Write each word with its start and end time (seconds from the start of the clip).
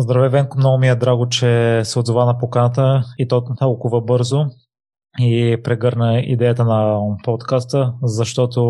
Здравей, 0.00 0.28
Венко, 0.28 0.58
много 0.58 0.78
ми 0.78 0.88
е 0.88 0.94
драго, 0.94 1.28
че 1.28 1.80
се 1.84 1.98
отзова 1.98 2.24
на 2.24 2.38
поканата 2.38 3.04
и 3.18 3.28
то 3.28 3.44
толкова 3.58 4.00
бързо 4.00 4.44
и 5.20 5.56
прегърна 5.64 6.20
идеята 6.20 6.64
на 6.64 7.00
подкаста, 7.24 7.94
защото 8.02 8.60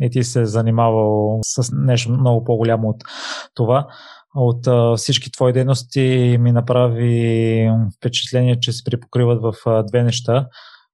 и 0.00 0.10
ти 0.10 0.24
се 0.24 0.44
занимавал 0.44 1.38
с 1.42 1.72
нещо 1.72 2.12
много 2.12 2.44
по-голямо 2.44 2.88
от 2.88 2.96
това. 3.54 3.86
От 4.34 4.66
всички 4.98 5.32
твои 5.32 5.52
дейности 5.52 6.36
ми 6.40 6.52
направи 6.52 7.70
впечатление, 7.96 8.60
че 8.60 8.72
се 8.72 8.84
припокриват 8.84 9.42
в 9.42 9.82
две 9.88 10.02
неща 10.02 10.46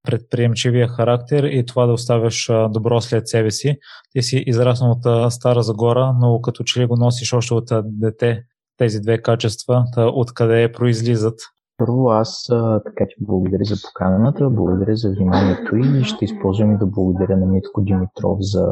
предприемчивия 0.03 0.87
характер 0.87 1.43
и 1.43 1.65
това 1.65 1.85
да 1.85 1.93
оставяш 1.93 2.49
добро 2.69 3.01
след 3.01 3.27
себе 3.27 3.51
си. 3.51 3.77
Ти 4.11 4.21
си 4.21 4.43
израснал 4.47 4.91
от 4.91 5.33
Стара 5.33 5.63
Загора, 5.63 6.13
но 6.21 6.41
като 6.41 6.63
че 6.63 6.79
ли 6.79 6.85
го 6.85 6.95
носиш 6.95 7.33
още 7.33 7.53
от 7.53 7.69
дете 7.83 8.43
тези 8.79 8.99
две 9.01 9.21
качества, 9.21 9.85
откъде 9.97 10.71
произлизат 10.71 11.39
първо 11.79 12.09
аз, 12.09 12.47
така 12.85 13.05
че 13.09 13.15
благодаря 13.21 13.63
за 13.63 13.75
поканата, 13.87 14.49
благодаря 14.49 14.95
за 14.95 15.09
вниманието 15.09 15.75
и 15.75 16.03
ще 16.03 16.25
използвам 16.25 16.71
и 16.75 16.77
да 16.77 16.85
благодаря 16.85 17.37
на 17.37 17.45
Митко 17.45 17.81
Димитров 17.81 18.37
за 18.39 18.67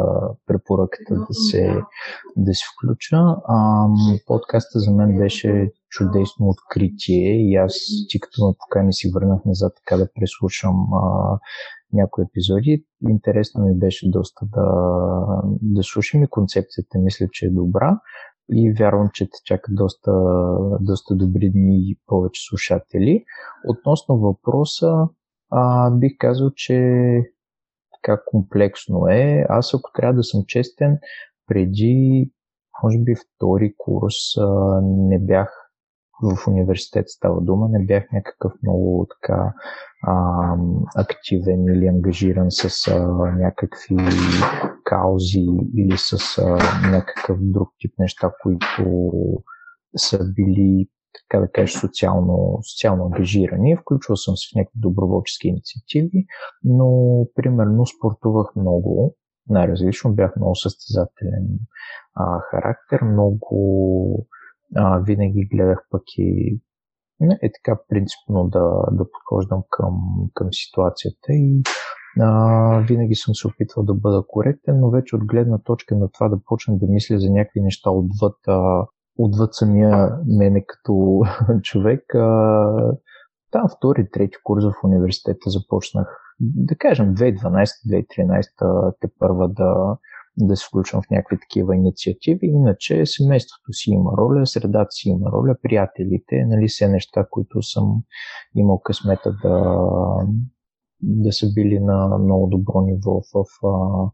препоръката 0.47 1.15
да 1.15 1.33
се, 1.33 1.81
да 2.37 2.53
се 2.53 2.63
включа. 2.73 3.17
А, 3.47 3.87
подкаста 4.27 4.79
за 4.79 4.91
мен 4.91 5.17
беше 5.17 5.71
чудесно 5.89 6.47
откритие 6.47 7.49
и 7.49 7.55
аз, 7.55 7.73
ти 8.09 8.19
като 8.19 8.47
ме 8.47 8.53
покани 8.59 8.93
си 8.93 9.11
върнах 9.13 9.45
назад 9.45 9.73
така 9.75 9.97
да 9.97 10.07
преслушам 10.19 10.87
а, 10.93 11.39
някои 11.93 12.23
епизоди. 12.23 12.85
Интересно 13.09 13.65
ми 13.65 13.79
беше 13.79 14.11
доста 14.11 14.45
да, 14.45 14.65
да 15.61 15.83
слушам 15.83 16.23
и 16.23 16.27
концепцията 16.27 16.99
мисля, 16.99 17.27
че 17.31 17.45
е 17.45 17.49
добра 17.49 17.99
и 18.51 18.73
вярвам, 18.79 19.09
че 19.13 19.25
те 19.25 19.37
чакат 19.45 19.75
доста, 19.75 20.11
доста 20.79 21.15
добри 21.15 21.49
дни 21.49 21.77
и 21.77 21.99
повече 22.05 22.41
слушатели. 22.49 23.25
Относно 23.67 24.17
въпроса, 24.17 25.07
а, 25.51 25.91
бих 25.91 26.11
казал, 26.19 26.51
че 26.55 26.75
така 27.93 28.21
комплексно 28.25 29.07
е. 29.07 29.45
Аз 29.49 29.73
ако 29.73 29.91
трябва 29.93 30.13
да 30.13 30.23
съм 30.23 30.43
честен, 30.47 30.97
преди, 31.47 32.31
може 32.83 32.99
би 32.99 33.15
втори 33.15 33.73
курс, 33.77 34.37
а, 34.37 34.81
не 34.83 35.19
бях 35.19 35.66
в 36.21 36.47
университет 36.47 37.09
става 37.09 37.41
дума, 37.41 37.67
не 37.69 37.85
бях 37.85 38.03
някакъв 38.13 38.51
много 38.63 39.07
така 39.09 39.53
а, 40.03 40.55
активен 40.95 41.63
или 41.63 41.87
ангажиран 41.87 42.51
с 42.51 42.87
а, 42.87 43.07
някакви 43.31 43.97
каузи 44.83 45.45
или 45.77 45.97
с 45.97 46.37
а, 46.37 46.57
някакъв 46.91 47.37
друг 47.41 47.69
тип 47.79 47.93
неща, 47.99 48.31
които 48.43 48.83
са 49.97 50.19
били 50.33 50.89
така 51.13 51.41
да 51.41 51.51
кажа, 51.51 51.79
социално, 51.79 52.59
социално 52.73 53.05
ангажирани. 53.05 53.77
Включвал 53.77 54.15
съм 54.15 54.37
се 54.37 54.47
в 54.53 54.55
някакви 54.55 54.79
доброволчески 54.79 55.47
инициативи, 55.47 56.25
но 56.63 56.89
примерно 57.35 57.85
спортувах 57.85 58.55
много, 58.55 59.15
най-различно, 59.49 60.13
бях 60.13 60.35
много 60.35 60.55
състезателен 60.55 61.47
а, 62.15 62.39
характер, 62.39 63.01
много 63.01 64.27
а, 64.75 64.99
винаги 64.99 65.47
гледах 65.51 65.79
пък 65.89 66.01
и 66.17 66.59
е 67.21 67.51
така 67.63 67.79
принципно 67.89 68.47
да, 68.47 68.65
да 68.91 69.05
подхождам 69.11 69.63
към, 69.69 69.93
към 70.33 70.47
ситуацията 70.51 71.33
и 71.33 71.61
а, 72.19 72.79
винаги 72.87 73.15
съм 73.15 73.35
се 73.35 73.47
опитвал 73.47 73.85
да 73.85 73.93
бъда 73.93 74.23
коректен, 74.27 74.79
но 74.79 74.89
вече 74.89 75.15
от 75.15 75.25
гледна 75.25 75.57
точка 75.57 75.95
на 75.95 76.09
това 76.11 76.29
да 76.29 76.39
почна 76.45 76.77
да 76.77 76.87
мисля 76.87 77.19
за 77.19 77.29
някакви 77.29 77.61
неща 77.61 77.89
отвъд, 77.89 78.35
а, 78.47 78.85
отвъд 79.17 79.53
самия 79.53 80.11
мене 80.25 80.65
като 80.65 81.21
човек. 81.63 82.15
А, 82.15 82.97
там 83.51 83.63
втори, 83.77 84.09
трети 84.11 84.37
курс 84.43 84.65
в 84.65 84.83
университета 84.83 85.49
започнах, 85.49 86.07
да 86.39 86.75
кажем 86.75 87.15
2012-2013 87.15 88.93
те 88.99 89.07
първа 89.19 89.49
да, 89.49 89.97
да 90.37 90.55
се 90.55 90.65
включвам 90.67 91.01
в 91.01 91.09
някакви 91.11 91.39
такива 91.39 91.75
инициативи. 91.75 92.47
Иначе 92.47 93.05
семейството 93.05 93.73
си 93.73 93.89
има 93.91 94.11
роля, 94.17 94.45
средата 94.45 94.91
си 94.91 95.09
има 95.09 95.31
роля, 95.31 95.55
приятелите, 95.61 96.45
нали, 96.45 96.67
все 96.67 96.87
неща, 96.87 97.25
които 97.31 97.61
съм 97.61 98.03
имал 98.55 98.79
късмета 98.79 99.35
да, 99.43 99.75
да 101.01 101.31
са 101.31 101.53
били 101.53 101.79
на 101.79 102.17
много 102.17 102.47
добро 102.47 102.81
ниво 102.81 103.21
в, 103.21 103.67
а, 103.67 104.09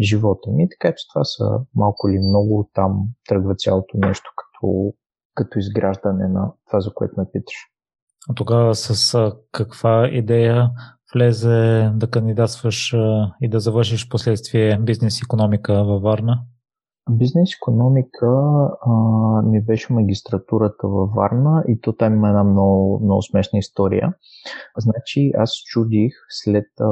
живота 0.00 0.50
ми. 0.50 0.68
Така 0.68 0.94
че 0.96 1.08
това 1.12 1.24
са 1.24 1.60
малко 1.74 2.08
или 2.08 2.18
много 2.18 2.70
там 2.74 3.08
тръгва 3.28 3.54
цялото 3.54 3.98
нещо 3.98 4.30
като, 4.36 4.92
като 5.34 5.58
изграждане 5.58 6.28
на 6.28 6.52
това, 6.66 6.80
за 6.80 6.94
което 6.94 7.14
ме 7.16 7.26
питаш. 7.32 7.56
А 8.30 8.34
тогава 8.34 8.74
с 8.74 9.32
каква 9.52 10.08
идея 10.12 10.70
влезе 11.14 11.90
да 11.94 12.10
кандидатстваш 12.10 12.94
и 13.40 13.48
да 13.48 13.60
завършиш 13.60 14.08
последствие 14.08 14.78
бизнес 14.78 15.22
економика 15.22 15.84
във 15.84 16.02
Варна? 16.02 16.40
Бизнес 17.10 17.50
економика 17.62 18.26
а, 18.86 18.92
ми 19.42 19.62
беше 19.62 19.92
магистратурата 19.92 20.88
във 20.88 21.10
Варна 21.10 21.64
и 21.68 21.80
то 21.80 21.92
там 21.92 22.14
има 22.14 22.28
една 22.28 22.44
много, 22.44 23.00
много 23.04 23.22
смешна 23.22 23.58
история. 23.58 24.14
Значи 24.78 25.32
аз 25.38 25.50
чудих 25.66 26.12
след 26.28 26.66
а, 26.80 26.88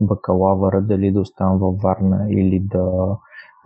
бакалавъра 0.00 0.82
дали 0.82 1.12
да 1.12 1.20
оставам 1.20 1.58
във 1.58 1.76
Варна 1.82 2.26
или 2.30 2.60
да 2.60 3.16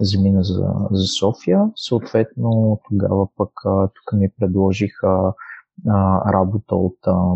замина 0.01 0.43
за, 0.43 0.75
за 0.91 1.07
София. 1.07 1.71
Съответно 1.77 2.81
тогава 2.91 3.27
пък 3.37 3.53
тук 3.95 4.19
ми 4.19 4.29
предложиха 4.39 5.33
работа 6.33 6.75
от 6.75 6.99
а, 7.07 7.35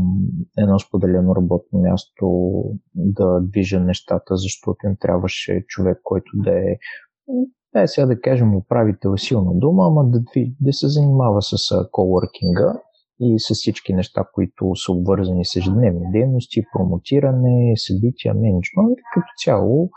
едно 0.59 0.79
споделено 0.79 1.37
работно 1.37 1.81
място 1.81 2.53
да 2.95 3.41
движа 3.41 3.81
нещата, 3.81 4.37
защото 4.37 4.87
им 4.87 4.97
трябваше 5.01 5.65
човек, 5.69 6.01
който 6.05 6.31
да 6.35 6.51
е 6.51 6.77
е, 7.77 7.87
сега 7.87 8.07
да 8.07 8.21
кажем 8.21 8.57
управител 8.57 9.15
е 9.15 9.19
силна 9.19 9.51
дума, 9.55 9.87
ама 9.87 10.05
да, 10.05 10.21
да 10.61 10.73
се 10.73 10.89
занимава 10.89 11.43
с 11.43 11.57
колоркинга 11.93 12.81
и 13.21 13.39
с 13.39 13.55
всички 13.55 13.95
неща, 13.95 14.25
които 14.33 14.75
са 14.75 14.93
обвързани 14.93 15.45
с 15.45 15.57
ежедневни 15.57 16.11
дейности, 16.13 16.63
промотиране, 16.73 17.75
събития, 17.77 18.35
менеджмент, 18.35 18.99
като 19.15 19.27
цяло 19.45 19.91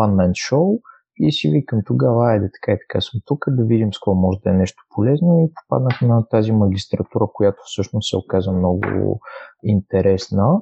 one 0.00 0.14
man 0.14 0.30
show 0.30 0.80
и 1.20 1.32
си 1.32 1.50
викам 1.50 1.80
тогава, 1.86 2.30
айде 2.30 2.50
така 2.52 2.72
и 2.72 2.78
така 2.88 3.00
съм 3.00 3.20
тук, 3.24 3.44
да 3.48 3.64
видим 3.64 3.92
с 3.92 3.98
какво 3.98 4.14
може 4.14 4.38
да 4.44 4.50
е 4.50 4.52
нещо 4.52 4.82
полезно 4.94 5.40
и 5.40 5.52
попаднах 5.54 6.00
на 6.02 6.28
тази 6.28 6.52
магистратура, 6.52 7.26
която 7.34 7.58
всъщност 7.64 8.10
се 8.10 8.16
оказа 8.16 8.52
много 8.52 9.20
интересна. 9.64 10.60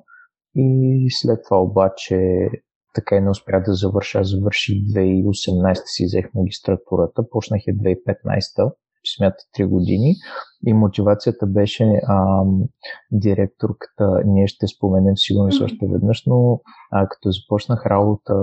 И 0.54 1.06
след 1.10 1.44
това 1.44 1.60
обаче 1.60 2.48
така 2.94 3.16
и 3.16 3.20
не 3.20 3.30
успях 3.30 3.62
да 3.64 3.74
завърша. 3.74 4.18
Аз 4.18 4.30
завърших 4.30 4.74
2018 4.74 5.82
си 5.84 6.04
взех 6.04 6.34
магистратурата, 6.34 7.22
почнах 7.30 7.60
я 7.66 7.74
2015 7.74 8.72
смята 9.16 9.36
3 9.58 9.66
години 9.66 10.14
и 10.66 10.72
мотивацията 10.74 11.46
беше 11.46 11.84
а, 11.84 12.44
директорката, 13.12 14.22
ние 14.26 14.46
ще 14.46 14.66
споменем 14.66 15.16
сигурно 15.16 15.52
с 15.52 15.60
още 15.60 15.86
веднъж, 15.92 16.22
но 16.26 16.60
а, 16.90 17.08
като 17.08 17.30
започнах 17.30 17.86
работа 17.86 18.34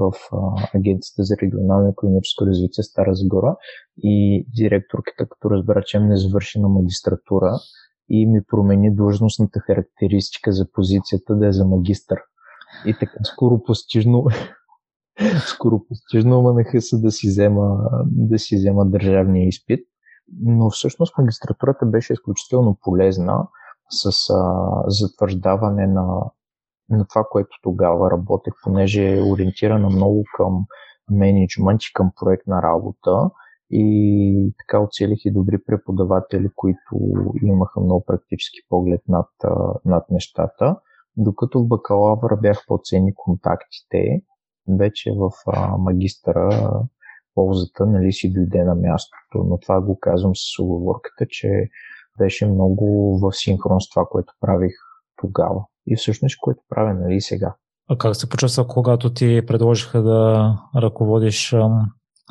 в 0.00 0.12
а, 0.32 0.36
Агенцията 0.74 1.22
за 1.22 1.36
регионално 1.42 1.88
економическо 1.88 2.46
развитие 2.46 2.84
Стара 2.84 3.14
Загора 3.14 3.56
и 4.02 4.46
директорката, 4.56 5.28
като 5.28 5.50
разбра, 5.50 5.82
че 5.86 6.00
не 6.00 6.16
завърши 6.16 6.60
на 6.60 6.68
магистратура 6.68 7.52
и 8.08 8.26
ми 8.26 8.40
промени 8.50 8.94
длъжностната 8.94 9.60
характеристика 9.60 10.52
за 10.52 10.66
позицията 10.72 11.36
да 11.36 11.46
е 11.46 11.52
за 11.52 11.64
магистър. 11.64 12.18
И 12.86 12.94
така 13.00 13.18
скоро 13.24 13.62
постижно 13.62 14.24
скоро 15.46 15.80
постижно 15.88 16.42
манаха 16.42 16.80
се 16.80 16.98
да 16.98 17.10
си, 17.10 17.28
взема, 17.28 17.78
да 18.06 18.38
си 18.38 18.56
взема 18.56 18.86
държавния 18.86 19.48
изпит. 19.48 19.86
Но 20.42 20.70
всъщност 20.70 21.18
магистратурата 21.18 21.86
беше 21.86 22.12
изключително 22.12 22.78
полезна 22.82 23.48
с 23.90 24.30
а, 24.30 24.82
затвърждаване 24.86 25.86
на, 25.86 26.06
на 26.90 27.06
това, 27.08 27.24
което 27.30 27.56
тогава 27.62 28.10
работех, 28.10 28.54
понеже 28.64 29.16
е 29.16 29.22
ориентирана 29.22 29.88
много 29.88 30.24
към 30.36 30.64
менеджмент 31.10 31.82
и 31.82 31.92
към 31.94 32.10
проектна 32.20 32.62
работа 32.62 33.30
и 33.70 34.54
така 34.58 34.80
оцелих 34.80 35.24
и 35.24 35.32
добри 35.32 35.58
преподаватели, 35.66 36.48
които 36.56 36.96
имаха 37.42 37.80
много 37.80 38.04
практически 38.04 38.58
поглед 38.68 39.00
над, 39.08 39.28
над 39.84 40.10
нещата. 40.10 40.76
Докато 41.16 41.60
в 41.60 41.68
бакалавъра 41.68 42.36
бях 42.36 42.64
по-ценни 42.66 43.14
контактите, 43.14 44.22
вече 44.68 45.10
в 45.16 45.30
а, 45.46 45.76
магистъра 45.76 46.70
ползата 47.34 47.86
нали, 47.86 48.12
си 48.12 48.32
дойде 48.32 48.64
на 48.64 48.74
мястото. 48.74 49.44
Но 49.48 49.58
това 49.58 49.80
го 49.80 49.98
казвам 50.00 50.32
с 50.34 50.62
оговорката, 50.62 51.26
че 51.28 51.48
беше 52.18 52.46
много 52.46 53.18
в 53.18 53.32
синхрон 53.32 53.80
с 53.80 53.88
това, 53.88 54.06
което 54.10 54.32
правих 54.40 54.72
тогава. 55.16 55.64
И 55.86 55.96
всъщност, 55.96 56.40
което 56.40 56.60
правя 56.68 56.94
нали, 56.94 57.20
сега. 57.20 57.54
А 57.90 57.98
как 57.98 58.16
се 58.16 58.28
почувства, 58.28 58.66
когато 58.66 59.12
ти 59.12 59.42
предложиха 59.46 60.02
да 60.02 60.52
ръководиш 60.76 61.54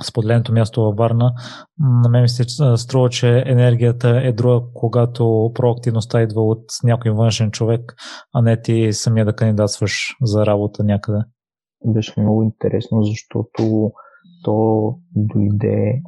споделеното 0.04 0.54
място 0.54 0.84
във 0.84 0.96
Варна. 0.96 1.34
На 1.80 2.10
мен 2.10 2.22
ми 2.22 2.30
се 2.30 2.44
струва, 2.78 3.10
че 3.10 3.44
енергията 3.46 4.10
е 4.24 4.32
друга, 4.32 4.66
когато 4.74 5.52
проактивността 5.56 6.22
идва 6.22 6.42
от 6.42 6.64
някой 6.84 7.12
външен 7.12 7.52
човек, 7.52 7.96
а 8.34 8.42
не 8.42 8.62
ти 8.62 8.94
самия 8.94 9.26
да 9.26 9.36
кандидатстваш 9.36 10.16
за 10.22 10.46
работа 10.46 10.84
някъде. 10.84 11.20
Беше 11.86 12.22
много 12.22 12.44
интересно, 12.44 13.04
защото 13.04 13.92
то 14.44 15.00
дойде 15.16 16.02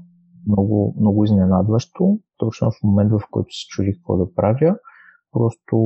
много, 0.47 0.95
много 0.99 1.23
изненадващо, 1.23 2.19
точно 2.37 2.71
в 2.71 2.83
момент, 2.83 3.11
в 3.11 3.21
който 3.31 3.47
се 3.49 3.67
чудих 3.67 3.95
какво 3.95 4.17
да 4.17 4.33
правя. 4.33 4.75
Просто 5.31 5.77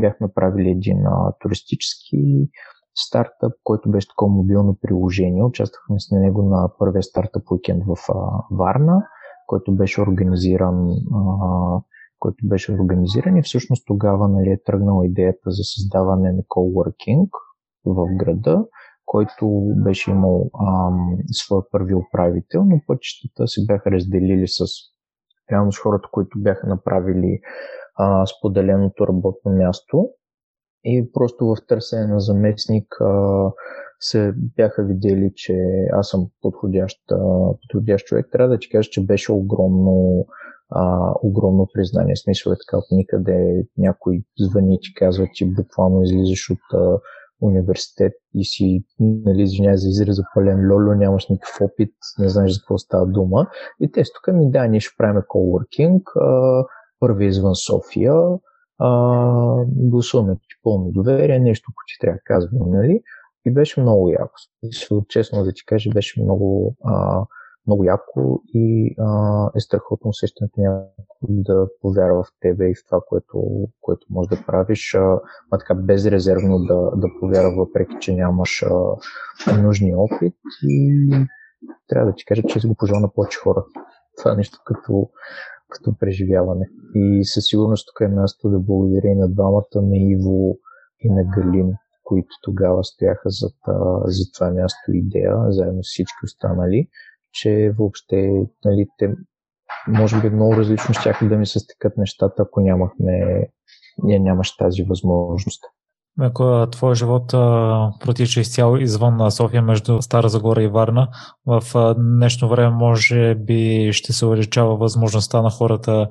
бяхме 0.00 0.28
правили 0.34 0.70
един 0.70 1.06
а, 1.06 1.32
туристически 1.40 2.48
стартъп, 2.94 3.52
който 3.64 3.90
беше 3.90 4.08
такова 4.08 4.32
мобилно 4.32 4.76
приложение. 4.80 5.44
Участвахме 5.44 6.00
с 6.00 6.10
него 6.10 6.42
на 6.42 6.70
първия 6.78 7.02
стартъп 7.02 7.50
уикенд 7.50 7.84
в 7.84 7.96
а, 8.08 8.44
Варна, 8.50 9.02
който 9.46 9.74
беше 9.74 10.00
организиран 10.00 10.90
а, 11.14 11.80
който 12.18 12.48
беше 12.48 12.72
организиран 12.72 13.36
и 13.36 13.42
всъщност 13.42 13.86
тогава 13.86 14.28
нали, 14.28 14.50
е 14.50 14.62
тръгнала 14.64 15.06
идеята 15.06 15.50
за 15.50 15.62
създаване 15.62 16.32
на 16.32 16.42
coworking 16.42 17.28
в 17.94 18.06
града, 18.16 18.64
който 19.06 19.62
беше 19.84 20.10
имал 20.10 20.50
ам, 20.68 21.16
своя 21.32 21.62
първи 21.70 21.94
управител, 21.94 22.64
но 22.64 22.80
пътищата 22.86 23.48
се 23.48 23.60
бяха 23.66 23.90
разделили 23.90 24.48
с 24.48 24.64
реално 25.52 25.72
с 25.72 25.78
хората, 25.78 26.08
които 26.12 26.42
бяха 26.42 26.66
направили 26.66 27.40
а, 27.96 28.26
споделеното 28.26 29.06
работно 29.06 29.52
място 29.52 30.08
и 30.84 31.10
просто 31.12 31.46
в 31.46 31.56
търсене 31.68 32.06
на 32.06 32.20
заместник 32.20 32.86
а, 33.00 33.50
се 34.00 34.32
бяха 34.36 34.84
видели, 34.84 35.32
че 35.34 35.54
аз 35.92 36.08
съм 36.08 36.26
подходящ, 36.42 36.98
подходящ 37.62 38.06
човек. 38.06 38.26
Трябва 38.32 38.48
да 38.48 38.58
ти 38.58 38.68
кажа, 38.68 38.90
че 38.90 39.06
беше 39.06 39.32
огромно, 39.32 40.26
а, 40.70 41.12
огромно 41.22 41.68
признание. 41.74 42.16
Смисъл 42.16 42.52
е 42.52 42.56
така 42.66 42.78
от 42.78 42.84
никъде 42.90 43.66
някой 43.78 44.22
звъни 44.38 44.74
и 44.74 44.80
ти 44.80 44.94
казва, 44.94 45.26
че 45.34 45.46
буквално 45.46 46.02
излизаш 46.02 46.50
от 46.50 46.80
а, 46.80 46.98
университет 47.40 48.12
и 48.34 48.44
си, 48.44 48.84
нали, 49.00 49.42
извиняй 49.42 49.76
за 49.76 49.88
израза 49.88 50.22
пълен 50.34 50.72
лоло, 50.72 50.94
нямаш 50.94 51.28
никакъв 51.28 51.60
опит, 51.60 51.94
не 52.18 52.28
знаеш 52.28 52.52
за 52.52 52.60
какво 52.60 52.78
става 52.78 53.06
дума. 53.06 53.46
И 53.80 53.92
те 53.92 54.02
тук 54.02 54.34
ми 54.34 54.50
да, 54.50 54.66
ние 54.66 54.80
ще 54.80 54.96
правим 54.98 55.22
coworking, 55.22 56.02
първи 57.00 57.26
извън 57.26 57.54
София, 57.54 58.14
а, 58.78 59.64
гласуваме 59.66 60.34
ти 60.34 60.46
пълно 60.62 60.90
доверие, 60.92 61.38
нещо, 61.38 61.72
което 61.74 62.00
трябва 62.00 62.16
да 62.16 62.22
казваме, 62.24 62.78
нали? 62.78 63.02
И 63.46 63.50
беше 63.50 63.80
много 63.80 64.08
яко. 64.08 64.34
Честно 65.08 65.44
да 65.44 65.52
ти 65.52 65.64
кажа, 65.66 65.90
беше 65.90 66.22
много, 66.22 66.76
а, 66.84 67.24
много 67.68 67.84
яко 67.84 68.42
и 68.54 68.94
а, 68.98 69.50
е 69.56 69.60
страхотно 69.60 70.08
усещането 70.08 70.60
някой 70.60 70.94
да 71.28 71.68
повярва 71.80 72.22
в 72.22 72.28
тебе 72.40 72.70
и 72.70 72.74
в 72.74 72.84
това, 72.88 73.00
което, 73.08 73.68
което 73.80 74.06
можеш 74.10 74.28
да 74.28 74.44
правиш, 74.46 74.94
а, 74.94 75.20
а 75.50 75.58
така 75.58 75.74
безрезервно 75.74 76.58
да, 76.58 76.90
да 76.96 77.08
повярва, 77.20 77.54
въпреки 77.56 77.96
че 78.00 78.14
нямаш 78.14 78.62
а, 79.46 79.56
нужния 79.62 79.98
опит 79.98 80.34
и 80.62 81.10
трябва 81.88 82.10
да 82.10 82.14
ти 82.14 82.24
кажа, 82.24 82.42
че 82.42 82.68
го 82.68 82.74
пожелавам 82.74 83.02
на 83.02 83.12
повече 83.12 83.38
хора. 83.38 83.64
Това 84.18 84.32
е 84.32 84.36
нещо 84.36 84.58
като, 84.64 85.10
като 85.68 85.98
преживяване. 85.98 86.68
И 86.94 87.24
със 87.24 87.44
сигурност 87.44 87.88
тук 87.88 88.08
е 88.08 88.14
място 88.14 88.50
да 88.50 88.58
благодаря 88.58 89.08
и 89.08 89.14
на 89.14 89.28
двамата, 89.28 89.74
на 89.74 89.96
Иво 89.96 90.58
и 91.00 91.10
на 91.10 91.24
Галин, 91.24 91.72
които 92.04 92.28
тогава 92.42 92.84
стояха 92.84 93.30
за 93.30 94.32
това 94.34 94.50
място 94.50 94.92
идея, 94.92 95.36
заедно 95.48 95.84
с 95.84 95.86
всички 95.86 96.24
останали, 96.24 96.88
че 97.40 97.72
въобще 97.78 98.30
нали, 98.64 98.86
те 98.98 99.14
може 99.88 100.20
би 100.20 100.30
много 100.30 100.56
различно 100.56 100.94
ще 100.94 101.14
да 101.22 101.36
ми 101.36 101.46
се 101.46 101.58
стекат 101.58 101.96
нещата, 101.96 102.42
ако 102.42 102.60
нямахме, 102.60 103.42
ние 104.02 104.18
нямаш 104.18 104.56
тази 104.56 104.82
възможност. 104.82 105.64
Ако 106.20 106.66
твой 106.70 106.94
живот 106.94 107.34
а, 107.34 107.92
протича 108.00 108.40
изцяло 108.40 108.76
извън 108.76 109.30
София 109.30 109.62
между 109.62 110.02
Стара 110.02 110.28
Загора 110.28 110.62
и 110.62 110.68
Варна, 110.68 111.08
в 111.46 111.62
а, 111.74 111.94
днешно 111.94 112.48
време 112.48 112.70
може 112.70 113.34
би 113.34 113.90
ще 113.92 114.12
се 114.12 114.26
увеличава 114.26 114.76
възможността 114.76 115.42
на 115.42 115.50
хората 115.50 116.08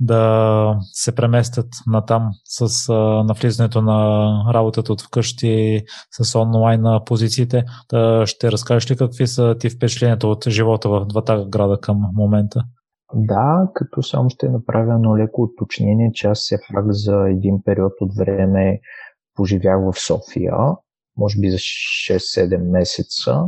да 0.00 0.78
се 0.92 1.14
преместят 1.14 1.68
на 1.86 2.04
там 2.04 2.30
с 2.44 2.88
а, 2.88 2.94
навлизането 3.24 3.82
на 3.82 4.30
работата 4.54 4.92
от 4.92 5.02
вкъщи 5.02 5.82
с 6.10 6.38
онлайн 6.38 6.84
позициите. 7.06 7.64
Да, 7.90 8.26
ще 8.26 8.52
разкажеш 8.52 8.90
ли 8.90 8.96
какви 8.96 9.26
са 9.26 9.56
ти 9.60 9.70
впечатленията 9.70 10.26
от 10.26 10.48
живота 10.48 10.88
в 10.88 11.06
двата 11.06 11.46
града 11.48 11.78
към 11.80 11.98
момента? 12.14 12.62
Да, 13.14 13.68
като 13.74 14.02
само 14.02 14.30
ще 14.30 14.48
направя 14.48 14.94
едно 14.94 15.16
леко 15.16 15.42
уточнение, 15.42 16.10
че 16.14 16.26
аз 16.26 16.38
все 16.38 16.56
пак 16.74 16.84
за 16.88 17.28
един 17.28 17.62
период 17.64 17.92
от 18.00 18.16
време 18.16 18.80
поживях 19.36 19.78
в 19.80 20.00
София, 20.06 20.54
може 21.16 21.40
би 21.40 21.50
за 21.50 21.56
6-7 21.56 22.70
месеца, 22.70 23.44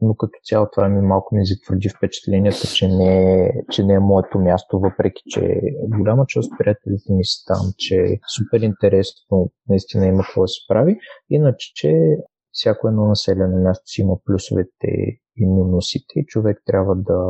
но 0.00 0.14
като 0.14 0.38
цяло 0.44 0.66
това 0.72 0.88
ми 0.88 1.00
малко 1.00 1.34
ми 1.34 1.46
затвърди 1.46 1.88
впечатлението, 1.88 2.74
че 2.74 2.88
не, 2.88 3.42
е, 3.44 3.50
че 3.70 3.84
не 3.84 3.94
е 3.94 3.98
моето 3.98 4.38
място, 4.38 4.80
въпреки 4.80 5.22
че 5.26 5.60
голяма 5.98 6.24
част 6.28 6.52
от 6.52 6.58
приятелите 6.58 7.12
ми 7.12 7.24
са 7.24 7.44
там, 7.46 7.72
че 7.78 7.96
е 7.96 8.18
супер 8.36 8.60
интересно, 8.60 9.52
наистина 9.68 10.06
има 10.06 10.22
какво 10.22 10.40
да 10.40 10.48
се 10.48 10.60
прави, 10.68 10.98
иначе 11.30 11.72
че 11.74 12.16
всяко 12.52 12.88
едно 12.88 13.06
населено 13.06 13.62
място 13.62 13.82
си 13.86 14.00
има 14.00 14.16
плюсовете 14.24 14.88
и 15.36 15.46
минусите 15.46 16.12
и 16.16 16.26
човек 16.26 16.62
трябва 16.66 16.94
да, 16.96 17.20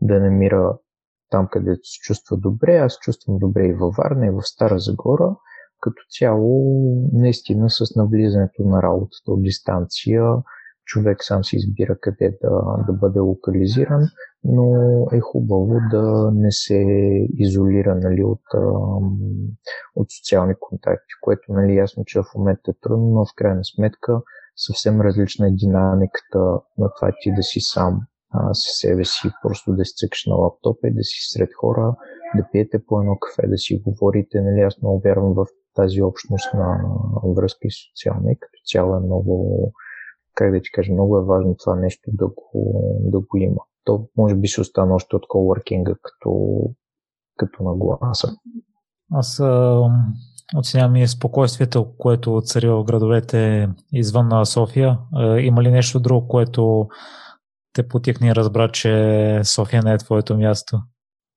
да 0.00 0.20
намира 0.20 0.78
там, 1.30 1.48
където 1.50 1.80
се 1.82 1.98
чувства 2.00 2.36
добре. 2.36 2.76
Аз 2.76 2.98
чувствам 2.98 3.38
добре 3.38 3.66
и 3.66 3.74
във 3.74 3.94
Варна, 3.94 4.26
и 4.26 4.30
в 4.30 4.42
Стара 4.42 4.78
Загора. 4.78 5.36
Като 5.80 6.02
цяло, 6.18 6.74
наистина 7.12 7.70
с 7.70 7.96
навлизането 7.96 8.62
на 8.62 8.82
работата 8.82 9.26
от 9.32 9.42
дистанция, 9.42 10.22
човек 10.84 11.24
сам 11.24 11.44
си 11.44 11.56
избира 11.56 11.98
къде 12.00 12.38
да, 12.42 12.84
да 12.86 12.92
бъде 12.92 13.18
локализиран, 13.20 14.02
но 14.44 14.72
е 15.12 15.20
хубаво 15.20 15.74
да 15.90 16.30
не 16.34 16.50
се 16.50 16.84
изолира 17.38 17.94
нали, 17.94 18.24
от, 18.24 18.42
от 19.96 20.06
социални 20.18 20.54
контакти, 20.60 21.12
което 21.20 21.52
нали, 21.52 21.76
ясно, 21.76 22.04
че 22.06 22.20
в 22.20 22.24
момента 22.36 22.70
е 22.70 22.74
трудно, 22.82 23.06
но 23.06 23.24
в 23.24 23.34
крайна 23.36 23.64
сметка 23.64 24.22
съвсем 24.56 25.00
различна 25.00 25.48
е 25.48 25.50
динамиката 25.50 26.38
на 26.78 26.90
това 26.96 27.12
ти 27.22 27.34
да 27.34 27.42
си 27.42 27.60
сам 27.60 28.00
а, 28.30 28.54
с 28.54 28.80
себе 28.80 29.04
си, 29.04 29.28
просто 29.42 29.72
да 29.72 29.84
си 29.84 29.94
цъкаш 29.96 30.26
на 30.26 30.34
лаптопа 30.34 30.88
и 30.88 30.94
да 30.94 31.04
си 31.04 31.18
сред 31.32 31.50
хора, 31.60 31.94
да 32.36 32.48
пиете 32.52 32.84
по 32.86 33.00
едно 33.00 33.18
кафе, 33.18 33.48
да 33.48 33.58
си 33.58 33.82
говорите. 33.86 34.40
Нали, 34.40 34.60
аз 34.60 34.82
много 34.82 35.00
вярвам 35.00 35.34
в 35.34 35.46
тази 35.74 36.02
общност 36.02 36.54
на 36.54 36.80
връзка 37.36 37.60
и 37.62 37.70
социална 37.70 38.34
като 38.40 38.58
цяло 38.72 38.96
е 38.96 39.00
много, 39.00 39.72
как 40.34 40.52
да 40.52 40.60
ти 40.60 40.70
кажа, 40.72 40.92
много 40.92 41.18
е 41.18 41.24
важно 41.24 41.56
това 41.58 41.76
нещо 41.76 42.10
да 42.12 42.26
го, 42.26 42.98
да 43.00 43.20
го 43.20 43.36
има. 43.36 43.60
То 43.84 44.08
може 44.16 44.34
би 44.34 44.48
ще 44.48 44.60
остане 44.60 44.92
още 44.92 45.16
от 45.16 45.28
колоркинга 45.28 45.94
като, 46.02 46.60
като 47.36 47.62
нагласа. 47.62 48.28
Аз 49.12 49.40
а, 49.40 49.82
оценявам 50.56 50.96
и 50.96 51.08
спокойствието, 51.08 51.96
което 51.98 52.42
цари 52.44 52.68
в 52.68 52.84
градовете 52.84 53.68
извън 53.92 54.46
София. 54.46 54.98
А, 55.14 55.38
има 55.38 55.62
ли 55.62 55.70
нещо 55.70 56.00
друго, 56.00 56.28
което 56.28 56.88
те 57.72 57.88
потикне 57.88 58.28
и 58.28 58.34
разбра, 58.34 58.68
че 58.68 59.40
София 59.44 59.82
не 59.82 59.92
е 59.92 59.98
твоето 59.98 60.36
място? 60.36 60.78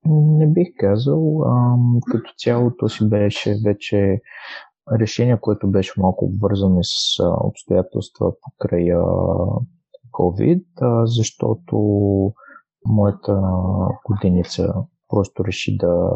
Не 0.05 0.47
бих 0.47 0.67
казал. 0.77 1.43
А, 1.45 1.75
като 2.11 2.33
цяло 2.37 2.71
то 2.77 2.89
си 2.89 3.09
беше 3.09 3.55
вече 3.65 4.21
решение, 4.92 5.38
което 5.42 5.72
беше 5.72 5.94
малко 5.98 6.25
обвързано 6.25 6.80
с 6.84 7.24
обстоятелства 7.44 8.32
покрай 8.42 8.86
COVID, 10.12 10.63
защото 11.06 11.77
моята 12.86 13.42
годиница 14.10 14.74
просто 15.10 15.46
реши 15.46 15.77
да, 15.77 16.12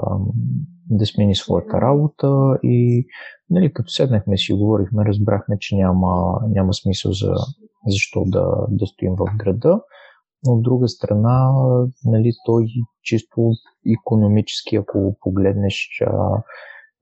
да 0.90 1.06
смени 1.06 1.36
своята 1.36 1.82
работа 1.82 2.60
и 2.64 3.06
нали, 3.50 3.74
като 3.74 3.90
седнахме 3.90 4.38
си 4.38 4.54
говорихме, 4.54 5.06
разбрахме, 5.06 5.58
че 5.60 5.76
няма, 5.76 6.42
няма 6.48 6.74
смисъл 6.74 7.12
за 7.12 7.34
защо 7.88 8.24
да, 8.26 8.46
да 8.70 8.86
стоим 8.86 9.16
в 9.16 9.26
града. 9.38 9.82
Но 10.46 10.54
от 10.54 10.64
друга 10.64 10.88
страна, 10.88 11.52
нали, 12.06 12.32
той 12.46 12.66
чисто 13.04 13.52
економически, 14.00 14.76
ако 14.76 15.16
погледнеш, 15.20 16.02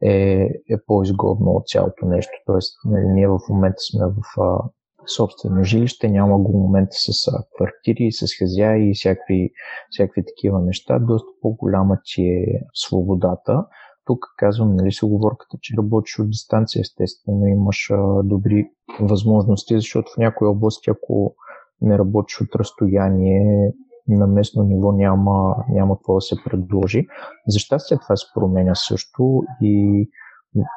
е, 0.02 0.50
е 0.70 0.78
по-изгодно 0.88 1.52
от 1.52 1.68
цялото 1.68 2.06
нещо. 2.06 2.32
Тоест, 2.46 2.74
нали, 2.86 3.08
ние 3.08 3.28
в 3.28 3.40
момента 3.50 3.78
сме 3.92 4.06
в 4.06 4.42
а, 4.42 4.70
собствено 5.18 5.64
жилище, 5.64 6.10
няма 6.10 6.40
го 6.40 6.60
момента 6.60 6.96
с 6.96 7.28
а, 7.28 7.44
квартири, 7.56 8.12
с 8.12 8.28
хазяи 8.40 8.90
и 8.90 8.94
всякакви, 8.94 9.52
всякакви 9.90 10.24
такива 10.26 10.62
неща. 10.62 11.00
Доста 11.00 11.28
по-голяма 11.42 11.98
ти 12.06 12.22
е 12.22 12.62
свободата. 12.74 13.66
Тук 14.06 14.20
казвам, 14.38 14.76
нали, 14.76 14.92
с 14.92 15.04
оговорката, 15.04 15.58
че 15.62 15.76
работиш 15.78 16.20
от 16.20 16.30
дистанция, 16.30 16.82
естествено 16.82 17.46
имаш 17.46 17.92
а, 17.92 18.24
добри 18.24 18.70
възможности, 19.00 19.76
защото 19.76 20.12
в 20.16 20.18
някои 20.18 20.48
области, 20.48 20.90
ако 20.90 21.36
не 21.82 21.98
работиш 21.98 22.42
от 22.42 22.56
разстояние, 22.56 23.74
на 24.08 24.28
местно 24.28 24.64
ниво 24.64 24.92
няма, 24.92 25.56
няма 25.70 25.98
какво 25.98 26.16
да 26.16 26.22
се 26.22 26.36
предложи. 26.46 27.08
За 27.48 27.60
щастие 27.60 27.98
това 27.98 28.16
се 28.16 28.26
променя 28.36 28.76
също 28.76 29.44
и, 29.62 30.10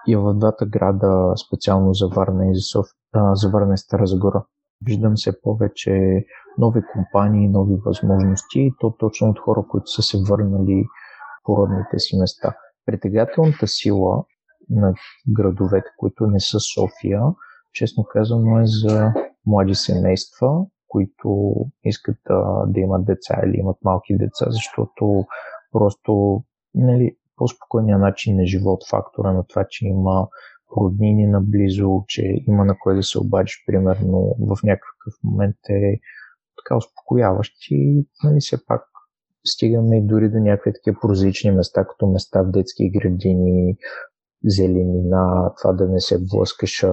и 0.07 0.17
в 0.17 0.35
двата 0.35 0.67
града, 0.67 1.33
специално 1.47 1.95
за 1.95 2.09
Варна 2.09 2.51
и 2.51 2.55
за, 2.55 2.61
Соф, 2.61 2.87
за 3.33 3.51
Варна 3.51 3.75
и 3.75 3.79
Стара 3.79 4.07
Загора. 4.07 4.45
Виждам 4.87 5.17
се 5.17 5.41
повече 5.43 6.25
нови 6.59 6.83
компании, 6.93 7.49
нови 7.49 7.77
възможности 7.85 8.61
и 8.61 8.73
то 8.81 8.95
точно 8.99 9.31
от 9.31 9.39
хора, 9.39 9.65
които 9.71 9.87
са 9.87 10.03
се 10.03 10.19
върнали 10.29 10.85
по 11.45 11.57
родните 11.57 11.99
си 11.99 12.19
места. 12.19 12.55
Притегателната 12.87 13.67
сила 13.67 14.25
на 14.71 14.95
градовете, 15.29 15.89
които 15.99 16.27
не 16.27 16.41
са 16.41 16.59
София, 16.61 17.23
честно 17.73 18.05
казано 18.05 18.59
е 18.61 18.67
за 18.67 19.13
млади 19.47 19.75
семейства, 19.75 20.67
които 20.91 21.55
искат 21.85 22.17
да, 22.29 22.65
да 22.67 22.81
имат 22.81 23.05
деца 23.05 23.41
или 23.47 23.57
имат 23.59 23.77
малки 23.85 24.17
деца, 24.17 24.47
защото 24.49 25.25
просто 25.73 26.43
нали, 26.75 27.17
по-спокойният 27.37 28.01
начин 28.01 28.37
на 28.37 28.47
живот, 28.47 28.81
фактора 28.91 29.33
на 29.33 29.45
това, 29.47 29.67
че 29.71 29.87
има 29.87 30.29
роднини 30.77 31.27
наблизо, 31.27 32.05
че 32.09 32.23
има 32.49 32.65
на 32.65 32.77
кой 32.79 32.97
да 32.97 33.03
се 33.03 33.19
обадиш, 33.19 33.65
примерно 33.67 34.37
в 34.39 34.63
някакъв 34.65 35.15
момент 35.25 35.57
е 35.69 36.01
така 36.57 36.77
успокояващ 36.77 37.53
и 37.71 38.07
нали, 38.25 38.41
все 38.41 38.67
пак 38.67 38.83
стигаме 39.47 39.99
и 39.99 40.07
дори 40.07 40.31
до 40.31 40.39
някакви 40.39 40.73
такива 40.73 41.01
прозаични 41.01 41.51
места, 41.51 41.85
като 41.85 42.07
места 42.07 42.43
в 42.43 42.51
детски 42.51 42.91
градини, 42.91 43.77
зеленина, 44.45 45.53
това 45.61 45.73
да 45.73 45.89
не 45.89 46.01
се 46.01 46.19
блъскаш 46.31 46.85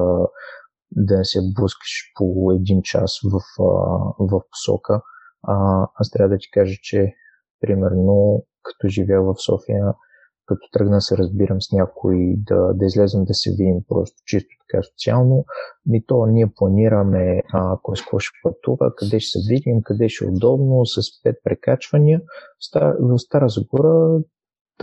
да 0.91 1.23
се 1.23 1.39
блъскаш 1.55 2.11
по 2.15 2.51
един 2.51 2.81
час 2.81 3.19
в, 3.23 3.41
в 4.19 4.41
посока. 4.51 5.01
А, 5.43 5.87
аз 5.95 6.11
трябва 6.11 6.29
да 6.29 6.37
ти 6.37 6.51
кажа, 6.51 6.75
че 6.81 7.13
примерно 7.59 8.43
като 8.63 8.87
живея 8.87 9.21
в 9.21 9.35
София, 9.45 9.93
като 10.45 10.67
тръгна 10.71 11.01
се 11.01 11.17
разбирам 11.17 11.61
с 11.61 11.71
някой 11.71 12.35
да, 12.37 12.73
да 12.73 12.85
излезем 12.85 13.25
да 13.25 13.33
се 13.33 13.49
видим 13.49 13.83
просто 13.87 14.15
чисто 14.25 14.47
така 14.67 14.83
социално, 14.83 15.45
ми 15.85 16.05
то 16.05 16.25
ние 16.25 16.53
планираме 16.55 17.43
а, 17.53 17.77
кой 17.83 17.97
с 17.97 18.01
какво 18.01 18.19
ще 18.19 18.31
пътува, 18.43 18.95
къде 18.95 19.19
ще 19.19 19.39
се 19.39 19.53
видим, 19.53 19.81
къде 19.83 20.09
ще 20.09 20.25
е 20.25 20.27
удобно, 20.27 20.85
с 20.85 21.23
пет 21.23 21.35
прекачвания. 21.43 22.21
В 22.61 23.19
Стара 23.19 23.49
Загора 23.49 24.19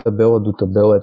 табела 0.03 0.39
до 0.39 0.53
табела 0.53 0.97
е 0.97 1.01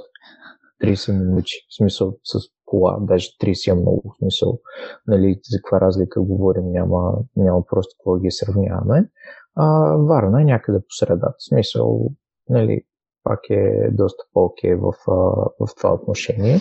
30 0.87 1.19
минути. 1.19 1.53
В 1.69 1.77
смисъл 1.77 2.13
с 2.25 2.39
кола, 2.73 2.99
даже 3.01 3.29
30 3.29 3.71
е 3.71 3.75
много 3.75 4.15
смисъл, 4.19 4.59
нали, 5.07 5.41
за 5.51 5.59
каква 5.59 5.81
разлика 5.81 6.23
говорим, 6.23 6.73
няма, 6.73 7.19
няма 7.37 7.67
просто 7.67 7.95
какво 7.99 8.17
ги 8.17 8.31
сравняваме. 8.31 9.11
А, 9.55 9.97
Варна 9.97 10.43
е 10.43 10.45
някъде 10.45 10.79
по 10.79 10.91
средата. 10.91 11.35
Смисъл, 11.39 12.11
нали, 12.49 12.83
пак 13.25 13.41
е 13.51 13.91
доста 13.93 14.25
по-окей 14.33 14.75
в, 14.75 14.93
в 15.61 15.69
това 15.77 15.95
отношение. 15.95 16.61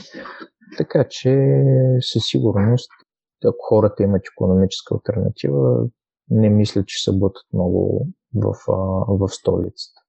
Така 0.78 1.06
че 1.10 1.64
със 2.02 2.24
сигурност, 2.26 2.92
ако 3.46 3.58
хората 3.60 4.04
имат 4.04 4.22
економическа 4.34 4.96
альтернатива, 4.96 5.88
не 6.30 6.50
мисля, 6.50 6.84
че 6.86 7.04
се 7.04 7.18
бутат 7.18 7.44
много 7.54 8.08
в, 8.36 8.56
в 9.08 9.28
столицата. 9.30 10.01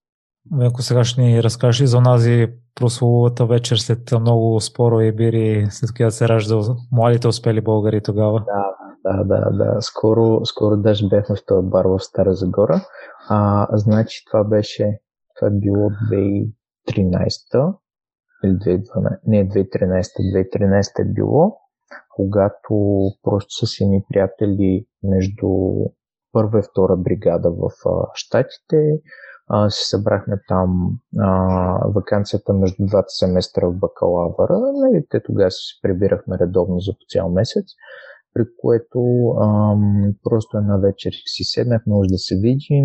Ако 0.61 0.83
сега 0.83 1.05
ще 1.05 1.21
ни 1.21 1.43
разкажеш 1.43 1.89
за 1.89 1.99
онази 1.99 2.53
прословата 2.75 3.47
вечер 3.47 3.77
след 3.77 4.13
много 4.21 4.61
споро 4.61 5.01
и 5.01 5.13
бири, 5.13 5.67
след 5.71 5.93
която 5.97 6.15
се 6.15 6.29
ражда 6.29 6.57
младите 6.93 7.29
успели 7.29 7.61
българи 7.61 8.03
тогава. 8.03 8.45
Да, 8.45 8.75
да, 9.05 9.25
да, 9.25 9.51
да. 9.51 9.77
Скоро, 9.81 10.41
скоро 10.45 10.77
даже 10.77 11.09
бяхме 11.09 11.37
в 11.37 11.47
този 11.47 11.69
бар 11.69 11.85
в 11.85 11.99
Стара 11.99 12.35
Загора. 12.35 12.81
А, 13.29 13.69
значи 13.73 14.25
това 14.31 14.45
беше, 14.45 14.99
това 15.37 15.49
е 15.49 15.51
било 15.51 15.91
2013 16.89 17.75
или 18.45 18.53
2012, 18.53 19.19
не 19.27 19.49
2013, 19.49 20.03
2013 20.57 21.01
е 21.01 21.05
било, 21.05 21.57
когато 22.17 22.75
просто 23.23 23.67
с 23.67 23.81
едни 23.81 24.05
приятели 24.09 24.87
между 25.03 25.49
първа 26.33 26.59
и 26.59 26.63
втора 26.63 26.97
бригада 26.97 27.51
в 27.51 27.71
Штатите, 28.15 29.01
а, 29.53 29.71
се 29.71 29.89
събрахме 29.89 30.37
там 30.49 30.99
а, 31.19 31.31
вакансията 31.89 32.53
между 32.53 32.87
двата 32.87 33.09
семестра 33.09 33.71
в 33.71 33.79
бакалавъра. 33.79 34.59
Нали, 34.59 35.07
те 35.11 35.23
тогава 35.23 35.51
се 35.51 35.81
прибирахме 35.83 36.39
редовно 36.41 36.81
за 36.81 36.93
по 36.93 37.05
цял 37.09 37.29
месец, 37.29 37.65
при 38.35 38.43
което 38.61 39.01
ам, 39.43 40.15
просто 40.23 40.59
една 40.59 40.77
вечер 40.77 41.13
си 41.27 41.45
седнахме, 41.45 41.93
може 41.93 42.09
да 42.09 42.19
се 42.19 42.35
видим 42.37 42.85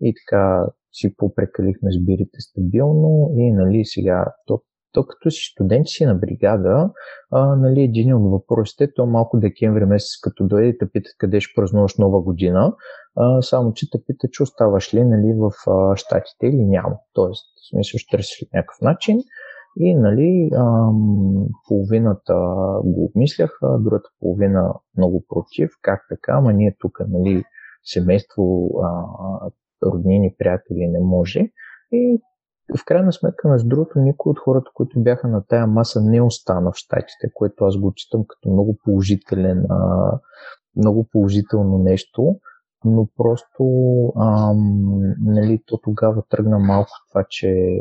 и 0.00 0.14
така 0.20 0.66
си 0.92 1.14
попрекалихме 1.16 1.92
с 1.92 2.04
бирите 2.04 2.40
стабилно 2.40 3.30
и 3.36 3.52
нали 3.52 3.84
сега 3.84 4.24
то 4.46 4.62
то 4.92 5.06
като 5.06 5.30
си 5.30 5.40
студент 5.52 5.88
си 5.88 6.06
на 6.06 6.14
бригада, 6.14 6.90
а, 7.30 7.56
нали, 7.56 7.80
един 7.82 8.14
от 8.14 8.30
въпросите, 8.30 8.92
то 8.94 9.06
малко 9.06 9.38
декември 9.38 9.84
месец, 9.84 10.20
като 10.22 10.46
дойде 10.46 10.78
те 10.78 10.90
питат 10.90 11.12
къде 11.18 11.40
ще 11.40 11.52
празнуваш 11.56 11.96
нова 11.98 12.22
година, 12.22 12.74
а, 13.16 13.42
само 13.42 13.72
че 13.72 13.90
те 13.90 13.98
питат, 14.06 14.32
че 14.32 14.42
оставаш 14.42 14.94
ли 14.94 15.04
нали, 15.04 15.34
в 15.36 15.50
а, 15.70 15.96
щатите 15.96 16.46
или 16.46 16.64
няма. 16.64 16.96
Тоест, 17.12 17.44
в 17.44 17.68
смисъл 17.70 17.98
ще 17.98 18.16
търсиш 18.16 18.48
някакъв 18.54 18.80
начин. 18.82 19.18
И 19.80 19.94
нали, 19.94 20.50
ам, 20.56 21.46
половината 21.68 22.34
го 22.84 23.04
обмисляха, 23.04 23.78
другата 23.78 24.08
половина 24.20 24.74
много 24.96 25.24
против. 25.28 25.70
Как 25.82 26.00
така? 26.08 26.32
Ама 26.32 26.52
ние 26.52 26.76
тук, 26.78 26.98
нали, 27.08 27.44
семейство, 27.84 28.70
а, 28.84 29.04
роднини, 29.86 30.34
приятели 30.38 30.88
не 30.88 31.00
може. 31.00 31.40
И 31.92 32.20
в 32.76 32.84
крайна 32.84 33.12
сметка, 33.12 33.48
между 33.48 33.68
другото, 33.68 33.98
никой 33.98 34.30
от 34.30 34.38
хората, 34.38 34.70
които 34.74 35.00
бяха 35.00 35.28
на 35.28 35.42
тая 35.46 35.66
маса, 35.66 36.00
не 36.00 36.22
остана 36.22 36.72
в 36.72 36.76
щатите, 36.76 37.30
което 37.34 37.64
аз 37.64 37.76
го 37.76 37.92
читам 37.94 38.24
като 38.28 38.50
много 38.50 38.76
положителен, 38.84 39.64
а, 39.70 40.10
много 40.76 41.08
положително 41.12 41.78
нещо, 41.78 42.36
но 42.84 43.08
просто 43.16 43.64
ам, 44.20 45.00
нали, 45.20 45.62
то 45.66 45.78
тогава 45.78 46.22
тръгна 46.28 46.58
малко 46.58 46.90
това, 47.10 47.24
че 47.28 47.80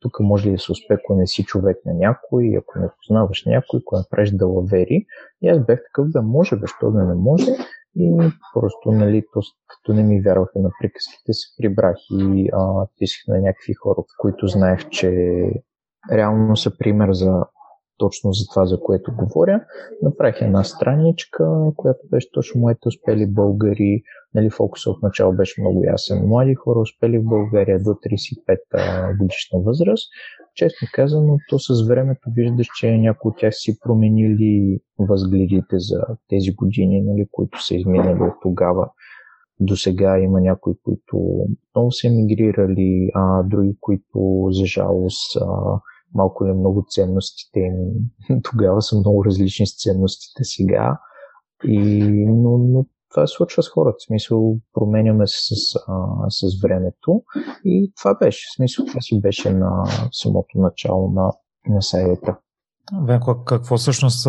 тук 0.00 0.20
може 0.20 0.48
ли 0.48 0.52
да 0.52 0.58
се 0.58 0.72
успее, 0.72 0.96
ако 1.04 1.14
не 1.14 1.26
си 1.26 1.44
човек 1.44 1.76
на 1.86 1.94
някой, 1.94 2.56
ако 2.58 2.78
не 2.78 2.88
познаваш 2.96 3.44
някой, 3.46 3.80
ако 3.80 3.96
направиш 3.96 4.30
далавери. 4.30 5.06
И 5.42 5.48
аз 5.48 5.58
бях 5.58 5.80
такъв, 5.84 6.08
да 6.08 6.22
може, 6.22 6.56
защо 6.60 6.90
да 6.90 7.04
не 7.04 7.14
може. 7.14 7.50
И 7.98 8.30
просто, 8.54 8.92
нали, 8.92 9.24
то, 9.32 9.40
като 9.68 9.92
не 9.92 10.02
ми 10.02 10.22
вярваха 10.22 10.58
на 10.58 10.70
приказките, 10.80 11.32
се 11.32 11.46
прибрах 11.58 11.96
и 12.10 12.48
а, 12.52 12.86
писах 12.98 13.20
на 13.28 13.40
някакви 13.40 13.74
хора, 13.74 14.02
които 14.18 14.46
знаех, 14.46 14.88
че 14.88 15.10
реално 16.12 16.56
са 16.56 16.78
пример 16.78 17.12
за 17.12 17.44
точно 17.98 18.32
за 18.32 18.46
това, 18.54 18.66
за 18.66 18.80
което 18.80 19.12
говоря. 19.16 19.60
Направих 20.02 20.40
една 20.40 20.64
страничка, 20.64 21.44
която 21.76 22.00
беше 22.10 22.32
точно 22.32 22.60
моите 22.60 22.88
успели 22.88 23.26
българи. 23.26 24.02
Нали, 24.34 24.50
фокусът 24.50 24.96
от 24.96 25.02
начало 25.02 25.32
беше 25.32 25.60
много 25.60 25.84
ясен. 25.84 26.26
Млади 26.26 26.54
хора 26.54 26.80
успели 26.80 27.18
в 27.18 27.24
България 27.24 27.78
до 27.78 27.90
35 27.90 29.18
годишна 29.18 29.60
възраст. 29.60 30.08
Честно 30.58 30.88
казано, 30.92 31.38
то 31.48 31.58
с 31.58 31.88
времето 31.88 32.30
виждаш, 32.36 32.66
че 32.78 32.98
някои 32.98 33.28
от 33.28 33.38
тях 33.38 33.54
си 33.54 33.78
променили 33.80 34.78
възгледите 34.98 35.78
за 35.78 36.02
тези 36.28 36.54
години, 36.54 37.02
нали, 37.02 37.26
които 37.32 37.64
са 37.66 37.74
изминали 37.74 38.22
от 38.22 38.34
тогава. 38.42 38.90
До 39.60 39.76
сега 39.76 40.18
има 40.18 40.40
някои, 40.40 40.74
които 40.84 41.46
много 41.74 41.92
са 41.92 42.06
емигрирали, 42.06 43.10
а 43.14 43.42
други, 43.42 43.76
които 43.80 44.48
за 44.50 44.66
жалост 44.66 45.36
а, 45.36 45.46
малко 46.14 46.44
или 46.44 46.52
много 46.52 46.86
ценностите 46.90 47.60
им 47.60 48.40
тогава 48.50 48.82
са 48.82 48.98
много 48.98 49.24
различни 49.24 49.66
с 49.66 49.82
ценностите 49.82 50.44
сега. 50.44 50.98
И, 51.64 51.88
но, 52.26 52.58
но 52.58 52.86
това 53.10 53.26
се 53.26 53.34
случва 53.36 53.62
с 53.62 53.68
хората. 53.68 53.96
В 53.98 54.06
смисъл, 54.06 54.56
променяме 54.72 55.26
се 55.26 55.54
с, 55.54 55.76
а, 55.88 56.30
с 56.30 56.62
времето. 56.62 57.22
И 57.64 57.92
това 57.98 58.14
беше. 58.14 58.46
В 58.50 58.56
смисъл, 58.56 58.86
това 58.86 59.00
си 59.00 59.20
беше 59.20 59.50
на 59.50 59.84
самото 60.12 60.58
начало 60.58 61.10
на, 61.10 61.32
на 61.68 61.82
сайта. 61.82 62.36
Венко, 63.06 63.44
какво 63.44 63.76
всъщност 63.76 64.28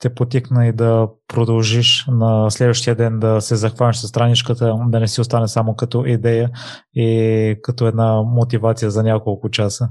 те 0.00 0.14
потикна 0.14 0.66
и 0.66 0.72
да 0.72 1.08
продължиш 1.28 2.06
на 2.08 2.50
следващия 2.50 2.94
ден 2.94 3.18
да 3.18 3.40
се 3.40 3.56
захванеш 3.56 3.96
с 3.96 4.08
страничката, 4.08 4.76
да 4.86 5.00
не 5.00 5.08
си 5.08 5.20
остане 5.20 5.48
само 5.48 5.74
като 5.74 6.04
идея 6.04 6.50
и 6.94 7.56
като 7.62 7.86
една 7.86 8.22
мотивация 8.22 8.90
за 8.90 9.02
няколко 9.02 9.50
часа? 9.50 9.88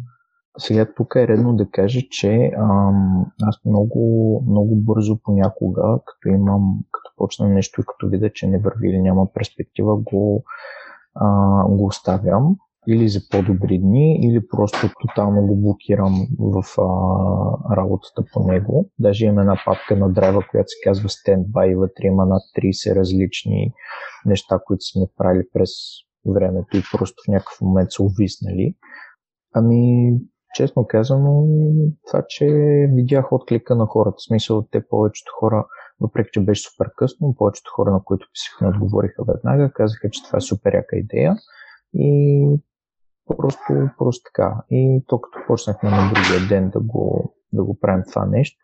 Сега 0.59 0.93
тук 0.95 1.15
е 1.15 1.27
редно 1.27 1.55
да 1.55 1.69
кажа, 1.69 1.99
че 2.09 2.51
ам, 2.57 3.25
аз 3.43 3.55
много, 3.65 4.43
много 4.49 4.75
бързо 4.75 5.17
понякога, 5.23 5.99
като 6.05 6.29
имам, 6.29 6.79
като 6.91 7.11
почна 7.17 7.49
нещо 7.49 7.81
и 7.81 7.83
като 7.87 8.09
видя, 8.09 8.29
че 8.33 8.47
не 8.47 8.59
върви 8.59 8.89
или 8.89 9.01
няма 9.01 9.33
перспектива, 9.33 9.97
го, 9.97 10.43
а, 11.15 11.63
го 11.67 11.85
оставям. 11.85 12.55
или 12.87 13.09
за 13.09 13.19
по-добри 13.31 13.79
дни, 13.79 14.19
или 14.21 14.47
просто 14.47 14.77
тотално 15.01 15.47
го 15.47 15.55
блокирам 15.55 16.27
в 16.39 16.63
а, 16.77 17.75
работата 17.75 18.23
по 18.33 18.43
него. 18.43 18.89
Даже 18.99 19.25
имам 19.25 19.39
една 19.39 19.57
папка 19.65 19.95
на 19.95 20.09
драйва, 20.09 20.43
която 20.51 20.67
се 20.67 20.77
казва 20.83 21.09
Standby 21.09 21.71
и 21.71 21.75
вътре 21.75 22.07
има 22.07 22.25
над 22.25 22.41
30 22.57 22.95
различни 22.95 23.73
неща, 24.25 24.59
които 24.65 24.81
сме 24.81 25.05
правили 25.17 25.43
през 25.53 25.69
времето 26.25 26.77
и 26.77 26.81
просто 26.91 27.23
в 27.25 27.27
някакъв 27.27 27.61
момент 27.61 27.91
са 27.91 28.03
увиснали. 28.03 28.75
Ами, 29.53 30.11
честно 30.53 30.87
казано, 30.87 31.47
това, 32.07 32.23
че 32.27 32.45
видях 32.93 33.31
отклика 33.31 33.75
на 33.75 33.85
хората. 33.85 34.15
В 34.17 34.23
смисъл, 34.23 34.67
те 34.71 34.87
повечето 34.87 35.31
хора, 35.39 35.65
въпреки 35.99 36.29
че 36.33 36.41
беше 36.41 36.69
супер 36.69 36.91
късно, 36.95 37.35
повечето 37.37 37.71
хора, 37.75 37.91
на 37.91 38.03
които 38.03 38.27
писах, 38.33 38.61
не 38.61 38.67
отговориха 38.67 39.23
веднага, 39.27 39.73
казаха, 39.73 40.09
че 40.09 40.23
това 40.23 40.37
е 40.37 40.41
супер 40.41 40.73
яка 40.73 40.97
идея. 40.97 41.35
И 41.93 42.59
просто, 43.37 43.73
просто 43.97 44.23
така. 44.23 44.55
И 44.69 45.03
то 45.07 45.21
като 45.21 45.39
почнахме 45.47 45.89
на 45.89 46.11
другия 46.13 46.47
ден 46.49 46.69
да 46.69 46.79
го, 46.79 47.33
да 47.53 47.63
го 47.63 47.79
правим 47.79 48.03
това 48.09 48.25
нещо, 48.25 48.59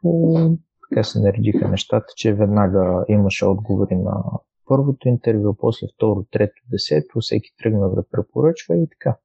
така 0.89 1.03
се 1.03 1.19
наредиха 1.19 1.67
нещата, 1.67 2.05
че 2.15 2.33
веднага 2.33 3.05
имаше 3.07 3.45
отговори 3.45 3.95
на 3.95 4.23
първото 4.67 5.07
интервю, 5.07 5.55
после 5.59 5.87
второ, 5.95 6.25
трето, 6.31 6.61
десето, 6.71 7.19
всеки 7.19 7.49
тръгна 7.57 7.89
да 7.89 8.03
препоръчва 8.11 8.77
и 8.77 8.89
така. 8.89 9.17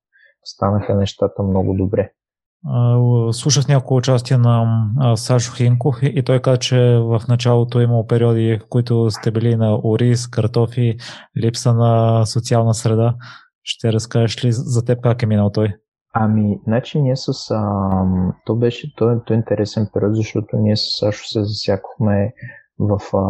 Станаха 0.45 0.95
нещата 0.95 1.43
много 1.43 1.75
добре. 1.75 2.13
Слушах 3.33 3.69
няколко 3.69 3.97
участия 3.97 4.39
на 4.39 4.67
Сашо 5.17 5.53
Хинков 5.57 5.97
и 6.03 6.23
той 6.25 6.41
каза, 6.41 6.59
че 6.59 6.79
в 7.03 7.23
началото 7.29 7.81
е 7.81 7.85
имало 7.85 8.07
периоди, 8.07 8.59
в 8.63 8.69
които 8.69 9.11
сте 9.11 9.31
били 9.31 9.57
на 9.57 9.79
ориз, 9.85 10.29
картофи, 10.29 10.97
липса 11.43 11.75
на 11.75 12.25
социална 12.27 12.75
среда. 12.75 13.15
Ще 13.63 13.93
разкажеш 13.93 14.45
ли 14.45 14.53
за 14.53 14.85
теб 14.85 15.03
как 15.03 15.23
е 15.23 15.27
минал 15.27 15.51
той? 15.51 15.75
Ами, 16.15 16.61
значи 16.67 17.03
ние 17.03 17.17
с... 17.17 17.51
А, 17.51 18.05
то 18.47 18.57
беше 18.57 18.95
то, 18.97 19.21
то 19.27 19.35
е 19.35 19.37
интересен 19.37 19.89
период, 19.95 20.17
защото 20.17 20.57
ние 20.57 20.77
с 20.77 20.99
Сашо 20.99 21.25
се 21.27 21.45
засякохме 21.45 22.33
в 22.79 23.01
а, 23.17 23.25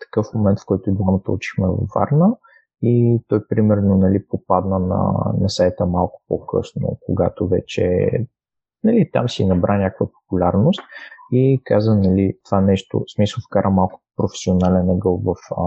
такъв 0.00 0.26
момент, 0.34 0.58
в 0.60 0.66
който 0.66 0.94
двамата 0.94 1.22
учихме 1.28 1.66
във 1.66 1.88
Варна 1.94 2.36
и 2.82 3.18
той 3.28 3.48
примерно 3.48 3.94
нали, 3.96 4.26
попадна 4.26 4.78
на, 4.78 5.12
на 5.40 5.48
сайта 5.48 5.86
малко 5.86 6.22
по-късно, 6.28 6.98
когато 7.06 7.48
вече 7.48 8.10
нали, 8.84 9.10
там 9.12 9.28
си 9.28 9.46
набра 9.46 9.78
някаква 9.78 10.06
популярност 10.06 10.80
и 11.32 11.60
каза 11.64 11.96
нали, 11.96 12.38
това 12.44 12.60
нещо, 12.60 12.98
в 12.98 13.12
смисъл 13.14 13.42
вкара 13.48 13.70
малко 13.70 14.00
професионален 14.16 14.90
ъгъл 14.90 15.22
в, 15.24 15.34
а, 15.56 15.62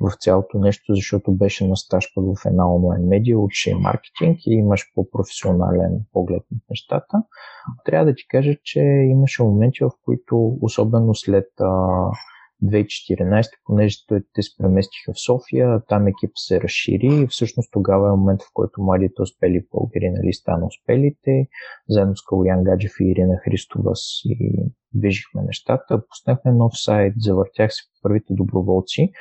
в 0.00 0.16
цялото 0.20 0.58
нещо, 0.58 0.94
защото 0.94 1.32
беше 1.32 1.68
на 1.68 1.76
стаж 1.76 2.12
в 2.16 2.46
една 2.46 2.74
онлайн 2.74 3.08
медия, 3.08 3.38
учи 3.38 3.74
маркетинг 3.74 4.38
и 4.46 4.52
имаш 4.52 4.92
по-професионален 4.94 6.00
поглед 6.12 6.42
на 6.52 6.58
нещата. 6.70 7.22
Трябва 7.84 8.06
да 8.06 8.14
ти 8.14 8.28
кажа, 8.28 8.54
че 8.64 8.80
имаше 9.10 9.42
моменти, 9.42 9.84
в 9.84 9.90
които, 10.04 10.58
особено 10.62 11.14
след 11.14 11.48
а, 11.60 11.96
2014, 12.64 13.46
понеже 13.64 13.96
те 14.08 14.42
се 14.42 14.50
преместиха 14.58 15.12
в 15.12 15.20
София, 15.20 15.82
там 15.88 16.06
екип 16.06 16.30
се 16.34 16.60
разшири 16.60 17.22
и 17.22 17.26
всъщност 17.26 17.72
тогава 17.72 18.08
е 18.08 18.16
момент, 18.16 18.42
в 18.42 18.50
който 18.54 18.82
младите 18.82 19.22
успели 19.22 19.66
българи 19.72 20.10
нали, 20.10 20.32
стана 20.32 20.66
успелите. 20.66 21.48
Заедно 21.88 22.16
с 22.16 22.22
Калуян 22.28 22.64
Гаджев 22.64 22.92
и 23.00 23.10
Ирина 23.10 23.36
Христова 23.44 23.96
си 23.96 24.38
движихме 24.94 25.42
нещата. 25.42 26.02
Пуснахме 26.08 26.52
нов 26.52 26.72
сайт, 26.74 27.14
завъртях 27.18 27.72
се 27.72 27.82
първите 28.02 28.34
доброволци. 28.34 29.12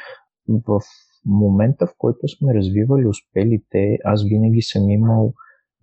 В 0.48 0.82
момента, 1.25 1.88
в 1.88 1.94
който 1.98 2.27
сме 2.27 2.53
развивали 2.53 3.08
успелите, 3.08 3.98
аз 4.03 4.24
винаги 4.24 4.62
съм 4.62 4.89
имал 4.89 5.34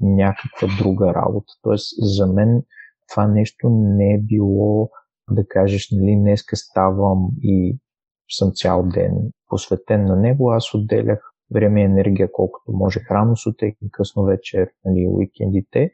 някаква 0.01 0.69
друга 0.79 1.15
работа. 1.15 1.53
Тоест, 1.63 1.87
за 1.99 2.27
мен 2.27 2.63
това 3.11 3.27
нещо 3.27 3.69
не 3.71 4.15
е 4.15 4.19
било 4.19 4.91
да 5.31 5.47
кажеш, 5.49 5.89
нали, 5.93 6.17
днеска 6.17 6.57
ставам 6.57 7.29
и 7.43 7.79
съм 8.31 8.51
цял 8.55 8.89
ден 8.95 9.13
посветен 9.49 10.05
на 10.05 10.17
него, 10.17 10.51
аз 10.51 10.75
отделях 10.75 11.33
време 11.55 11.81
и 11.81 11.85
енергия 11.85 12.33
колкото 12.33 12.73
можех. 12.73 13.11
Рано 13.11 13.37
сутрин, 13.37 13.75
късно 13.93 14.23
вечер, 14.23 14.69
нали, 14.85 15.09
уикендите, 15.09 15.91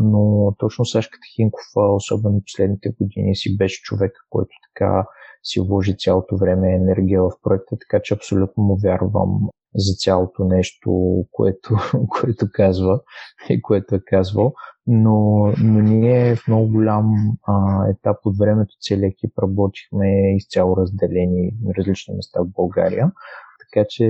но 0.00 0.54
точно 0.58 0.84
Сашка 0.84 1.18
Тихинков, 1.22 1.62
особено 1.76 2.42
последните 2.46 2.88
години, 3.00 3.36
си 3.36 3.56
беше 3.56 3.82
човек, 3.82 4.12
който 4.30 4.50
така 4.68 5.06
си 5.42 5.60
вложи 5.60 5.96
цялото 5.98 6.36
време 6.36 6.74
енергия 6.74 7.22
в 7.22 7.30
проекта, 7.42 7.76
така 7.78 8.02
че 8.02 8.14
абсолютно 8.14 8.64
му 8.64 8.76
вярвам 8.76 9.48
за 9.74 9.94
цялото 9.94 10.44
нещо, 10.44 10.90
което, 11.32 11.74
което 12.08 12.46
казва 12.52 13.00
и 13.48 13.62
което 13.62 13.94
е 13.94 14.00
казвал 14.06 14.54
но, 14.86 15.46
но 15.58 15.80
ние 15.80 16.36
в 16.36 16.48
много 16.48 16.68
голям 16.68 17.14
а, 17.46 17.86
етап 17.88 18.16
от 18.24 18.38
времето 18.38 18.74
целият 18.80 19.12
екип 19.12 19.38
работихме 19.38 20.36
изцяло 20.36 20.76
разделени 20.76 21.50
на 21.62 21.74
различни 21.78 22.14
места 22.14 22.40
в 22.40 22.52
България. 22.56 23.12
Така 23.60 23.86
че 23.88 24.04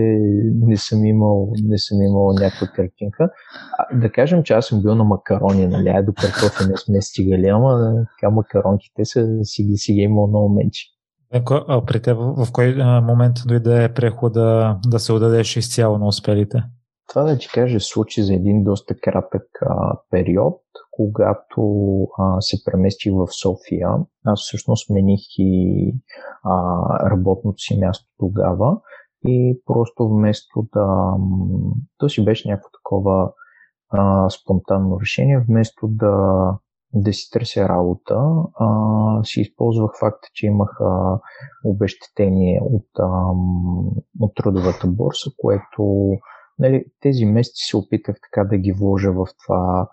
не 0.54 0.76
съм 0.76 1.04
имал, 1.04 1.52
не 1.62 1.78
съм 1.78 2.02
имал 2.02 2.32
някаква 2.32 2.66
картинка. 2.66 3.30
А, 3.78 3.98
да 3.98 4.12
кажем, 4.12 4.42
че 4.42 4.52
аз 4.52 4.66
съм 4.66 4.82
бил 4.82 4.94
на 4.94 5.04
макарони, 5.04 5.66
нали? 5.66 5.88
А 5.88 6.02
до 6.02 6.12
картофи 6.12 6.70
не 6.70 6.76
сме 6.76 7.02
стигали, 7.02 7.46
ама 7.46 7.94
така 8.14 8.30
макаронките 8.30 9.04
са, 9.04 9.38
си, 9.42 9.72
си 9.76 9.92
ги 9.92 10.00
имал 10.00 10.26
на 10.26 10.38
моменти. 10.38 10.80
А 11.68 11.84
при 11.86 12.02
теб 12.02 12.18
в 12.18 12.52
кой 12.52 12.74
момент 13.02 13.34
дойде 13.46 13.94
прехода 13.94 14.78
да 14.86 14.98
се 14.98 15.12
отдадеш 15.12 15.56
изцяло 15.56 15.98
на 15.98 16.06
успелите? 16.06 16.62
Това 17.08 17.22
да 17.22 17.38
ти 17.38 17.48
кажа 17.48 17.80
случи 17.80 18.22
за 18.22 18.34
един 18.34 18.64
доста 18.64 18.94
кратък 18.94 19.42
а, 19.62 19.98
период, 20.10 20.60
когато 20.90 21.62
а, 22.18 22.40
се 22.40 22.56
преместих 22.64 23.12
в 23.12 23.26
София. 23.42 23.88
Аз 24.24 24.40
всъщност 24.40 24.86
смених 24.86 25.20
и 25.38 25.94
а, 26.44 27.10
работното 27.10 27.58
си 27.58 27.78
място 27.80 28.06
тогава 28.18 28.76
и 29.26 29.60
просто 29.66 30.08
вместо 30.08 30.66
да... 30.74 31.14
То 31.98 32.08
си 32.08 32.24
беше 32.24 32.48
някакво 32.48 32.68
такова 32.82 33.32
а, 33.90 34.30
спонтанно 34.30 35.00
решение, 35.00 35.44
вместо 35.48 35.88
да, 35.88 36.58
да 36.94 37.12
си 37.12 37.30
търся 37.30 37.68
работа, 37.68 38.14
а, 38.54 39.24
си 39.24 39.40
използвах 39.40 39.90
факта, 40.00 40.28
че 40.34 40.46
имах 40.46 40.80
а, 40.80 41.20
обещетение 41.64 42.60
от, 42.62 42.86
а, 42.98 43.32
от 44.20 44.34
трудовата 44.34 44.86
борса, 44.86 45.30
което 45.36 46.10
нали, 46.58 46.84
тези 47.00 47.24
месеци 47.24 47.66
се 47.70 47.76
опитах 47.76 48.16
така 48.22 48.48
да 48.48 48.56
ги 48.56 48.72
вложа 48.72 49.12
в 49.12 49.26
това 49.44 49.88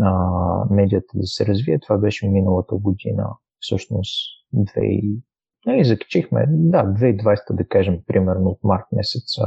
а, 0.00 0.64
медията 0.70 1.12
да 1.14 1.26
се 1.26 1.46
развие. 1.46 1.78
Това 1.78 1.98
беше 1.98 2.28
миналата 2.28 2.74
година, 2.74 3.28
всъщност 3.60 4.12
2, 4.54 5.20
нали, 5.66 5.84
закачихме, 5.84 6.46
да, 6.48 6.84
2020 6.84 7.54
да 7.54 7.68
кажем, 7.68 8.00
примерно 8.06 8.50
от 8.50 8.58
март 8.64 8.84
месец, 8.92 9.38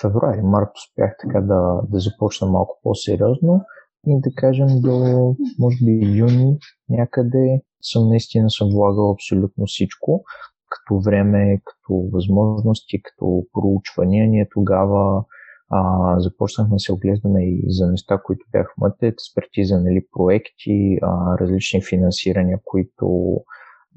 февруари, 0.00 0.42
март 0.42 0.68
успях 0.76 1.16
така 1.20 1.40
да, 1.40 1.80
да 1.88 1.98
започна 1.98 2.46
малко 2.46 2.80
по-сериозно 2.82 3.64
и 4.06 4.20
да 4.20 4.30
кажем 4.36 4.66
до, 4.80 5.34
може 5.58 5.76
би, 5.84 6.18
юни 6.18 6.58
някъде 6.88 7.60
съм 7.82 8.08
наистина 8.08 8.50
съм 8.50 8.68
влагал 8.72 9.10
абсолютно 9.10 9.66
всичко, 9.66 10.24
като 10.68 11.00
време, 11.00 11.60
като 11.64 12.08
възможности, 12.12 13.02
като 13.02 13.46
проучвания. 13.52 14.28
Ние 14.28 14.48
тогава 14.54 15.24
а, 15.70 16.20
започнахме 16.20 16.74
да 16.74 16.78
се 16.78 16.92
оглеждаме 16.92 17.44
и 17.44 17.64
за 17.66 17.90
неща, 17.90 18.20
които 18.24 18.46
бяха 18.52 18.72
в 18.80 18.90
експертиза, 19.02 19.80
нали, 19.80 20.06
проекти, 20.12 20.98
а, 21.02 21.38
различни 21.38 21.82
финансирания, 21.82 22.58
които, 22.64 23.36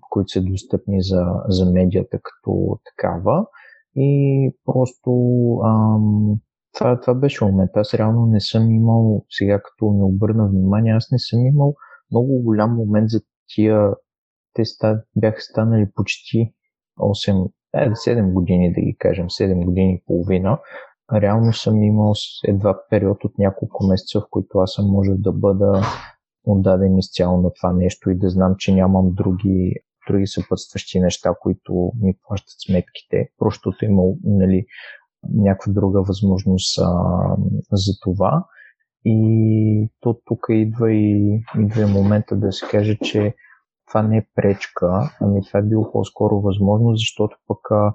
които 0.10 0.28
са 0.28 0.42
достъпни 0.42 1.02
за, 1.02 1.26
за 1.48 1.72
медията 1.72 2.20
като 2.24 2.80
такава. 2.86 3.46
И 3.96 4.52
просто 4.66 5.12
ам, 5.66 6.40
това, 6.74 7.00
това 7.00 7.14
беше 7.14 7.46
момент. 7.46 7.72
Аз 7.76 7.94
реално 7.94 8.26
не 8.26 8.40
съм 8.40 8.72
имал, 8.72 9.26
сега 9.30 9.62
като 9.62 9.92
ми 9.92 10.04
обърна 10.04 10.48
внимание, 10.48 10.94
аз 10.94 11.12
не 11.12 11.20
съм 11.20 11.46
имал 11.46 11.76
много 12.12 12.42
голям 12.44 12.76
момент 12.76 13.10
за 13.10 13.22
тия. 13.48 13.90
Те 14.54 14.66
ста, 14.66 15.04
бяха 15.16 15.42
станали 15.42 15.88
почти 15.96 16.54
8, 17.00 17.52
7 17.76 18.34
години, 18.34 18.74
да 18.74 18.82
ги 18.82 18.96
кажем, 19.00 19.26
7 19.26 19.66
години 19.66 19.94
и 19.94 20.04
половина, 20.06 20.60
реално 21.14 21.54
съм 21.54 21.84
имал 21.84 22.14
едва 22.48 22.80
период 22.90 23.24
от 23.24 23.38
няколко 23.38 23.88
месеца, 23.88 24.22
в 24.22 24.28
които 24.30 24.60
аз 24.60 24.72
съм 24.72 24.86
можел 24.86 25.16
да 25.18 25.32
бъда 25.32 25.82
отдаден 26.44 26.98
изцяло 26.98 27.42
на 27.42 27.54
това 27.54 27.74
нещо 27.74 28.10
и 28.10 28.18
да 28.18 28.30
знам, 28.30 28.56
че 28.58 28.76
нямам 28.76 29.14
други, 29.14 29.74
други 30.10 30.28
съпътстващи 30.28 31.00
неща, 31.00 31.34
които 31.42 31.92
ми 32.02 32.14
плащат 32.28 32.56
сметките. 32.68 33.30
Просто 33.38 33.74
е 33.82 33.86
имал 33.86 34.18
нали, 34.24 34.66
някаква 35.24 35.74
друга 35.74 36.02
възможност 36.02 36.80
а, 36.82 36.92
за 37.72 37.92
това. 38.02 38.46
И 39.06 39.90
то 40.00 40.20
тук 40.26 40.46
идва 40.50 40.92
и, 40.94 41.42
идва 41.60 41.82
и 41.82 41.94
момента 41.94 42.36
да 42.36 42.52
се 42.52 42.68
каже, 42.68 42.98
че 43.04 43.36
това 43.88 44.02
не 44.02 44.18
е 44.18 44.28
пречка, 44.36 45.16
ами 45.22 45.42
това 45.48 45.60
е 45.60 45.64
било 45.64 45.92
по-скоро 45.92 46.42
възможно, 46.42 46.96
защото 46.96 47.38
пък 47.48 47.94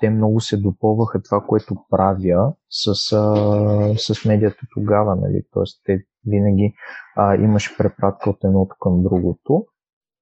те 0.00 0.10
много 0.10 0.40
се 0.40 0.56
допълваха 0.56 1.22
това, 1.22 1.44
което 1.48 1.74
правя 1.90 2.52
с, 2.70 3.12
а, 3.12 3.94
с 3.98 4.24
медията 4.24 4.60
тогава. 4.74 5.16
Нали? 5.16 5.42
Тоест, 5.52 5.82
те 5.84 5.98
винаги 6.26 6.74
а, 7.16 7.34
имаше 7.34 7.76
препратка 7.78 8.30
от 8.30 8.44
едното 8.44 8.76
към 8.80 9.02
другото 9.02 9.66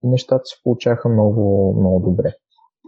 и 0.04 0.08
нещата 0.08 0.42
се 0.44 0.62
получаха 0.62 1.08
много, 1.08 1.74
много 1.80 2.10
добре. 2.10 2.32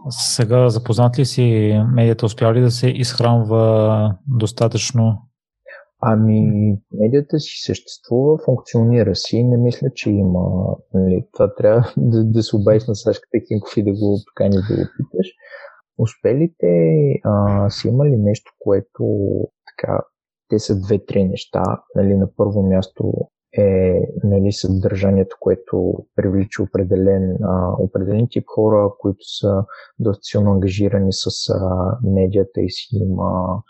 Сега 0.09 0.69
запознат 0.69 1.19
ли 1.19 1.25
си 1.25 1.77
медията, 1.93 2.25
успя 2.25 2.53
ли 2.53 2.61
да 2.61 2.71
се 2.71 2.87
изхранва 2.87 4.15
достатъчно? 4.27 5.17
Ами, 6.05 6.41
медията 6.91 7.39
си 7.39 7.61
съществува, 7.65 8.37
функционира 8.45 9.15
си. 9.15 9.43
Не 9.43 9.57
мисля, 9.57 9.87
че 9.95 10.09
има. 10.09 10.75
Нали, 10.93 11.25
това 11.33 11.55
трябва 11.55 11.93
да, 11.97 12.23
да 12.23 12.43
се 12.43 12.55
обадиш 12.55 12.87
на 12.87 12.95
Сашка 12.95 13.27
Кинков 13.47 13.77
и 13.77 13.83
да 13.83 13.91
го 13.91 14.19
поканиш 14.27 14.55
да 14.69 14.75
го 14.75 14.83
питаш. 14.97 15.27
Успелите 15.97 16.71
а, 17.23 17.69
си 17.69 17.87
имали 17.87 18.17
нещо, 18.17 18.51
което 18.59 19.03
така, 19.67 19.99
те 20.49 20.59
са 20.59 20.79
две-три 20.79 21.23
неща. 21.23 21.63
Нали, 21.95 22.17
на 22.17 22.27
първо 22.37 22.63
място 22.63 23.13
е 23.57 24.01
нали, 24.23 24.51
съдържанието, 24.51 25.37
което 25.39 25.93
привлича 26.15 26.63
определен, 26.63 27.37
а, 27.43 27.73
определен 27.79 28.27
тип 28.29 28.43
хора, 28.47 28.89
които 28.99 29.23
са 29.39 29.65
доста 29.99 30.23
силно 30.23 30.51
ангажирани 30.51 31.13
с 31.13 31.25
а, 31.49 31.97
медията 32.03 32.61
и 32.61 32.69
си 32.69 32.87
има, 32.91 33.61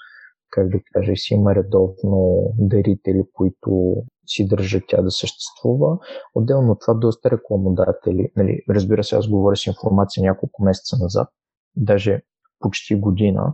как 0.49 0.69
да 0.69 0.77
кажа, 0.93 1.15
си 1.15 1.33
има 1.33 1.55
редовно 1.55 2.51
дарители, 2.57 3.23
които 3.33 3.95
си 4.25 4.47
държат 4.47 4.83
тя 4.87 5.01
да 5.01 5.11
съществува. 5.11 5.97
Отделно 6.35 6.71
от 6.71 6.79
това 6.81 6.93
доста 6.93 7.31
рекламодатели, 7.31 8.31
нали, 8.35 8.59
разбира 8.69 9.03
се, 9.03 9.15
аз 9.15 9.27
говоря 9.27 9.55
с 9.55 9.67
информация 9.67 10.23
няколко 10.23 10.63
месеца 10.63 10.97
назад, 11.01 11.27
даже 11.75 12.21
почти 12.59 12.95
година, 12.95 13.53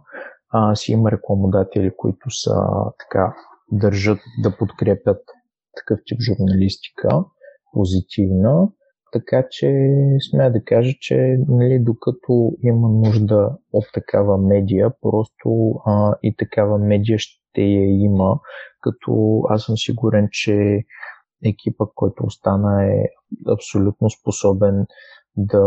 а, 0.50 0.76
си 0.76 0.92
има 0.92 1.12
рекламодатели, 1.12 1.92
които 1.98 2.30
са 2.30 2.56
така 3.00 3.36
държат 3.72 4.20
да 4.44 4.58
подкрепят 4.58 5.22
такъв 5.76 6.00
тип 6.06 6.20
журналистика, 6.22 7.10
позитивна, 7.74 8.70
така 9.12 9.48
че 9.52 9.68
смея 10.30 10.52
да 10.52 10.64
кажа, 10.64 10.94
че 11.00 11.38
нали, 11.48 11.80
докато 11.80 12.52
има 12.64 12.90
нужда 12.90 13.58
от 13.74 13.86
такава 13.94 14.38
медия, 14.38 14.92
просто 15.02 15.72
а, 15.86 16.14
и 16.24 16.36
такава 16.36 16.78
медия 16.78 17.18
ще 17.20 17.62
я 17.62 18.04
има, 18.04 18.40
като 18.82 19.42
аз 19.50 19.64
съм 19.64 19.78
сигурен, 19.78 20.28
че 20.32 20.84
екипа, 21.46 21.86
който 21.96 22.24
остана 22.26 22.86
е 22.86 23.04
абсолютно 23.54 24.10
способен 24.10 24.86
да 25.38 25.66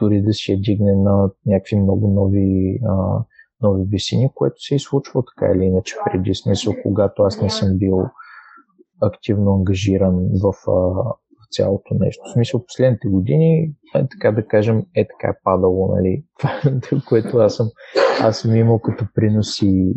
дори 0.00 0.22
да 0.22 0.32
си 0.32 0.52
я 0.52 0.60
дигне 0.60 0.92
на 0.96 1.30
някакви 1.46 1.76
много 1.76 2.08
нови 2.08 2.80
а, 2.88 3.24
нови 3.62 3.84
висини, 3.88 4.30
което 4.34 4.54
се 4.58 4.74
е 4.74 4.78
случва 4.78 5.22
така 5.24 5.52
или 5.52 5.64
иначе 5.64 5.96
преди 6.04 6.34
смисъл, 6.34 6.74
когато 6.82 7.22
аз 7.22 7.40
не 7.42 7.50
съм 7.50 7.78
бил 7.78 8.02
активно 9.02 9.54
ангажиран 9.54 10.28
в, 10.42 10.52
в 10.66 11.46
цялото 11.50 11.94
нещо. 12.00 12.22
В 12.26 12.32
смисъл, 12.32 12.64
последните 12.66 13.08
години, 13.08 13.72
е, 13.94 14.06
така 14.10 14.32
да 14.32 14.46
кажем, 14.46 14.82
е 14.96 15.08
така 15.08 15.28
е 15.28 15.40
падало, 15.44 15.94
нали, 15.96 16.24
което 17.08 17.38
аз 17.38 17.56
съм, 17.56 17.68
аз 18.20 18.38
съм 18.38 18.56
имал 18.56 18.78
като 18.78 19.04
принос 19.14 19.62
и 19.62 19.94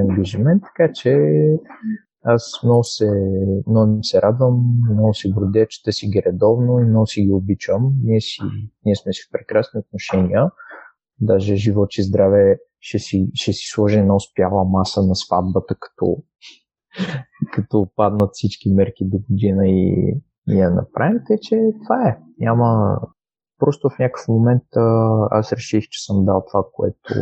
ангажимент, 0.00 0.62
така 0.62 0.92
че 0.92 1.18
аз 2.28 2.60
много 2.64 2.84
се, 2.84 3.10
много 3.66 3.98
се 4.02 4.22
радвам, 4.22 4.64
много 4.90 5.14
се 5.14 5.30
гордея, 5.30 5.66
че 5.68 5.82
те 5.82 5.92
си 5.92 6.08
ги 6.08 6.22
редовно 6.26 6.80
и 6.80 6.84
много 6.84 7.06
си 7.06 7.22
ги 7.22 7.32
обичам. 7.32 7.92
Ние, 8.02 8.20
си, 8.20 8.40
ние 8.84 8.96
сме 8.96 9.12
си 9.12 9.22
в 9.28 9.32
прекрасни 9.32 9.80
отношения. 9.80 10.50
Даже 11.20 11.56
живот 11.56 11.98
и 11.98 12.02
здраве 12.02 12.58
ще 12.80 12.98
си, 12.98 13.30
ще 13.34 13.52
си 13.52 13.70
сложи 13.72 13.98
една 13.98 14.14
успяла 14.14 14.64
маса 14.64 15.02
на 15.02 15.14
сватбата, 15.14 15.74
като, 15.80 16.22
като 17.52 17.88
паднат 17.96 18.30
всички 18.32 18.72
мерки 18.72 19.04
до 19.04 19.18
година 19.18 19.68
и, 19.68 20.14
и 20.48 20.58
я 20.58 20.70
направим. 20.70 21.20
Те, 21.26 21.38
че 21.40 21.56
това 21.84 22.08
е. 22.08 22.18
Няма... 22.38 22.98
Просто 23.58 23.88
в 23.88 23.98
някакъв 23.98 24.28
момент 24.28 24.62
аз 25.30 25.52
реших, 25.52 25.84
че 25.90 26.04
съм 26.04 26.24
дал 26.24 26.44
това, 26.48 26.64
което, 26.72 27.14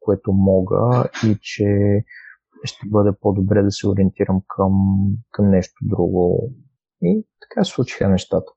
което 0.00 0.32
мога 0.32 1.08
и 1.26 1.36
че 1.40 1.64
ще 2.64 2.88
бъде 2.90 3.10
по-добре 3.20 3.62
да 3.62 3.70
се 3.70 3.88
ориентирам 3.88 4.42
към, 4.48 4.72
към 5.30 5.50
нещо 5.50 5.74
друго. 5.82 6.52
И 7.02 7.26
така 7.40 7.64
случиха 7.64 8.08
нещата. 8.08 8.52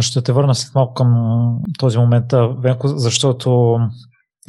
Ще 0.00 0.22
те 0.22 0.32
върна 0.32 0.54
след 0.54 0.74
малко 0.74 0.94
към 0.94 1.58
този 1.78 1.98
момент, 1.98 2.32
Венко, 2.58 2.88
защото 2.88 3.78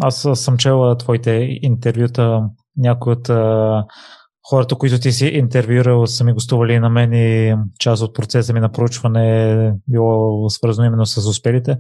аз 0.02 0.28
съм 0.34 0.58
чела 0.58 0.98
твоите 0.98 1.60
интервюта, 1.62 2.42
някои 2.78 3.14
от 3.14 3.28
хората, 4.50 4.76
които 4.76 5.00
ти 5.00 5.12
си 5.12 5.26
интервюирал, 5.26 6.08
са 6.08 6.24
ми 6.24 6.34
гостували 6.34 6.80
на 6.80 6.90
мен 6.90 7.14
и 7.14 7.56
част 7.80 8.04
от 8.04 8.16
процеса 8.16 8.54
ми 8.54 8.60
на 8.60 8.72
проучване 8.72 9.52
е 9.52 9.74
било 9.88 10.50
свързано 10.50 10.88
именно 10.88 11.06
с 11.06 11.18
успелите. 11.18 11.78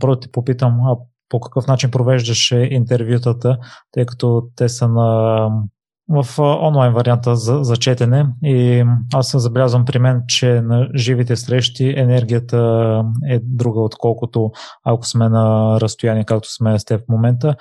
Първо 0.00 0.16
ти 0.16 0.32
попитам, 0.32 0.80
а 0.80 0.96
по 1.28 1.40
какъв 1.40 1.66
начин 1.66 1.90
провеждаш 1.90 2.50
интервютата, 2.50 3.58
тъй 3.92 4.06
като 4.06 4.42
те 4.56 4.68
са 4.68 4.88
на 4.88 5.48
в 6.10 6.38
онлайн 6.38 6.92
варианта 6.92 7.36
за, 7.36 7.58
за 7.62 7.76
четене 7.76 8.26
и 8.42 8.84
аз 9.14 9.42
забелязвам 9.42 9.84
при 9.84 9.98
мен, 9.98 10.22
че 10.28 10.60
на 10.60 10.88
живите 10.94 11.36
срещи 11.36 11.94
енергията 11.96 13.02
е 13.28 13.40
друга, 13.42 13.80
отколкото 13.80 14.50
ако 14.84 15.06
сме 15.06 15.28
на 15.28 15.76
разстояние, 15.80 16.24
както 16.24 16.52
сме 16.52 16.78
с 16.78 16.84
теб 16.84 17.00
в 17.00 17.08
момента. 17.08 17.54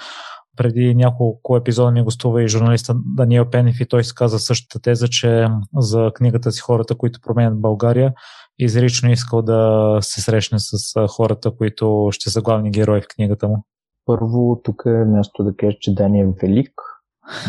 Преди 0.57 0.95
няколко 0.95 1.57
епизода 1.57 1.91
ми 1.91 2.03
гостува 2.03 2.43
и 2.43 2.47
журналиста 2.47 2.95
Даниел 3.15 3.49
Пенев 3.49 3.79
и 3.79 3.88
той 3.88 4.03
се 4.03 4.15
каза 4.15 4.39
същата 4.39 4.81
теза, 4.81 5.07
че 5.07 5.47
за 5.77 6.12
книгата 6.15 6.51
си 6.51 6.62
хората, 6.62 6.97
които 6.97 7.19
променят 7.21 7.62
България, 7.62 8.13
изрично 8.59 9.12
искал 9.12 9.41
да 9.41 9.97
се 10.01 10.21
срещне 10.21 10.57
с 10.59 11.07
хората, 11.07 11.51
които 11.57 12.09
ще 12.12 12.29
са 12.29 12.41
главни 12.41 12.71
герои 12.71 13.01
в 13.01 13.15
книгата 13.15 13.47
му. 13.47 13.63
Първо, 14.05 14.62
тук 14.63 14.83
е 14.85 15.05
място 15.05 15.43
да 15.43 15.55
кажа, 15.55 15.77
че 15.81 15.95
Дани 15.95 16.21
е 16.21 16.27
велик, 16.41 16.71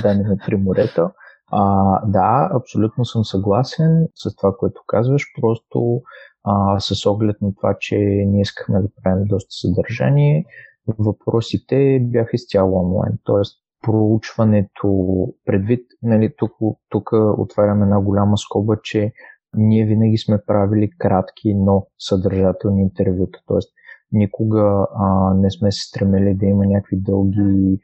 На 0.05 0.37
три 0.47 0.57
морета. 0.57 1.11
А, 1.53 2.01
да, 2.07 2.51
абсолютно 2.55 3.05
съм 3.05 3.25
съгласен 3.25 4.09
с 4.15 4.37
това, 4.37 4.57
което 4.59 4.83
казваш. 4.87 5.23
Просто 5.41 6.03
а, 6.45 6.81
с 6.81 7.07
оглед 7.07 7.37
на 7.43 7.55
това, 7.55 7.77
че 7.81 7.97
ние 8.27 8.41
искахме 8.41 8.81
да 8.81 8.89
правим 9.03 9.25
доста 9.25 9.49
съдържание, 9.51 10.45
въпросите 10.99 12.01
бяха 12.03 12.31
изцяло 12.33 12.79
онлайн. 12.79 13.19
Тоест, 13.25 13.59
проучването, 13.83 15.29
предвид, 15.45 15.87
нали, 16.03 16.35
тук, 16.37 16.53
тук 16.89 17.11
отваряме 17.39 17.83
една 17.83 18.01
голяма 18.01 18.39
скоба, 18.39 18.77
че 18.83 19.13
ние 19.57 19.85
винаги 19.85 20.19
сме 20.19 20.39
правили 20.47 20.91
кратки, 20.99 21.55
но 21.55 21.87
съдържателни 21.99 22.83
интервюта. 22.83 23.39
Тоест, 23.47 23.73
никога 24.13 24.87
а, 24.95 25.35
не 25.35 25.51
сме 25.51 25.73
се 25.73 25.89
стремели 25.89 26.35
да 26.35 26.47
има 26.47 26.67
някакви 26.67 26.97
дълги 26.97 27.81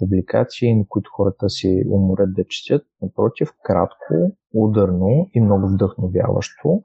публикации, 0.00 0.74
на 0.74 0.84
които 0.88 1.10
хората 1.16 1.48
си 1.48 1.82
уморят 1.90 2.34
да 2.34 2.44
четят. 2.48 2.82
Напротив, 3.02 3.48
кратко, 3.62 4.14
ударно 4.54 5.28
и 5.34 5.40
много 5.40 5.68
вдъхновяващо, 5.68 6.82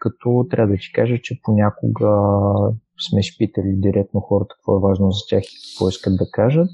като 0.00 0.46
трябва 0.50 0.72
да 0.72 0.78
ти 0.78 0.92
кажа, 0.94 1.16
че 1.22 1.40
понякога 1.42 2.10
сме 3.08 3.20
изпитали 3.20 3.74
директно 3.76 4.20
хората 4.20 4.54
какво 4.58 4.76
е 4.76 4.80
важно 4.80 5.10
за 5.10 5.20
тях 5.28 5.42
и 5.44 5.56
какво 5.70 5.88
искат 5.88 6.16
да 6.16 6.30
кажат. 6.32 6.68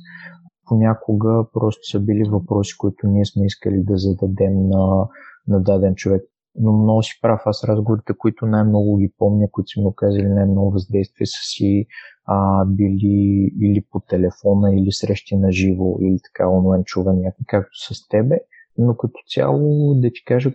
Понякога 0.67 1.45
просто 1.53 1.81
са 1.83 2.01
били 2.01 2.29
въпроси, 2.31 2.75
които 2.79 3.07
ние 3.07 3.25
сме 3.25 3.47
искали 3.47 3.83
да 3.83 3.97
зададем 3.97 4.69
на, 4.69 5.09
на 5.49 5.63
даден 5.63 5.95
човек. 5.95 6.23
Но 6.55 6.73
много 6.73 7.03
си 7.03 7.19
прав, 7.23 7.41
аз 7.45 7.65
разговорите, 7.65 8.13
които 8.19 8.47
най-много 8.47 8.97
ги 8.97 9.13
помня, 9.19 9.51
които 9.51 9.69
са 9.69 9.81
ми 9.81 9.87
оказали 9.87 10.29
най-много 10.29 10.71
въздействие, 10.71 11.27
са 11.27 11.41
си 11.43 11.87
а, 12.27 12.65
били 12.65 13.51
или 13.63 13.85
по 13.91 14.01
телефона, 14.01 14.75
или 14.75 14.93
срещи 14.93 15.37
на 15.37 15.53
живо, 15.53 15.97
или 16.01 16.19
така 16.25 16.49
онлайн 16.49 16.85
чувания, 16.85 17.33
както 17.47 17.95
с 17.95 18.09
тебе. 18.09 18.39
Но 18.79 18.97
като 18.97 19.21
цяло, 19.29 19.95
да 19.95 20.09
ти 20.09 20.25
кажа, 20.25 20.53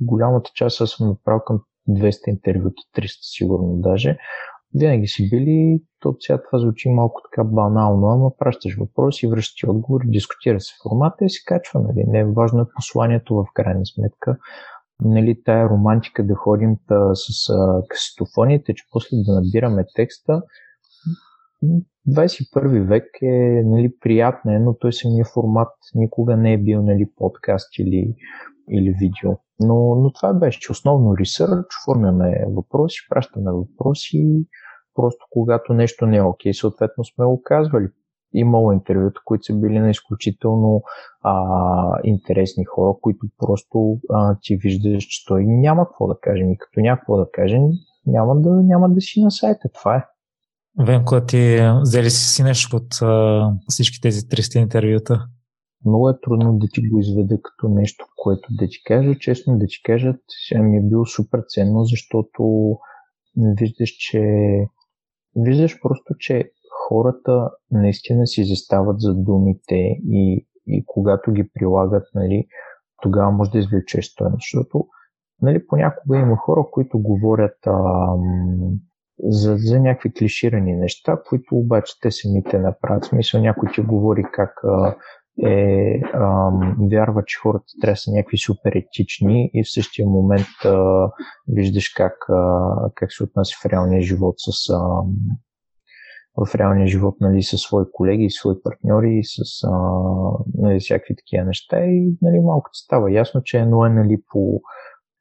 голямата 0.00 0.50
част 0.54 0.80
аз 0.80 0.90
съм 0.90 1.08
направил 1.08 1.40
към 1.40 1.60
200 1.88 2.28
интервюта, 2.28 2.82
300 2.96 3.06
сигурно 3.20 3.76
даже. 3.76 4.18
Винаги 4.74 5.06
си 5.06 5.30
били, 5.30 5.82
то 6.00 6.16
сега 6.20 6.42
това 6.42 6.58
звучи 6.58 6.88
малко 6.88 7.20
така 7.30 7.44
банално, 7.44 8.06
ама 8.06 8.36
пращаш 8.38 8.76
въпроси, 8.76 9.26
връщаш 9.26 9.68
отговори, 9.68 10.04
дискутира 10.08 10.60
се 10.60 10.74
формата 10.82 11.24
и 11.24 11.30
се 11.30 11.40
качва. 11.46 11.80
Нали? 11.80 12.04
Не 12.06 12.18
е 12.18 12.24
важно 12.24 12.60
е 12.60 12.72
посланието 12.76 13.34
в 13.34 13.44
крайна 13.54 13.86
сметка. 13.86 14.38
Нали, 15.04 15.42
тая 15.44 15.68
романтика 15.68 16.26
да 16.26 16.34
ходим 16.34 16.76
та, 16.88 17.14
с 17.14 17.50
а, 17.50 17.82
касетофоните, 17.88 18.74
че 18.74 18.84
после 18.92 19.16
да 19.26 19.40
набираме 19.40 19.84
текста, 19.94 20.42
21 22.08 22.88
век 22.88 23.04
е 23.22 23.62
нали, 23.64 23.98
приятно, 24.00 24.50
е, 24.52 24.58
но 24.58 24.74
той 24.74 24.92
самия 24.92 25.24
формат 25.24 25.68
никога 25.94 26.36
не 26.36 26.52
е 26.52 26.58
бил 26.58 26.82
нали, 26.82 27.10
подкаст 27.16 27.78
или, 27.78 28.14
или 28.70 28.94
видео. 29.00 29.30
Но, 29.60 29.94
но 29.94 30.12
това 30.12 30.34
беше, 30.34 30.60
че 30.60 30.72
основно 30.72 31.16
ресърч, 31.16 31.66
формяме 31.84 32.44
въпроси, 32.48 32.98
пращаме 33.10 33.52
въпроси, 33.52 34.46
просто 34.94 35.26
когато 35.30 35.74
нещо 35.74 36.06
не 36.06 36.16
е 36.16 36.22
окей, 36.22 36.54
съответно 36.54 37.04
сме 37.04 37.24
го 37.24 37.42
казвали. 37.42 37.88
Имало 38.32 38.72
интервюта, 38.72 39.20
които 39.24 39.44
са 39.44 39.54
били 39.54 39.78
на 39.78 39.90
изключително 39.90 40.82
а, 41.22 42.00
интересни 42.04 42.64
хора, 42.64 42.96
които 43.02 43.26
просто 43.38 43.98
а, 44.10 44.36
ти 44.42 44.56
виждаш, 44.56 45.04
че 45.04 45.24
той 45.26 45.44
няма 45.46 45.84
какво 45.84 46.06
да 46.06 46.14
каже. 46.20 46.42
И 46.42 46.58
като 46.58 46.80
няма 46.80 46.98
какво 46.98 47.16
да 47.16 47.26
каже, 47.32 47.58
няма 48.06 48.40
да, 48.40 48.50
няма 48.50 48.90
да 48.90 49.00
си 49.00 49.22
на 49.22 49.30
сайта. 49.30 49.68
Това 49.74 49.96
е. 49.96 50.04
Венко, 50.78 51.20
ти 51.20 51.58
взели 51.80 52.10
си 52.10 52.34
си 52.34 52.42
нещо 52.42 52.76
от 52.76 53.02
а, 53.02 53.50
всички 53.68 54.00
тези 54.00 54.20
300 54.20 54.58
интервюта? 54.58 55.26
Много 55.84 56.10
е 56.10 56.20
трудно 56.22 56.58
да 56.58 56.66
ти 56.72 56.88
го 56.88 56.98
изведа 56.98 57.38
като 57.42 57.68
нещо, 57.68 58.04
което 58.16 58.48
да 58.50 58.66
ти 58.66 58.82
кажа. 58.84 59.18
Честно 59.18 59.58
да 59.58 59.66
ти 59.66 59.82
кажа, 59.84 60.14
ми 60.54 60.76
е 60.76 60.82
било 60.82 61.06
супер 61.06 61.40
ценно, 61.48 61.84
защото 61.84 62.72
виждаш, 63.36 63.90
че 63.90 64.20
виждаш 65.36 65.80
просто, 65.82 66.14
че 66.18 66.50
хората 66.88 67.50
наистина 67.70 68.26
си 68.26 68.44
застават 68.44 69.00
за 69.00 69.14
думите 69.14 69.98
и, 70.10 70.46
и 70.66 70.84
когато 70.86 71.32
ги 71.32 71.50
прилагат, 71.54 72.04
нали, 72.14 72.46
тогава 73.02 73.30
може 73.30 73.50
да 73.50 73.58
извлечеш 73.58 74.06
стоеност. 74.06 74.40
Защото 74.40 74.86
нали, 75.42 75.66
понякога 75.66 76.18
има 76.18 76.36
хора, 76.36 76.64
които 76.72 76.98
говорят 76.98 77.66
ам, 77.66 78.78
за, 79.18 79.56
за 79.56 79.80
някакви 79.80 80.12
клиширани 80.12 80.76
неща, 80.76 81.22
които 81.28 81.56
обаче 81.56 81.94
те 82.02 82.10
самите 82.10 82.58
направят. 82.58 83.04
Смисъл 83.04 83.40
някой 83.40 83.68
ти 83.74 83.80
говори 83.80 84.24
как 84.32 84.52
а, 84.64 84.96
е, 85.46 86.00
ам, 86.14 86.76
вярва, 86.90 87.22
че 87.26 87.38
хората 87.38 87.64
трябва 87.80 87.92
да 87.92 87.96
са 87.96 88.10
някакви 88.10 88.38
супер 88.38 88.72
етични 88.72 89.50
и 89.54 89.64
в 89.64 89.72
същия 89.72 90.06
момент 90.06 90.64
а, 90.64 91.10
виждаш 91.48 91.88
как, 91.88 92.14
а, 92.28 92.90
как 92.94 93.12
се 93.12 93.24
отнася 93.24 93.56
в 93.62 93.66
реалния 93.66 94.00
живот 94.00 94.34
с 94.38 94.70
а, 94.70 95.02
в 96.46 96.54
реалния 96.54 96.86
живот 96.86 97.16
нали, 97.20 97.42
с 97.42 97.58
свои 97.58 97.84
колеги, 97.92 98.30
свои 98.30 98.62
партньори, 98.62 99.20
с 99.24 99.64
а, 99.64 99.70
нали, 100.54 100.80
всякакви 100.80 101.16
такива 101.16 101.44
неща 101.44 101.84
и 101.84 102.16
нали, 102.22 102.40
малко 102.40 102.70
става 102.72 103.12
ясно, 103.12 103.42
че 103.44 103.58
едно 103.58 103.86
е 103.86 103.88
нали, 103.88 104.22
по, 104.32 104.60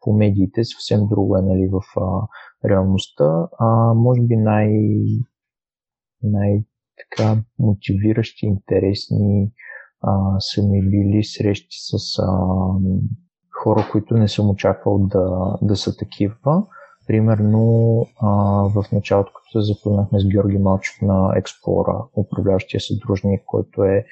по 0.01 0.13
медиите, 0.13 0.63
съвсем 0.63 1.08
друго 1.08 1.38
е 1.38 1.41
нали, 1.41 1.69
в 1.71 1.82
а, 2.01 2.27
реалността. 2.69 3.47
А, 3.60 3.93
може 3.93 4.21
би 4.21 4.36
най, 4.36 4.71
най 6.23 6.63
така 6.97 7.36
мотивиращи, 7.60 8.45
интересни 8.45 9.51
а, 10.01 10.39
са 10.39 10.63
ми 10.63 10.89
били 10.89 11.23
срещи 11.23 11.77
с 11.80 12.19
а, 12.19 12.27
хора, 13.63 13.88
които 13.91 14.13
не 14.13 14.27
съм 14.27 14.49
очаквал 14.49 14.97
да, 14.97 15.58
да 15.62 15.75
са 15.75 15.97
такива. 15.97 16.63
Примерно 17.07 18.05
а, 18.21 18.27
в 18.75 18.85
началото, 18.91 19.31
като 19.33 19.61
се 19.61 19.73
запознахме 19.73 20.19
с 20.19 20.27
Георги 20.27 20.57
Малчев 20.57 21.01
на 21.01 21.33
Експлора, 21.35 22.03
управляващия 22.15 22.81
съдружник, 22.81 23.41
който 23.45 23.83
е 23.83 24.05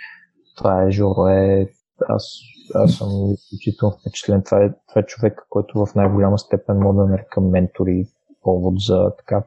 това 0.58 0.84
е 0.84 0.92
Жоро, 0.92 1.28
е 1.28 1.70
аз, 2.10 2.40
аз 2.76 2.94
съм 2.94 3.34
изключително 3.34 3.96
впечатлен. 4.00 4.44
Това 4.44 4.64
е, 4.64 4.70
това 4.90 5.02
е 5.02 5.06
човек, 5.06 5.46
който 5.50 5.86
в 5.86 5.96
най-голяма 5.96 6.40
степен 6.40 6.78
мога 6.78 7.04
да 7.04 7.10
нарека 7.10 7.42
ментор 7.42 7.88
и 7.88 8.08
повод 8.44 8.74
за 8.80 9.12
така 9.18 9.44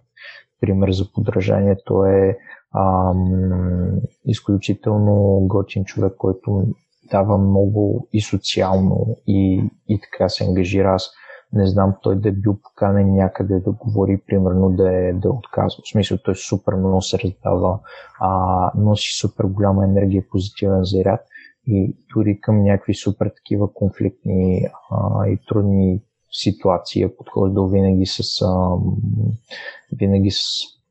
пример 0.61 0.91
за 0.91 1.13
подражанието 1.13 2.05
е 2.05 2.39
ам, 2.75 4.01
изключително 4.25 5.41
готин 5.41 5.85
човек, 5.85 6.13
който 6.19 6.65
дава 7.11 7.39
много 7.39 8.09
и 8.13 8.21
социално 8.21 9.17
и, 9.27 9.63
и 9.89 10.01
така 10.01 10.29
се 10.29 10.45
ангажира. 10.45 10.95
Аз 10.95 11.11
не 11.53 11.67
знам 11.67 11.95
той 12.03 12.17
да 12.17 12.29
е 12.29 12.33
бил 12.33 12.57
поканен 12.63 13.15
някъде 13.15 13.61
да 13.61 13.71
говори, 13.71 14.23
примерно 14.27 14.71
да 14.71 14.95
е, 14.95 15.13
да 15.13 15.29
е 15.29 15.31
отказва. 15.31 15.83
В 15.85 15.91
смисъл 15.91 16.19
той 16.25 16.35
супер 16.35 16.75
много 16.75 17.03
се 17.03 17.19
раздава, 17.19 17.79
а, 18.21 18.73
носи 18.77 19.19
супер 19.19 19.45
голяма 19.45 19.85
енергия, 19.85 20.25
позитивен 20.31 20.85
заряд 20.85 21.21
и 21.67 21.97
дори 22.15 22.41
към 22.41 22.63
някакви 22.63 22.95
супер 22.95 23.33
такива 23.37 23.73
конфликтни 23.73 24.67
а, 24.91 25.27
и 25.27 25.39
трудни 25.49 26.03
ситуации 26.33 27.03
е 27.03 27.17
подхождал 27.17 27.69
винаги 27.69 28.07
с 28.07 28.43
а, 28.43 28.77
винаги 29.93 30.31
с 30.31 30.41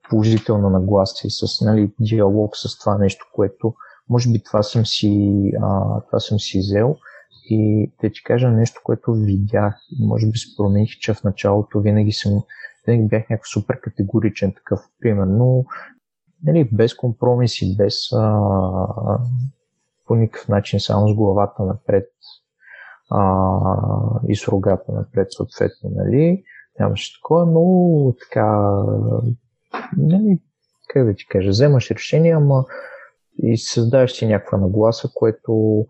положителна 0.10 0.70
нагласа 0.70 1.28
и 1.28 1.30
с 1.30 1.66
нали, 1.66 1.92
диалог 2.00 2.58
с 2.58 2.80
това 2.80 2.98
нещо, 2.98 3.26
което 3.34 3.74
може 4.10 4.32
би 4.32 4.44
това 4.44 4.64
съм 4.64 4.86
си, 4.86 5.42
а, 5.62 6.02
това 6.02 6.20
съм 6.20 6.40
си 6.40 6.60
взел 6.60 6.96
и 7.50 7.92
да 8.02 8.10
ти 8.10 8.24
кажа 8.24 8.52
нещо, 8.52 8.82
което 8.84 9.14
видях, 9.14 9.76
може 10.00 10.28
би 10.28 10.38
се 10.38 10.56
промених, 10.58 10.90
че 10.90 11.14
в 11.14 11.24
началото 11.24 11.80
винаги 11.80 12.12
съм, 12.12 12.44
винаги 12.88 13.08
бях 13.08 13.30
някакъв 13.30 13.50
супер 13.50 13.80
категоричен 13.80 14.54
такъв, 14.54 14.80
примерно, 15.00 15.66
нали, 16.44 16.70
без 16.74 16.96
компромиси, 16.96 17.78
без 17.78 17.96
а, 18.14 18.40
по 20.08 20.16
никакъв 20.16 20.48
начин, 20.48 20.80
само 20.80 21.10
с 21.10 21.16
главата 21.16 21.64
напред 21.64 22.10
а, 23.10 23.54
и 24.28 24.36
с 24.36 24.48
рогата 24.48 24.92
напред, 24.92 25.28
съответно, 25.32 25.90
нали, 25.96 26.44
нямаше 26.80 27.20
такова, 27.20 27.46
но 27.46 28.14
така, 28.20 28.74
нали, 29.98 30.40
как 30.88 31.06
да 31.06 31.14
ти 31.14 31.28
кажа, 31.28 31.50
вземаш 31.50 31.92
решение, 31.92 32.32
ама 32.32 32.66
и 33.44 33.58
създаваш 33.58 34.12
си 34.12 34.28
някаква 34.28 34.58
нагласа, 34.58 35.10
което 35.14 35.86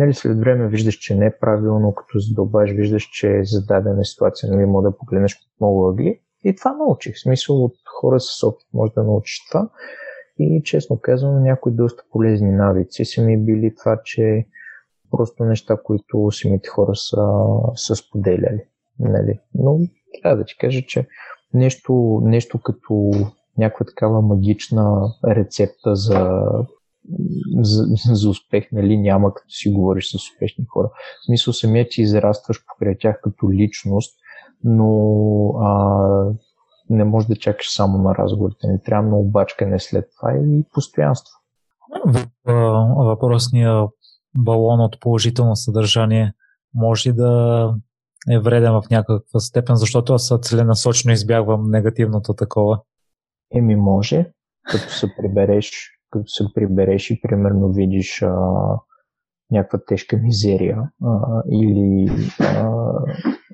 нали, 0.00 0.14
след 0.14 0.38
време 0.38 0.68
виждаш, 0.68 0.94
че 0.94 1.14
не 1.14 1.26
е 1.26 1.38
правилно, 1.40 1.94
като 1.94 2.18
задълбаш, 2.18 2.70
виждаш, 2.70 3.08
че 3.12 3.36
е 3.36 3.44
зададена 3.44 4.04
ситуация, 4.04 4.52
нали, 4.52 4.66
може 4.66 4.84
да 4.84 4.96
погледнеш 4.96 5.34
от 5.34 5.60
много 5.60 5.88
ъгли. 5.88 6.20
И 6.44 6.56
това 6.56 6.72
научих. 6.72 7.16
В 7.16 7.20
смисъл 7.20 7.64
от 7.64 7.74
хора 8.00 8.20
с 8.20 8.42
опит 8.42 8.66
може 8.74 8.92
да 8.92 9.02
научиш 9.02 9.46
това. 9.50 9.68
И 10.38 10.62
честно 10.64 10.98
казвам, 11.02 11.42
някои 11.42 11.72
доста 11.72 12.02
полезни 12.12 12.50
навици 12.50 13.04
са 13.04 13.22
ми 13.22 13.44
били 13.44 13.74
това, 13.74 14.00
че 14.04 14.46
просто 15.10 15.44
неща, 15.44 15.76
които 15.84 16.30
самите 16.30 16.68
хора 16.68 16.96
са, 16.96 17.44
са 17.74 17.96
споделяли. 17.96 18.64
Нали? 18.98 19.40
Но 19.54 19.78
трябва 20.22 20.38
да 20.38 20.44
ти 20.44 20.56
кажа, 20.58 20.82
че 20.86 21.06
нещо, 21.54 22.20
нещо 22.24 22.60
като 22.62 23.10
някаква 23.58 23.86
такава 23.86 24.22
магична 24.22 25.14
рецепта 25.26 25.96
за 25.96 26.42
за, 27.60 27.84
за 28.14 28.30
успех, 28.30 28.68
нали, 28.72 28.96
няма 28.96 29.34
като 29.34 29.50
си 29.50 29.70
говориш 29.70 30.10
с 30.10 30.14
успешни 30.14 30.64
хора. 30.68 30.88
В 31.22 31.26
смисъл 31.26 31.54
самия 31.54 31.88
ти 31.88 32.02
израстваш 32.02 32.64
покрай 32.66 32.98
тях 32.98 33.20
като 33.22 33.52
личност, 33.52 34.18
но 34.64 34.98
а, 35.60 36.32
не 36.90 37.04
можеш 37.04 37.28
да 37.28 37.36
чакаш 37.36 37.74
само 37.74 37.98
на 37.98 38.14
разговорите. 38.14 38.66
Не 38.66 38.82
трябва 38.82 39.08
много 39.08 39.30
бачкане 39.30 39.80
след 39.80 40.04
това 40.16 40.32
и 40.32 40.64
постоянство. 40.74 41.32
Въпросния 42.96 43.86
балон 44.38 44.80
от 44.80 45.00
положително 45.00 45.56
съдържание 45.56 46.32
може 46.74 47.12
да 47.12 47.74
е 48.30 48.38
вреден 48.38 48.72
в 48.72 48.82
някаква 48.90 49.40
степен, 49.40 49.76
защото 49.76 50.14
аз 50.14 50.32
целенасочно 50.42 51.12
избягвам 51.12 51.70
негативното 51.70 52.34
такова? 52.34 52.80
Еми 53.54 53.76
може, 53.76 54.30
като 54.70 54.92
се 54.92 55.14
прибереш 55.16 55.99
като 56.10 56.28
се 56.28 56.44
прибереш 56.54 57.10
и 57.10 57.20
примерно 57.20 57.72
видиш 57.72 58.22
а, 58.22 58.34
някаква 59.50 59.78
тежка 59.86 60.16
мизерия 60.16 60.90
а, 61.04 61.42
или 61.50 62.10
а, 62.40 62.70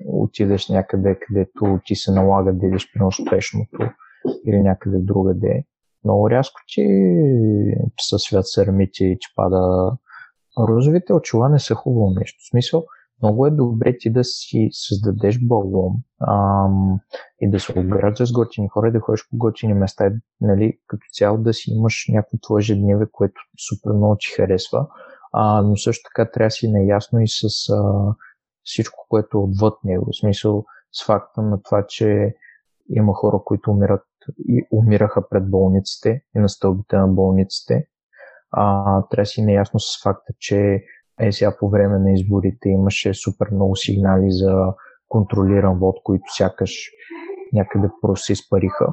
отидеш 0.05 0.69
някъде, 0.69 1.19
където 1.19 1.79
ти 1.85 1.95
се 1.95 2.11
налага 2.11 2.53
да 2.53 2.67
идеш 2.67 2.91
при 2.93 3.03
успешното 3.03 3.77
или 4.47 4.61
някъде 4.61 4.97
другаде. 4.99 5.63
Много 6.03 6.29
рязко 6.29 6.61
ти 6.67 6.87
със 7.99 8.21
свят 8.21 8.47
сърмите 8.47 9.05
и 9.05 9.17
ти 9.19 9.27
пада 9.35 9.91
розовите 10.59 11.13
очила 11.13 11.49
не 11.49 11.59
са 11.59 11.75
хубаво 11.75 12.13
нещо. 12.19 12.37
В 12.41 12.49
смисъл, 12.49 12.85
много 13.21 13.45
е 13.45 13.51
добре 13.51 13.97
ти 13.97 14.11
да 14.11 14.23
си 14.23 14.69
създадеш 14.71 15.39
балон 15.41 15.93
ам, 16.27 16.99
и 17.41 17.49
да 17.49 17.59
се 17.59 17.79
обграждаш 17.79 18.29
с 18.29 18.31
готини 18.31 18.67
хора 18.67 18.87
и 18.87 18.91
да 18.91 18.99
ходиш 18.99 19.29
по 19.29 19.37
готини 19.37 19.73
места, 19.73 20.11
нали, 20.41 20.79
като 20.87 21.03
цяло 21.13 21.37
да 21.37 21.53
си 21.53 21.71
имаш 21.71 22.05
някакво 22.09 22.37
твое 22.37 22.59
ежедневие, 22.59 23.07
което 23.11 23.41
супер 23.69 23.91
много 23.91 24.15
ти 24.19 24.27
харесва, 24.35 24.87
а, 25.33 25.61
но 25.61 25.77
също 25.77 26.09
така 26.09 26.31
трябва 26.31 26.47
да 26.47 26.51
си 26.51 26.71
наясно 26.71 27.19
и 27.19 27.27
с 27.27 27.43
а, 27.73 28.13
всичко, 28.63 29.05
което 29.09 29.37
е 29.37 29.41
отвъд 29.41 29.83
него. 29.83 30.05
В 30.05 30.19
смисъл 30.19 30.65
с 30.91 31.05
факта 31.05 31.41
на 31.41 31.61
това, 31.61 31.85
че 31.87 32.35
има 32.89 33.13
хора, 33.13 33.39
които 33.45 33.71
умират 33.71 34.03
и 34.47 34.67
умираха 34.71 35.29
пред 35.29 35.49
болниците 35.49 36.21
и 36.35 36.39
на 36.39 36.49
стълбите 36.49 36.97
на 36.97 37.07
болниците. 37.07 37.87
А, 38.51 38.83
трябва 39.09 39.21
да 39.21 39.25
си 39.25 39.41
наясно 39.41 39.79
с 39.79 40.03
факта, 40.03 40.33
че 40.39 40.83
е, 41.19 41.31
сега 41.31 41.57
по 41.59 41.69
време 41.69 41.99
на 41.99 42.11
изборите 42.11 42.69
имаше 42.69 43.13
супер 43.13 43.47
много 43.51 43.75
сигнали 43.75 44.31
за 44.31 44.73
контролиран 45.07 45.79
вод, 45.79 45.95
които 46.03 46.23
сякаш 46.37 46.89
някъде 47.53 47.89
просто 48.01 48.25
се 48.25 48.33
изпариха 48.33 48.87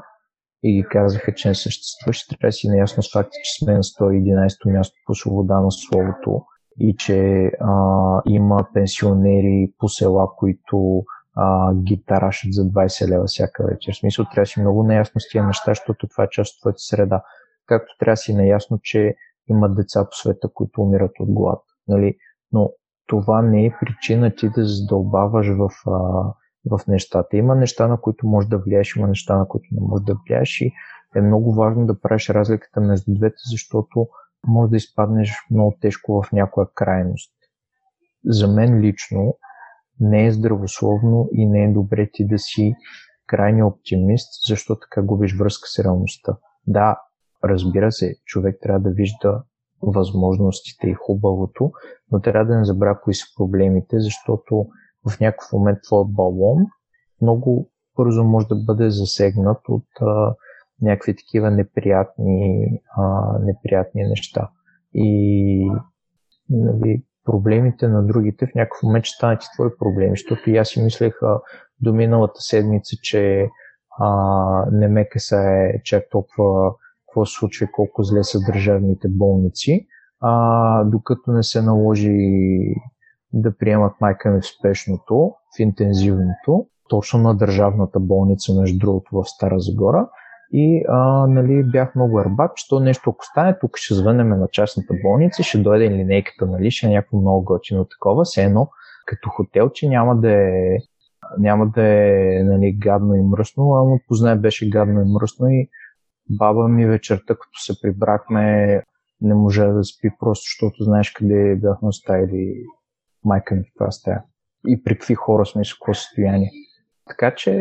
и 0.62 0.72
ги 0.72 0.88
казаха, 0.88 1.34
че 1.34 1.48
не 1.48 1.54
съществуваш. 1.54 2.26
Трябва 2.26 2.48
да 2.48 2.52
си 2.52 2.68
наясно 2.68 3.02
с 3.02 3.12
факта, 3.12 3.30
че 3.44 3.64
сме 3.64 3.72
на 3.72 3.82
111 3.82 4.72
място 4.72 4.96
по 5.06 5.14
свобода 5.14 5.60
на 5.60 5.70
словото 5.70 6.42
и 6.80 6.96
че 6.96 7.50
а, 7.60 8.22
има 8.26 8.66
пенсионери 8.74 9.72
по 9.78 9.88
села, 9.88 10.28
които 10.37 11.04
а, 11.37 11.74
ги 11.74 12.04
тарашат 12.06 12.52
за 12.52 12.62
20 12.62 13.08
лева 13.08 13.24
всяка 13.26 13.66
вечер. 13.66 13.92
В 13.92 13.96
смисъл 13.96 14.24
трябва 14.24 14.42
да 14.42 14.46
си 14.46 14.60
много 14.60 14.82
наясно 14.82 15.20
с 15.20 15.28
тия 15.30 15.46
неща, 15.46 15.70
защото 15.70 16.08
това 16.08 16.24
е 16.24 16.28
част 16.30 16.54
от 16.54 16.60
твоята 16.60 16.78
среда. 16.78 17.22
Както 17.66 17.94
трябва 17.98 18.12
да 18.12 18.16
си 18.16 18.34
наясно, 18.34 18.78
че 18.82 19.14
има 19.48 19.68
деца 19.68 20.04
по 20.04 20.16
света, 20.16 20.48
които 20.54 20.82
умират 20.82 21.12
от 21.20 21.32
глад. 21.32 21.62
Нали? 21.88 22.16
Но 22.53 22.70
това 23.07 23.42
не 23.42 23.66
е 23.66 23.77
причина 23.81 24.35
ти 24.35 24.49
да 24.49 24.64
задълбаваш 24.64 25.49
в, 25.49 25.68
а, 25.87 25.90
в 26.70 26.87
нещата. 26.88 27.37
Има 27.37 27.55
неща, 27.55 27.88
на 27.88 28.01
които 28.01 28.27
можеш 28.27 28.49
да 28.49 28.59
влияеш, 28.59 28.97
има 28.97 29.09
неща, 29.09 29.38
на 29.38 29.49
които 29.49 29.68
не 29.73 29.81
можеш 29.81 30.05
да 30.05 30.16
влияеш 30.27 30.61
и 30.61 30.73
е 31.16 31.20
много 31.20 31.55
важно 31.55 31.87
да 31.87 32.01
правиш 32.01 32.31
разликата 32.31 32.81
между 32.81 33.14
двете, 33.14 33.37
защото 33.51 34.07
може 34.47 34.70
да 34.70 34.77
изпаднеш 34.77 35.33
много 35.51 35.77
тежко 35.81 36.23
в 36.23 36.33
някоя 36.33 36.66
крайност. 36.75 37.33
За 38.25 38.49
мен 38.49 38.81
лично 38.81 39.37
не 40.01 40.27
е 40.27 40.33
здравословно 40.33 41.29
и 41.33 41.47
не 41.47 41.64
е 41.64 41.73
добре 41.73 42.11
ти 42.12 42.27
да 42.27 42.38
си 42.38 42.75
крайни 43.27 43.62
оптимист, 43.62 44.29
защото 44.49 44.81
така 44.81 45.07
губиш 45.07 45.38
връзка 45.38 45.68
с 45.68 45.85
реалността. 45.85 46.37
Да, 46.66 46.99
разбира 47.44 47.92
се, 47.92 48.14
човек 48.25 48.57
трябва 48.62 48.81
да 48.81 48.90
вижда 48.90 49.42
възможностите 49.90 50.88
и 50.88 50.94
хубавото, 50.94 51.73
но 52.12 52.20
трябва 52.20 52.53
да 52.53 52.59
не 52.59 52.64
забравя 52.64 53.01
кои 53.01 53.14
са 53.14 53.27
проблемите, 53.37 54.01
защото 54.01 54.66
в 55.11 55.20
някакъв 55.20 55.53
момент 55.53 55.79
твой 55.83 56.05
балон 56.09 56.66
много 57.23 57.70
бързо 57.97 58.25
може 58.25 58.47
да 58.47 58.55
бъде 58.55 58.90
засегнат 58.90 59.59
от 59.68 59.87
а, 60.01 60.35
някакви 60.83 61.16
такива 61.16 61.51
неприятни, 61.51 62.66
а, 62.97 63.38
неприятни 63.38 64.03
неща. 64.03 64.51
И 64.94 65.70
нали, 66.51 67.03
проблемите 67.25 67.88
на 67.88 68.07
другите 68.07 68.47
в 68.47 68.55
някакъв 68.55 68.83
момент 68.83 69.05
ще 69.05 69.14
станат 69.14 69.44
и 69.44 69.47
твои 69.55 69.68
проблеми, 69.79 70.12
защото 70.12 70.51
и 70.51 70.57
аз 70.57 70.68
си 70.68 70.83
мислех 70.83 71.23
а, 71.23 71.40
до 71.81 71.92
миналата 71.92 72.40
седмица, 72.40 72.97
че 73.03 73.49
а, 73.99 74.66
не 74.73 74.88
ме 74.88 75.09
касае 75.09 75.83
чак 75.85 76.05
толкова 76.11 76.75
какво 77.14 77.27
се 77.27 77.38
случва 77.38 77.66
колко 77.72 78.03
зле 78.03 78.24
са 78.24 78.38
държавните 78.46 79.09
болници, 79.09 79.87
а, 80.20 80.85
докато 80.85 81.33
не 81.33 81.42
се 81.42 81.62
наложи 81.62 82.16
да 83.33 83.57
приемат 83.59 83.92
майка 84.00 84.31
ми 84.31 84.40
в 84.40 84.46
спешното, 84.46 85.33
в 85.57 85.61
интензивното, 85.61 86.66
точно 86.88 87.20
на 87.20 87.35
държавната 87.35 88.00
болница, 88.00 88.55
между 88.61 88.79
другото, 88.79 89.11
в 89.12 89.24
Стара 89.24 89.59
Загора. 89.59 90.09
И 90.53 90.85
а, 90.88 91.27
нали, 91.27 91.62
бях 91.62 91.94
много 91.94 92.18
арбат, 92.18 92.57
че 92.57 92.68
то 92.68 92.81
нещо 92.81 93.11
ако 93.11 93.24
стане, 93.24 93.59
тук 93.59 93.77
ще 93.77 93.94
звънем 93.94 94.29
на 94.29 94.48
частната 94.53 94.94
болница, 95.03 95.42
ще 95.42 95.59
дойде 95.59 95.90
линейката, 95.90 96.46
нали, 96.46 96.70
ще 96.70 96.87
е 96.87 96.90
някакво 96.90 97.20
много 97.20 97.44
готино 97.44 97.85
такова, 97.85 98.24
все 98.24 98.44
едно 98.44 98.68
като 99.07 99.31
хотел, 99.31 99.70
че 99.70 99.88
няма 99.88 100.16
да 100.16 100.33
е, 100.33 100.79
няма 101.38 101.66
да 101.66 101.83
е 101.83 102.42
нали, 102.44 102.72
гадно 102.72 103.14
и 103.14 103.22
мръсно, 103.22 103.74
ама 103.74 103.98
познай 104.09 104.37
беше 104.37 104.70
гадно 104.70 105.00
и 105.00 105.12
мръсно 105.12 105.48
и 105.48 105.68
баба 106.30 106.68
ми 106.68 106.87
вечерта, 106.87 107.34
като 107.34 107.58
се 107.64 107.80
прибрахме, 107.82 108.82
не 109.20 109.34
можа 109.34 109.66
да 109.66 109.84
спи 109.84 110.10
просто, 110.20 110.44
защото 110.44 110.84
знаеш 110.84 111.10
къде 111.10 111.56
бяхме 111.56 111.88
оставили 111.88 112.54
майка 113.24 113.54
ми 113.54 113.62
в 113.62 113.74
това 113.78 113.90
стая. 113.90 114.22
И 114.68 114.84
при 114.84 114.98
какви 114.98 115.14
хора 115.14 115.46
сме 115.46 115.62
и 115.62 115.64
с 115.64 115.74
какво 115.74 115.94
състояние. 115.94 116.50
Така 117.08 117.34
че 117.34 117.52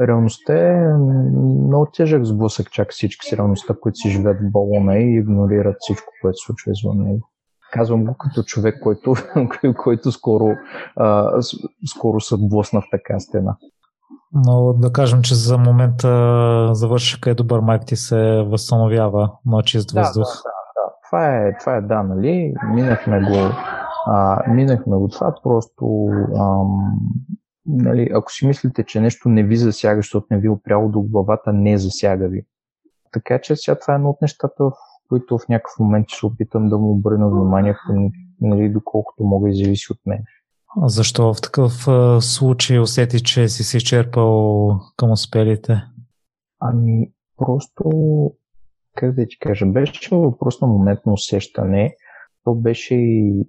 реалността 0.00 0.54
е 0.54 0.94
много 0.94 1.86
тежък 1.96 2.24
сблъсък, 2.24 2.70
чак 2.70 2.90
всички 2.90 3.28
с 3.28 3.32
реалността, 3.32 3.74
които 3.80 3.96
си 3.96 4.10
живеят 4.10 4.38
в 4.40 4.50
балона 4.50 4.98
и 4.98 5.16
игнорират 5.16 5.76
всичко, 5.78 6.12
което 6.22 6.36
се 6.36 6.46
случва 6.46 6.72
извън 6.72 7.02
него. 7.02 7.28
Казвам 7.72 8.04
го 8.04 8.16
като 8.18 8.42
човек, 8.42 8.80
който, 8.82 9.14
който 9.76 10.12
скоро, 10.12 10.56
а, 10.96 11.40
скоро 11.86 12.20
се 12.20 12.34
блъсна 12.38 12.80
в 12.80 12.84
така 12.90 13.20
стена. 13.20 13.56
Но 14.32 14.72
да 14.72 14.92
кажем, 14.92 15.22
че 15.22 15.34
за 15.34 15.58
момента 15.58 16.70
завършика 16.72 17.30
е 17.30 17.34
добър, 17.34 17.60
майк 17.60 17.82
ти 17.86 17.96
се 17.96 18.42
възстановява 18.46 19.32
на 19.46 19.62
чист 19.62 19.90
въздух. 19.90 20.26
Да, 20.26 20.30
да, 20.34 20.50
да, 20.50 20.86
да. 20.86 20.92
Това, 21.08 21.36
е, 21.36 21.58
това 21.58 21.76
е 21.76 21.80
да, 21.80 22.02
нали? 22.02 22.54
Минахме 22.74 23.20
го, 23.20 23.54
а, 24.06 24.42
минахме 24.52 24.96
го 24.96 25.08
това, 25.08 25.34
просто 25.42 26.08
ам, 26.38 26.98
нали, 27.66 28.10
ако 28.14 28.32
си 28.32 28.46
мислите, 28.46 28.84
че 28.84 29.00
нещо 29.00 29.28
не 29.28 29.42
ви 29.42 29.56
засяга, 29.56 29.98
защото 29.98 30.26
не 30.30 30.38
ви 30.38 30.46
е 30.46 30.50
опряло 30.50 30.88
до 30.88 31.00
главата, 31.00 31.52
не 31.52 31.78
засяга 31.78 32.28
ви. 32.28 32.46
Така 33.12 33.40
че 33.40 33.56
сега 33.56 33.78
това 33.78 33.94
е 33.94 33.96
едно 33.96 34.10
от 34.10 34.22
нещата, 34.22 34.64
в 34.64 34.72
които 35.08 35.38
в 35.38 35.48
някакъв 35.48 35.72
момент 35.80 36.08
ще 36.08 36.18
се 36.18 36.26
опитам 36.26 36.68
да 36.68 36.78
му 36.78 36.90
обърна 36.90 37.30
внимание, 37.30 37.76
нали, 38.40 38.68
доколкото 38.68 39.24
мога 39.24 39.50
и 39.50 39.64
зависи 39.64 39.92
от 39.92 39.98
мен. 40.06 40.22
Защо 40.76 41.34
в 41.34 41.40
такъв 41.40 41.72
случай 42.24 42.78
усети, 42.78 43.22
че 43.22 43.48
си 43.48 43.64
се 43.64 43.76
изчерпал 43.76 44.70
към 44.96 45.10
успелите? 45.10 45.82
Ами, 46.60 47.12
просто, 47.36 47.90
как 48.96 49.14
да 49.14 49.26
ти 49.26 49.38
кажа, 49.38 49.66
беше 49.66 50.16
въпрос 50.16 50.60
на 50.60 50.68
моментно 50.68 51.12
усещане. 51.12 51.96
То 52.44 52.54
беше 52.54 52.94
и... 52.94 53.44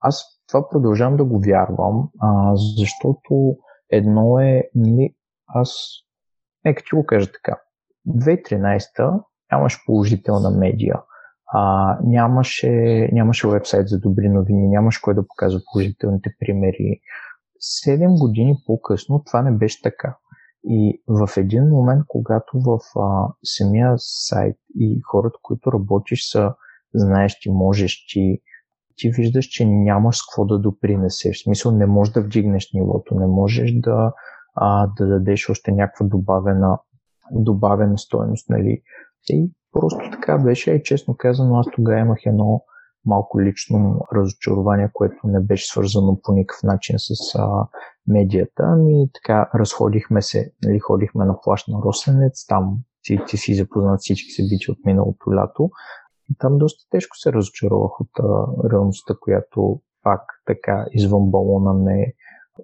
Аз 0.00 0.40
това 0.48 0.68
продължавам 0.68 1.16
да 1.16 1.24
го 1.24 1.40
вярвам, 1.40 2.08
а, 2.20 2.56
защото 2.56 3.56
едно 3.90 4.38
е, 4.38 4.70
нали, 4.74 5.14
аз, 5.46 5.88
нека 6.64 6.82
ти 6.82 6.96
го 6.96 7.06
кажа 7.06 7.32
така, 7.32 7.60
2013 8.08 9.22
нямаш 9.52 9.84
положителна 9.86 10.50
медия, 10.50 11.02
а, 11.52 11.98
нямаше, 12.04 12.70
нямаше 13.12 13.48
вебсайт 13.48 13.88
за 13.88 13.98
добри 13.98 14.28
новини, 14.28 14.68
нямаше 14.68 15.02
кой 15.02 15.14
да 15.14 15.26
показва 15.26 15.60
положителните 15.72 16.34
примери. 16.40 17.00
Седем 17.60 18.14
години 18.14 18.56
по-късно 18.66 19.22
това 19.26 19.42
не 19.42 19.52
беше 19.52 19.82
така. 19.82 20.16
И 20.64 21.02
в 21.08 21.28
един 21.36 21.64
момент, 21.68 22.02
когато 22.08 22.60
в 22.60 22.78
а, 23.00 23.32
самия 23.44 23.94
сайт 23.98 24.56
и 24.78 25.00
хората, 25.10 25.38
които 25.42 25.72
работиш 25.72 26.30
са 26.30 26.54
знаеш, 26.94 27.40
ти 27.40 27.50
можеш, 27.50 28.06
ти, 28.06 28.40
ти 28.96 29.10
виждаш, 29.10 29.46
че 29.46 29.66
нямаш 29.66 30.16
с 30.16 30.22
какво 30.26 30.44
да 30.44 30.58
допринесеш. 30.58 31.40
В 31.40 31.42
смисъл 31.42 31.72
не 31.72 31.86
можеш 31.86 32.14
да 32.14 32.22
вдигнеш 32.22 32.72
нивото, 32.74 33.14
не 33.14 33.26
можеш 33.26 33.72
да, 33.72 34.12
а, 34.54 34.86
да 34.86 35.06
дадеш 35.06 35.50
още 35.50 35.72
някаква 35.72 36.06
добавена, 36.06 36.78
добавена 37.32 37.98
стоеност. 37.98 38.48
Нали? 38.48 38.82
И 39.28 39.50
просто 39.72 40.10
така 40.12 40.38
беше 40.38 40.72
и 40.72 40.82
честно 40.82 41.16
казано 41.16 41.58
аз 41.58 41.66
тогава 41.72 42.00
имах 42.00 42.18
едно 42.26 42.62
малко 43.04 43.40
лично 43.40 44.00
разочарование, 44.12 44.90
което 44.92 45.16
не 45.24 45.40
беше 45.40 45.68
свързано 45.68 46.20
по 46.22 46.32
никакъв 46.32 46.62
начин 46.62 46.96
с 46.98 47.34
а, 47.34 47.66
медията. 48.06 48.62
Ами 48.62 49.08
така 49.14 49.50
разходихме 49.54 50.22
се, 50.22 50.52
нали, 50.64 50.78
ходихме 50.78 51.24
на 51.24 51.40
плащ 51.40 51.68
на 51.68 51.78
Росенец, 51.84 52.46
там 52.46 52.78
ти, 53.02 53.20
ти 53.28 53.36
си 53.36 53.54
запознат 53.54 54.00
всички 54.00 54.30
събития 54.30 54.72
от 54.72 54.78
миналото 54.84 55.34
лято. 55.34 55.70
И 56.30 56.34
там 56.38 56.58
доста 56.58 56.88
тежко 56.90 57.16
се 57.16 57.32
разочаровах 57.32 58.00
от 58.00 58.10
а, 58.18 58.46
реалността, 58.72 59.14
която 59.20 59.80
пак 60.02 60.20
така 60.46 60.86
извън 60.92 61.30
балона 61.30 61.74
ме 61.74 62.14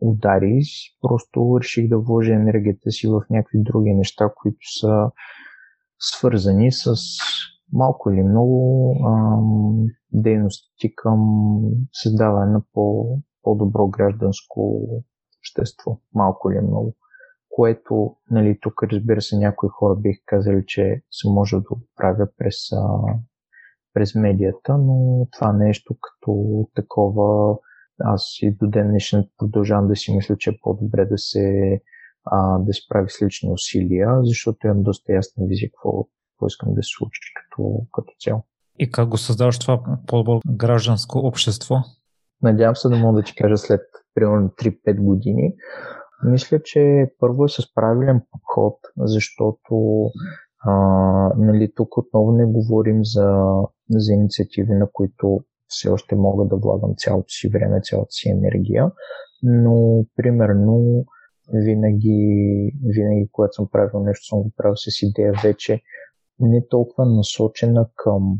удари. 0.00 0.60
Просто 1.00 1.58
реших 1.60 1.88
да 1.88 1.98
вложа 1.98 2.34
енергията 2.34 2.90
си 2.90 3.08
в 3.08 3.22
някакви 3.30 3.58
други 3.62 3.94
неща, 3.94 4.30
които 4.36 4.58
са 4.80 5.10
свързани 5.98 6.72
с 6.72 6.94
малко 7.72 8.10
или 8.10 8.22
много 8.22 8.90
ам, 9.06 9.86
дейности 10.12 10.94
към 10.96 11.60
създаване 11.92 12.52
на 12.52 12.62
по, 12.72 13.18
по-добро 13.42 13.86
гражданско 13.88 14.88
общество. 15.40 15.98
Малко 16.14 16.50
или 16.50 16.60
много. 16.60 16.94
Което, 17.48 18.16
нали, 18.30 18.58
тук 18.60 18.82
разбира 18.82 19.20
се, 19.20 19.38
някои 19.38 19.68
хора 19.68 19.96
бих 19.96 20.16
казали, 20.26 20.64
че 20.66 21.02
се 21.10 21.28
може 21.28 21.56
да 21.56 21.62
правя 21.96 22.28
през, 22.38 22.72
а, 22.72 22.98
през 23.92 24.14
медията, 24.14 24.78
но 24.78 25.26
това 25.32 25.52
нещо 25.52 25.94
като 26.00 26.68
такова 26.74 27.58
аз 27.98 28.38
и 28.42 28.50
до 28.50 28.66
ден 28.66 28.88
днешен 28.88 29.28
продължавам 29.38 29.88
да 29.88 29.96
си 29.96 30.16
мисля, 30.16 30.36
че 30.38 30.50
е 30.50 30.58
по-добре 30.62 31.04
да 31.04 31.18
се 31.18 31.80
а, 32.24 32.58
да 32.58 32.72
се 32.72 32.80
прави 32.88 33.10
с 33.10 33.22
лични 33.22 33.52
усилия, 33.52 34.08
защото 34.22 34.66
имам 34.66 34.82
доста 34.82 35.12
ясна 35.12 35.46
визия 35.46 35.70
какво, 35.70 36.04
какво 36.04 36.46
искам 36.46 36.74
да 36.74 36.82
се 36.82 36.96
случи 36.98 37.20
като, 37.34 37.86
като 37.92 38.12
цяло. 38.20 38.42
И 38.78 38.90
как 38.90 39.08
го 39.08 39.16
създаваш 39.16 39.58
това 39.58 39.82
по-добро 40.06 40.40
гражданско 40.48 41.18
общество? 41.18 41.76
Надявам 42.42 42.76
се 42.76 42.88
да 42.88 42.96
мога 42.96 43.20
да 43.20 43.24
ти 43.24 43.34
кажа 43.34 43.56
след 43.56 43.80
примерно 44.14 44.48
3-5 44.48 45.00
години. 45.00 45.54
Мисля, 46.24 46.60
че 46.64 47.10
първо 47.18 47.44
е 47.44 47.48
с 47.48 47.74
правилен 47.74 48.20
подход, 48.30 48.74
защото 48.96 50.04
а, 50.64 50.72
нали, 51.36 51.72
тук 51.76 51.96
отново 51.96 52.32
не 52.32 52.46
говорим 52.46 53.04
за, 53.04 53.44
за 53.90 54.12
инициативи, 54.12 54.72
на 54.72 54.88
които 54.92 55.40
все 55.66 55.88
още 55.88 56.16
мога 56.16 56.44
да 56.44 56.56
влагам 56.56 56.94
цялото 56.96 57.28
си 57.28 57.48
време, 57.48 57.80
цялата 57.82 58.10
си 58.10 58.28
енергия, 58.28 58.92
но 59.42 60.04
примерно 60.16 61.04
винаги, 61.52 62.72
винаги, 62.82 63.28
когато 63.32 63.52
съм 63.52 63.68
правил 63.72 64.00
нещо, 64.00 64.26
съм 64.26 64.42
го 64.42 64.52
правил 64.56 64.76
с 64.76 65.02
идея 65.02 65.32
вече 65.44 65.82
не 66.40 66.68
толкова 66.68 67.06
насочена 67.06 67.88
към 67.96 68.38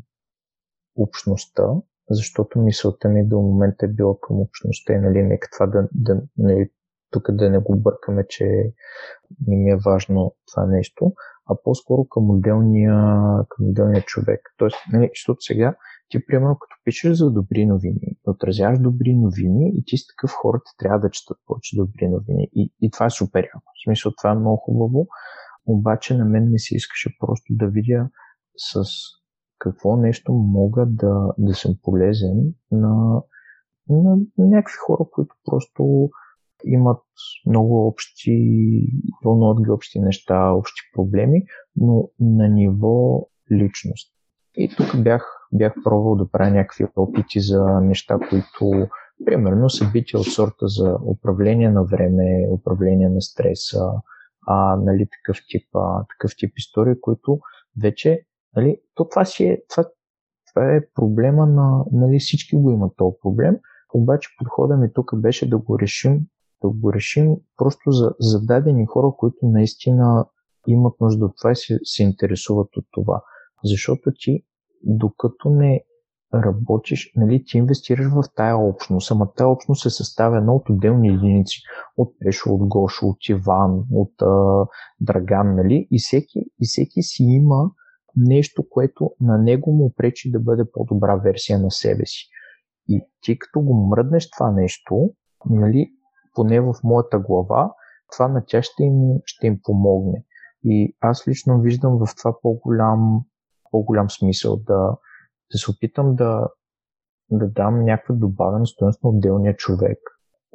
общността, 0.96 1.64
защото 2.10 2.58
мисълта 2.58 3.08
ми 3.08 3.28
до 3.28 3.36
момента 3.36 3.86
е 3.86 3.88
била 3.88 4.14
към 4.20 4.40
общността 4.40 4.92
и 4.92 4.98
нали, 4.98 5.22
нека 5.22 5.48
това 5.52 5.66
да, 5.66 5.88
да 5.92 6.22
нали, 6.36 6.70
тук 7.10 7.32
да 7.32 7.50
не 7.50 7.58
го 7.58 7.76
бъркаме, 7.76 8.26
че 8.28 8.44
не 9.46 9.56
ми 9.56 9.70
е 9.70 9.78
важно 9.84 10.34
това 10.52 10.66
нещо, 10.66 11.12
а 11.46 11.56
по-скоро 11.64 12.04
към 12.04 12.30
отделния, 12.30 12.94
към 13.48 13.68
отделния 13.68 14.02
човек. 14.02 14.40
Тоест, 14.56 14.76
нали, 14.92 15.10
защото 15.14 15.40
сега 15.40 15.76
ти, 16.08 16.26
примерно, 16.26 16.58
като 16.58 16.76
пишеш 16.84 17.16
за 17.16 17.30
добри 17.30 17.66
новини, 17.66 18.16
отразяваш 18.26 18.78
добри 18.78 19.14
новини 19.14 19.72
и 19.74 19.84
ти 19.86 19.96
си 19.96 20.04
такъв 20.08 20.30
хората 20.30 20.70
трябва 20.78 21.00
да 21.00 21.10
четат 21.10 21.38
повече 21.46 21.76
добри 21.76 22.08
новини. 22.08 22.48
И, 22.54 22.72
и 22.80 22.90
това 22.90 23.06
е 23.06 23.10
супер 23.10 23.44
яко. 23.44 23.72
В 23.80 23.84
смисъл, 23.84 24.12
това 24.18 24.30
е 24.30 24.34
много 24.34 24.56
хубаво, 24.56 25.06
обаче 25.66 26.16
на 26.16 26.24
мен 26.24 26.50
не 26.50 26.58
се 26.58 26.76
искаше 26.76 27.16
просто 27.20 27.44
да 27.50 27.66
видя 27.66 28.08
с 28.56 28.84
какво 29.58 29.96
нещо 29.96 30.32
мога 30.32 30.86
да, 30.86 31.32
да 31.38 31.54
съм 31.54 31.74
полезен 31.82 32.54
на, 32.70 33.22
на, 33.88 34.16
на 34.38 34.46
някакви 34.46 34.76
хора, 34.86 35.04
които 35.12 35.34
просто 35.44 36.10
имат 36.64 37.02
много 37.46 37.86
общи, 37.86 38.32
вълнуват 39.24 39.64
ги 39.64 39.70
общи 39.70 40.00
неща, 40.00 40.50
общи 40.50 40.82
проблеми, 40.94 41.42
но 41.76 42.08
на 42.20 42.48
ниво 42.48 43.28
личност. 43.52 44.14
И 44.56 44.76
тук 44.76 45.02
бях, 45.02 45.33
бях 45.54 45.74
пробвал 45.84 46.16
да 46.16 46.28
правя 46.28 46.50
някакви 46.50 46.86
опити 46.96 47.40
за 47.40 47.64
неща, 47.80 48.18
които 48.28 48.88
примерно 49.24 49.70
събития 49.70 50.20
от 50.20 50.26
сорта 50.26 50.68
за 50.68 50.98
управление 51.06 51.70
на 51.70 51.84
време, 51.84 52.48
управление 52.50 53.08
на 53.08 53.22
стреса, 53.22 53.90
а, 54.46 54.76
нали, 54.76 55.08
такъв, 55.18 55.42
тип, 55.48 55.68
а, 55.74 56.04
такъв 56.06 56.36
тип 56.38 56.52
истории, 56.56 57.00
които 57.00 57.38
вече, 57.82 58.24
нали, 58.56 58.80
то 58.94 59.08
това 59.08 59.24
си 59.24 59.44
е, 59.44 59.62
това, 59.68 59.84
това 60.52 60.74
е 60.74 60.86
проблема 60.94 61.46
на, 61.46 61.84
нали, 61.92 62.18
всички 62.18 62.56
го 62.56 62.70
имат 62.70 62.92
този 62.96 63.16
проблем, 63.22 63.56
обаче 63.94 64.28
подходът 64.38 64.80
ми 64.80 64.92
тук 64.92 65.20
беше 65.20 65.50
да 65.50 65.58
го 65.58 65.78
решим, 65.78 66.20
да 66.62 66.68
го 66.68 66.92
решим 66.92 67.36
просто 67.56 67.90
за, 67.90 68.14
за 68.20 68.40
дадени 68.46 68.86
хора, 68.86 69.12
които 69.18 69.36
наистина 69.42 70.26
имат 70.66 71.00
нужда 71.00 71.24
от 71.24 71.32
това 71.36 71.52
и 71.52 71.56
се, 71.56 71.78
се 71.84 72.02
интересуват 72.02 72.76
от 72.76 72.84
това. 72.90 73.22
Защото 73.64 74.12
ти, 74.18 74.44
докато 74.86 75.50
не 75.50 75.84
работиш, 76.34 77.12
нали, 77.16 77.44
ти 77.46 77.58
инвестираш 77.58 78.06
в 78.06 78.22
тая 78.36 78.56
общност, 78.56 79.10
ама 79.10 79.32
тая 79.32 79.48
общност 79.48 79.86
е 79.86 79.90
съставена 79.90 80.54
от 80.54 80.68
отделни 80.68 81.08
единици, 81.08 81.60
от 81.96 82.14
Пешо, 82.24 82.54
от 82.54 82.68
Гошо, 82.68 83.06
от 83.06 83.28
Иван, 83.28 83.84
от 83.92 84.12
а, 84.22 84.66
Драган, 85.00 85.54
нали, 85.56 85.88
и 85.90 85.98
всеки, 85.98 86.38
и 86.38 86.64
всеки 86.66 87.02
си 87.02 87.22
има 87.22 87.70
нещо, 88.16 88.68
което 88.70 89.10
на 89.20 89.38
него 89.38 89.72
му 89.72 89.92
пречи 89.96 90.30
да 90.30 90.40
бъде 90.40 90.64
по-добра 90.72 91.16
версия 91.16 91.58
на 91.58 91.70
себе 91.70 92.06
си. 92.06 92.28
И 92.88 93.06
ти 93.22 93.38
като 93.38 93.60
го 93.60 93.86
мръднеш 93.86 94.30
това 94.30 94.50
нещо, 94.50 95.10
нали, 95.50 95.90
поне 96.34 96.60
в 96.60 96.74
моята 96.84 97.18
глава, 97.18 97.72
това 98.12 98.28
на 98.28 98.44
тях 98.46 98.64
ще 98.64 98.82
им, 98.82 99.00
ще 99.24 99.46
им 99.46 99.60
помогне. 99.64 100.24
И 100.64 100.96
аз 101.00 101.28
лично 101.28 101.60
виждам 101.60 101.98
в 101.98 102.08
това 102.18 102.34
по-голям, 102.42 103.24
по-голям 103.74 104.10
смисъл 104.10 104.56
да, 104.56 104.96
да 105.52 105.58
се 105.58 105.70
опитам 105.70 106.16
да, 106.16 106.48
да 107.30 107.48
дам 107.48 107.84
някаква 107.84 108.14
добавена 108.14 108.66
стоеност 108.66 109.04
на 109.04 109.10
отделния 109.10 109.56
човек 109.56 109.98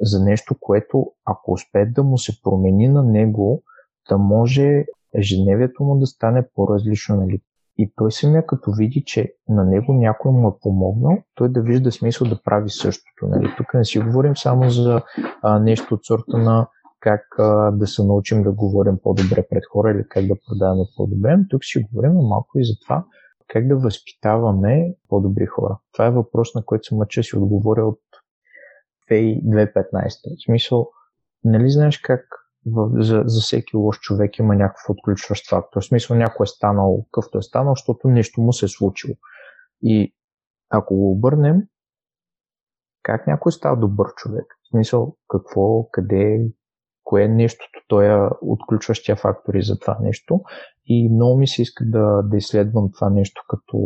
за 0.00 0.24
нещо, 0.24 0.54
което 0.60 1.12
ако 1.24 1.52
успее 1.52 1.86
да 1.86 2.02
му 2.02 2.18
се 2.18 2.42
промени 2.42 2.88
на 2.88 3.02
него, 3.02 3.62
да 4.08 4.18
може 4.18 4.84
ежедневието 5.14 5.82
му 5.82 5.98
да 5.98 6.06
стане 6.06 6.48
по-различно. 6.54 7.16
Нали? 7.16 7.40
И 7.78 7.92
той 7.96 8.12
самия 8.12 8.46
като 8.46 8.72
види, 8.72 9.04
че 9.06 9.34
на 9.48 9.64
него 9.64 9.92
някой 9.92 10.32
му 10.32 10.48
е 10.48 10.60
помогнал, 10.62 11.18
той 11.34 11.48
да 11.48 11.62
вижда 11.62 11.92
смисъл 11.92 12.28
да 12.28 12.42
прави 12.42 12.70
същото. 12.70 13.26
Нали? 13.26 13.48
Тук 13.56 13.74
не 13.74 13.84
си 13.84 13.98
говорим 13.98 14.36
само 14.36 14.70
за 14.70 15.02
а, 15.42 15.58
нещо 15.58 15.94
от 15.94 16.04
сорта 16.04 16.38
на 16.38 16.68
как 17.00 17.26
а, 17.38 17.70
да 17.70 17.86
се 17.86 18.04
научим 18.04 18.42
да 18.42 18.52
говорим 18.52 18.98
по-добре 19.02 19.46
пред 19.50 19.62
хора 19.72 19.90
или 19.90 20.08
как 20.08 20.26
да 20.26 20.34
продаваме 20.48 20.84
по-добре. 20.96 21.38
Тук 21.50 21.64
си 21.64 21.86
говорим 21.92 22.12
малко 22.12 22.58
и 22.58 22.64
за 22.64 22.72
това 22.84 23.04
как 23.48 23.68
да 23.68 23.76
възпитаваме 23.76 24.94
по-добри 25.08 25.46
хора. 25.46 25.78
Това 25.92 26.06
е 26.06 26.10
въпрос, 26.10 26.54
на 26.54 26.64
който 26.64 26.84
съм 26.84 26.98
мъча 26.98 27.22
си 27.22 27.36
отговоря 27.36 27.84
от 27.86 28.00
2015. 29.10 30.38
В 30.38 30.44
смисъл, 30.44 30.90
нали 31.44 31.70
знаеш 31.70 31.98
как 31.98 32.26
в, 32.66 33.02
за, 33.02 33.22
за 33.26 33.40
всеки 33.40 33.76
лош 33.76 33.98
човек 34.00 34.38
има 34.38 34.54
някакъв 34.54 34.90
отключващ 34.90 35.50
фактор. 35.50 35.80
В 35.80 35.84
смисъл 35.84 36.16
някой 36.16 36.44
е 36.44 36.46
станал 36.46 37.06
къвто 37.12 37.38
е 37.38 37.42
станал, 37.42 37.72
защото 37.72 38.08
нещо 38.08 38.40
му 38.40 38.52
се 38.52 38.64
е 38.64 38.68
случило. 38.68 39.14
И 39.82 40.14
ако 40.70 40.96
го 40.96 41.12
обърнем, 41.12 41.62
как 43.02 43.26
някой 43.26 43.52
става 43.52 43.76
добър 43.76 44.06
човек? 44.16 44.44
В 44.62 44.68
смисъл, 44.68 45.16
какво, 45.28 45.88
къде, 45.90 46.50
кое 47.10 47.24
е 47.24 47.28
нещото, 47.28 47.80
той 47.88 48.06
е 48.06 48.28
отключващия 48.42 49.16
фактори 49.16 49.62
за 49.62 49.78
това 49.78 49.98
нещо. 50.02 50.40
И 50.86 51.08
много 51.12 51.38
ми 51.38 51.46
се 51.46 51.62
иска 51.62 51.84
да, 51.86 52.22
да 52.22 52.36
изследвам 52.36 52.90
това 52.92 53.10
нещо 53.10 53.42
като, 53.48 53.78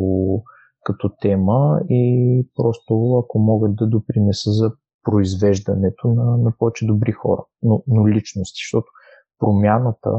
като 0.84 1.10
тема 1.20 1.80
и 1.88 2.46
просто 2.56 3.22
ако 3.24 3.38
могат 3.38 3.76
да 3.76 3.86
допринеса 3.86 4.50
за 4.50 4.70
произвеждането 5.04 6.08
на, 6.08 6.36
на 6.36 6.52
повече 6.58 6.86
добри 6.86 7.12
хора, 7.12 7.44
но, 7.62 7.82
но 7.86 8.08
личности, 8.08 8.60
защото 8.64 8.86
промяната 9.38 10.10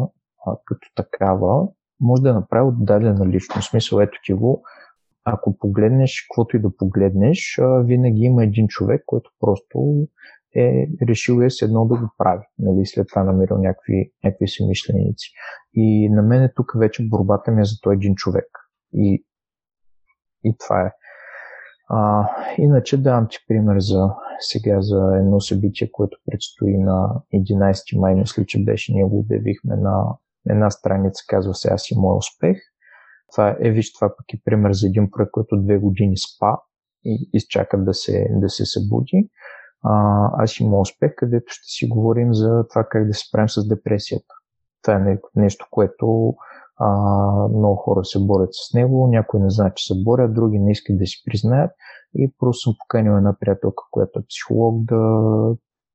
а, 0.46 0.58
като 0.66 0.88
такава 0.96 1.68
може 2.00 2.22
да 2.22 2.34
направи 2.34 2.68
от 2.68 2.86
дадена 2.86 3.28
личност. 3.28 3.70
Смисъл, 3.70 4.00
ето 4.00 4.18
ти 4.26 4.34
го, 4.34 4.64
ако 5.24 5.58
погледнеш, 5.58 6.28
каквото 6.30 6.58
и 6.58 6.62
да 6.62 6.78
погледнеш, 6.78 7.60
а, 7.62 7.80
винаги 7.80 8.22
има 8.22 8.44
един 8.44 8.68
човек, 8.68 9.04
който 9.06 9.30
просто 9.40 10.08
е 10.56 10.88
решил 11.10 11.42
е 11.42 11.50
с 11.50 11.62
едно 11.62 11.86
да 11.86 11.96
го 11.96 12.10
прави. 12.18 12.44
Нали, 12.60 12.86
след 12.86 13.08
това 13.08 13.24
намерил 13.24 13.58
някакви, 13.58 14.12
някакви 14.24 14.48
си. 14.48 14.64
И 15.74 16.10
на 16.10 16.22
мен 16.22 16.44
е 16.44 16.54
тук 16.56 16.72
вече 16.80 17.08
борбата 17.10 17.52
ми 17.52 17.62
е 17.62 17.66
за 17.66 17.76
този 17.82 17.96
един 17.96 18.16
човек. 18.16 18.48
И, 18.94 19.26
и 20.44 20.56
това 20.60 20.82
е. 20.82 20.92
А, 21.90 22.30
иначе 22.58 23.02
давам 23.02 23.28
ти 23.30 23.38
пример 23.48 23.80
за 23.80 24.10
сега 24.40 24.82
за 24.82 25.18
едно 25.20 25.40
събитие, 25.40 25.90
което 25.92 26.18
предстои 26.26 26.78
на 26.78 27.22
11 27.34 28.00
май, 28.00 28.16
мисля, 28.16 28.46
че 28.46 28.64
беше, 28.64 28.94
ние 28.94 29.04
го 29.04 29.20
обявихме 29.20 29.76
на 29.76 30.04
една 30.50 30.70
страница, 30.70 31.24
казва 31.28 31.54
се 31.54 31.68
Аз 31.74 31.92
и 31.92 31.96
мой 31.98 32.18
успех. 32.18 32.58
Това 33.32 33.58
е, 33.62 33.72
виж, 33.72 33.94
това 33.94 34.08
пък 34.08 34.34
е 34.34 34.42
пример 34.46 34.74
за 34.74 34.88
един 34.88 35.12
проект, 35.12 35.32
който 35.32 35.62
две 35.62 35.78
години 35.78 36.18
спа 36.18 36.58
и 37.06 37.30
изчака 37.34 37.84
да 37.84 37.94
се, 37.94 38.28
да 38.32 38.50
се 38.50 38.66
събуди 38.66 39.30
аз 40.38 40.60
имам 40.60 40.80
успех, 40.80 41.12
където 41.16 41.46
ще 41.48 41.68
си 41.68 41.88
говорим 41.88 42.34
за 42.34 42.66
това 42.70 42.84
как 42.90 43.08
да 43.08 43.14
се 43.14 43.28
справим 43.28 43.50
с 43.50 43.68
депресията. 43.68 44.34
Това 44.82 44.96
е 44.96 45.18
нещо, 45.36 45.68
което 45.72 46.36
а, 46.78 46.88
много 47.48 47.76
хора 47.76 48.06
се 48.06 48.20
борят 48.20 48.50
с 48.52 48.74
него, 48.74 49.08
някои 49.08 49.40
не 49.40 49.50
знаят, 49.50 49.76
че 49.76 49.94
се 49.94 50.04
борят, 50.04 50.34
други 50.34 50.60
не 50.60 50.72
искат 50.72 50.98
да 50.98 51.06
си 51.06 51.24
признаят 51.26 51.72
и 52.16 52.34
просто 52.40 52.62
съм 52.62 52.74
поканил 52.80 53.12
една 53.12 53.36
приятелка, 53.40 53.84
която 53.92 54.20
е 54.20 54.26
психолог, 54.30 54.84
да 54.84 54.98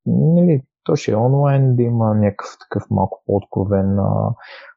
нали, 0.06 0.62
то 0.84 0.96
ще 0.96 1.12
е 1.12 1.16
онлайн, 1.16 1.76
да 1.76 1.82
има 1.82 2.14
някакъв 2.14 2.56
такъв 2.60 2.90
малко 2.90 3.22
по-откровен 3.26 3.98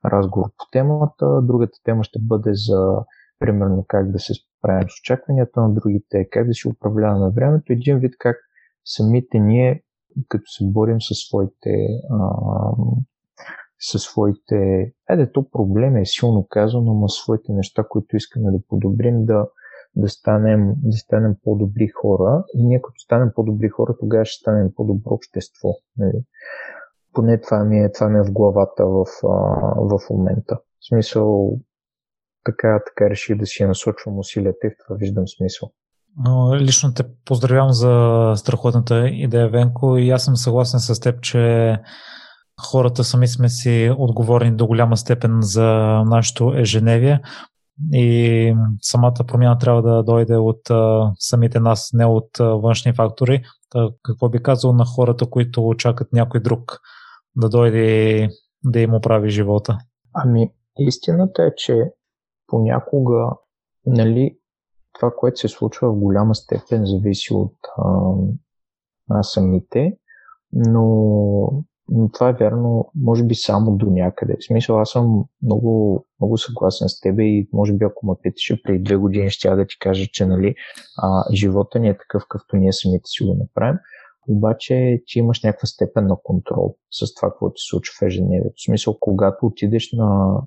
разговор 0.05 0.49
по 0.57 0.65
темата. 0.71 1.41
Другата 1.41 1.77
тема 1.83 2.03
ще 2.03 2.19
бъде 2.21 2.51
за 2.53 2.95
примерно 3.39 3.85
как 3.87 4.11
да 4.11 4.19
се 4.19 4.33
справим 4.33 4.89
с 4.89 4.99
очакванията 5.03 5.61
на 5.61 5.73
другите, 5.73 6.29
как 6.31 6.47
да 6.47 6.53
си 6.53 6.67
управлява 6.67 7.19
на 7.19 7.31
времето. 7.31 7.73
Един 7.73 7.99
вид 7.99 8.13
как 8.19 8.37
самите 8.85 9.39
ние, 9.39 9.83
като 10.27 10.43
се 10.45 10.65
борим 10.65 11.01
със 11.01 11.17
своите 11.17 11.87
а, 12.09 12.29
със 13.91 14.01
своите, 14.01 14.91
еде 15.09 15.31
то 15.31 15.49
проблем 15.49 15.97
е 15.97 16.05
силно 16.05 16.47
казано, 16.49 16.93
но 16.93 17.07
своите 17.07 17.51
неща, 17.51 17.83
които 17.89 18.15
искаме 18.15 18.51
да 18.51 18.59
подобрим, 18.69 19.25
да, 19.25 19.47
да, 19.95 20.09
станем, 20.09 20.73
да 20.77 20.97
станем 20.97 21.35
по-добри 21.43 21.87
хора 21.87 22.43
и 22.53 22.63
ние 22.63 22.81
като 22.81 22.99
станем 22.99 23.31
по-добри 23.35 23.69
хора, 23.69 23.95
тогава 23.99 24.25
ще 24.25 24.39
станем 24.39 24.71
по-добро 24.75 25.13
общество. 25.13 25.69
Нали? 25.97 26.23
Поне 27.13 27.41
това 27.41 27.63
ми, 27.63 27.79
е, 27.79 27.91
това 27.91 28.09
ми 28.09 28.19
е 28.19 28.23
в 28.23 28.31
главата 28.31 28.85
в, 28.85 29.05
в 29.77 29.99
момента. 30.09 30.55
В 30.55 30.87
смисъл, 30.87 31.57
така, 32.45 32.83
така 32.85 33.09
реших 33.09 33.37
да 33.37 33.45
си 33.45 33.65
насочвам 33.65 34.19
усилията 34.19 34.67
и 34.67 34.69
в 34.69 34.73
това 34.83 34.95
виждам 34.95 35.27
смисъл. 35.27 35.71
Лично 36.59 36.93
те 36.93 37.03
поздравявам 37.25 37.71
за 37.71 38.33
страхотната 38.35 39.07
идея, 39.07 39.49
Венко, 39.49 39.97
и 39.97 40.09
аз 40.09 40.23
съм 40.25 40.35
съгласен 40.35 40.79
с 40.79 40.99
теб, 40.99 41.21
че 41.21 41.77
хората 42.61 43.03
сами 43.03 43.27
сме 43.27 43.49
си 43.49 43.95
отговорни 43.97 44.55
до 44.55 44.67
голяма 44.67 44.97
степен 44.97 45.37
за 45.41 45.67
нашето 46.05 46.53
ежедневие 46.55 47.21
и 47.93 48.55
самата 48.81 49.23
промяна 49.27 49.57
трябва 49.57 49.81
да 49.81 50.03
дойде 50.03 50.37
от 50.37 50.69
а, 50.69 51.11
самите 51.19 51.59
нас, 51.59 51.89
не 51.93 52.05
от 52.05 52.39
а, 52.39 52.43
външни 52.43 52.93
фактори. 52.93 53.43
Та, 53.69 53.89
какво 54.03 54.29
би 54.29 54.43
казал 54.43 54.73
на 54.73 54.85
хората, 54.85 55.29
които 55.29 55.67
очакват 55.67 56.13
някой 56.13 56.41
друг 56.41 56.79
да 57.35 57.49
дойде 57.49 58.29
да 58.63 58.79
им 58.79 58.93
оправи 58.93 59.29
живота? 59.29 59.77
Ами, 60.13 60.51
истината 60.79 61.43
е, 61.43 61.55
че 61.57 61.83
понякога 62.47 63.29
нали, 63.85 64.37
това, 64.93 65.11
което 65.17 65.39
се 65.39 65.47
случва 65.47 65.91
в 65.91 65.99
голяма 65.99 66.35
степен 66.35 66.85
зависи 66.85 67.33
от 67.33 67.55
а, 67.77 68.13
нас 69.09 69.31
самите, 69.31 69.97
но 70.53 71.63
Но 71.89 72.09
това 72.11 72.29
е 72.29 72.33
вярно, 72.33 72.91
може 72.95 73.23
би 73.23 73.35
само 73.35 73.77
до 73.77 73.85
някъде. 73.85 74.37
В 74.39 74.45
смисъл, 74.45 74.79
аз 74.79 74.89
съм 74.89 75.23
много, 75.41 76.05
много 76.19 76.37
съгласен 76.37 76.89
с 76.89 76.99
теб 76.99 77.19
и 77.19 77.49
може 77.53 77.73
би 77.73 77.85
ако 77.85 78.07
ме 78.07 78.13
питаше 78.21 78.63
преди 78.63 78.83
две 78.83 78.95
години, 78.95 79.29
ще 79.29 79.55
да 79.55 79.67
ти 79.67 79.79
кажа, 79.79 80.07
че 80.13 80.25
нали, 80.25 80.55
а, 80.97 81.33
живота 81.33 81.79
ни 81.79 81.89
е 81.89 81.97
такъв, 81.97 82.23
какъвто 82.23 82.55
ние 82.55 82.73
самите 82.73 83.03
си 83.05 83.23
го 83.23 83.33
направим. 83.33 83.77
Обаче 84.27 85.03
ти 85.05 85.19
имаш 85.19 85.43
някаква 85.43 85.65
степен 85.65 86.07
на 86.07 86.15
контрол 86.23 86.75
с 86.91 87.13
това, 87.13 87.29
какво 87.29 87.49
ти 87.49 87.61
случва 87.69 87.93
в 87.99 88.05
ежедневието. 88.05 88.55
В 88.57 88.65
смисъл, 88.65 88.97
когато 88.99 89.45
отидеш 89.45 89.91
на, 89.91 90.41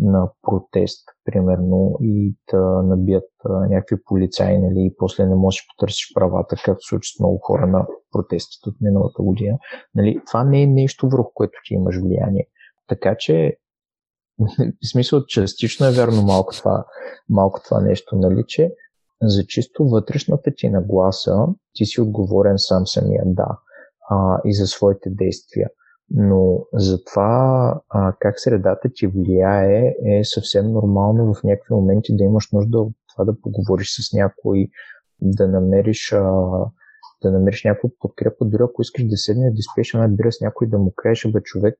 на 0.00 0.30
протест, 0.42 1.08
примерно, 1.24 1.98
и 2.00 2.34
да 2.52 2.82
набият 2.82 3.30
някакви 3.44 3.96
полицаи, 4.04 4.58
нали, 4.58 4.86
и 4.86 4.94
после 4.98 5.26
не 5.26 5.34
можеш 5.34 5.62
да 5.62 5.66
потърсиш 5.76 6.14
правата, 6.14 6.56
както 6.64 6.86
случи 6.86 7.12
с 7.16 7.20
много 7.20 7.38
хора 7.38 7.66
на 7.66 7.86
протестите 8.12 8.68
от 8.68 8.76
миналата 8.80 9.22
година. 9.22 9.58
Нали, 9.94 10.20
това 10.26 10.44
не 10.44 10.62
е 10.62 10.66
нещо, 10.66 11.08
върху 11.08 11.30
което 11.34 11.52
ти 11.64 11.74
имаш 11.74 11.96
влияние. 11.96 12.46
Така 12.88 13.16
че, 13.18 13.56
в 14.84 14.90
смисъл, 14.92 15.26
частично 15.26 15.86
е 15.86 15.92
вярно 15.92 16.22
малко 16.22 16.52
това, 16.52 16.84
малко 17.28 17.60
това 17.64 17.80
нещо, 17.80 18.16
нали, 18.16 18.44
че 18.46 18.74
за 19.22 19.46
чисто 19.46 19.88
вътрешната 19.88 20.50
ти 20.56 20.68
нагласа, 20.68 21.46
ти 21.74 21.86
си 21.86 22.00
отговорен 22.00 22.54
сам 22.56 22.86
самия 22.86 23.22
да 23.26 23.58
а, 24.10 24.40
и 24.44 24.54
за 24.54 24.66
своите 24.66 25.10
действия. 25.10 25.68
Но 26.10 26.66
за 26.72 27.04
това 27.04 27.74
а, 27.88 28.12
как 28.18 28.40
средата 28.40 28.88
ти 28.94 29.06
влияе 29.06 29.94
е 30.04 30.24
съвсем 30.24 30.72
нормално 30.72 31.34
в 31.34 31.42
някакви 31.44 31.74
моменти 31.74 32.16
да 32.16 32.24
имаш 32.24 32.52
нужда 32.52 32.78
от 32.78 32.92
това 33.12 33.24
да 33.24 33.40
поговориш 33.40 33.88
с 33.88 34.12
някой, 34.12 34.68
да 35.20 35.48
намериш, 35.48 36.12
а, 36.12 36.32
да 37.22 37.30
намериш 37.30 37.64
някаква 37.64 37.88
подкрепа, 38.00 38.44
дори 38.44 38.62
ако 38.62 38.82
искаш 38.82 39.04
да 39.04 39.16
седнеш 39.16 39.52
да 39.52 39.58
изпиеш 39.58 39.94
една 39.94 40.08
бира 40.08 40.32
с 40.32 40.40
някой 40.40 40.66
да 40.66 40.78
му 40.78 40.92
кажеш, 40.96 41.32
бе 41.32 41.40
човек, 41.42 41.78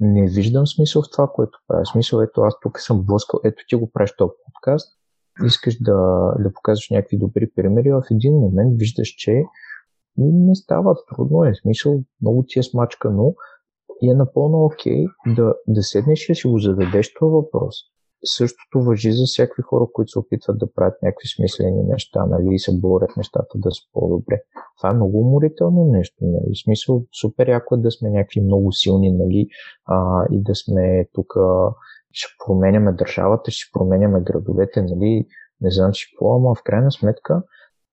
не 0.00 0.26
виждам 0.26 0.66
смисъл 0.66 1.02
в 1.02 1.10
това, 1.12 1.28
което 1.34 1.58
правя. 1.68 1.86
Смисъл, 1.86 2.20
ето 2.20 2.40
аз 2.40 2.54
тук 2.62 2.80
съм 2.80 3.02
блъскал, 3.02 3.40
ето 3.44 3.64
ти 3.68 3.76
го 3.76 3.90
правиш 3.90 4.14
този 4.16 4.32
подкаст, 4.44 4.88
искаш 5.46 5.82
да, 5.82 5.94
да 6.38 6.52
показваш 6.52 6.90
някакви 6.90 7.18
добри 7.18 7.50
примери, 7.56 7.92
в 7.92 8.02
един 8.10 8.32
момент 8.32 8.78
виждаш, 8.78 9.08
че 9.08 9.42
не 10.18 10.54
става 10.54 10.96
трудно, 11.08 11.44
е 11.44 11.54
смисъл, 11.54 12.02
много 12.22 12.44
ти 12.48 12.58
е 12.58 12.62
смачкано 12.62 13.34
и 14.02 14.10
е 14.10 14.14
напълно 14.14 14.64
окей 14.64 15.04
okay 15.04 15.34
да, 15.36 15.54
да 15.68 15.82
седнеш 15.82 16.28
и 16.28 16.34
си 16.34 16.48
го 16.48 16.58
зададеш 16.58 17.14
това 17.14 17.28
въпрос. 17.30 17.74
Същото 18.24 18.80
въжи 18.82 19.12
за 19.12 19.24
всякакви 19.26 19.62
хора, 19.62 19.86
които 19.92 20.10
се 20.10 20.18
опитват 20.18 20.58
да 20.58 20.72
правят 20.72 21.02
някакви 21.02 21.28
смислени 21.36 21.82
неща, 21.82 22.26
нали, 22.26 22.54
и 22.54 22.58
се 22.58 22.80
борят 22.80 23.16
нещата 23.16 23.58
да 23.58 23.70
са 23.70 23.82
по-добре. 23.92 24.42
Това 24.78 24.90
е 24.90 24.94
много 24.94 25.20
уморително 25.20 25.84
нещо, 25.84 26.16
нали. 26.22 26.52
В 26.54 26.62
смисъл, 26.64 27.04
супер 27.20 27.48
яко 27.48 27.74
е 27.74 27.78
да 27.78 27.90
сме 27.90 28.10
някакви 28.10 28.40
много 28.40 28.72
силни, 28.72 29.12
нали, 29.12 29.48
а, 29.86 30.24
и 30.32 30.42
да 30.42 30.54
сме 30.54 31.08
тук, 31.12 31.34
ще 32.12 32.34
променяме 32.46 32.92
държавата, 32.92 33.50
ще 33.50 33.70
променяме 33.72 34.20
градовете, 34.20 34.82
нали, 34.82 35.26
не 35.60 35.70
знам 35.70 35.94
си 35.94 36.06
какво, 36.12 36.36
ама 36.36 36.54
в 36.54 36.62
крайна 36.64 36.92
сметка 36.92 37.42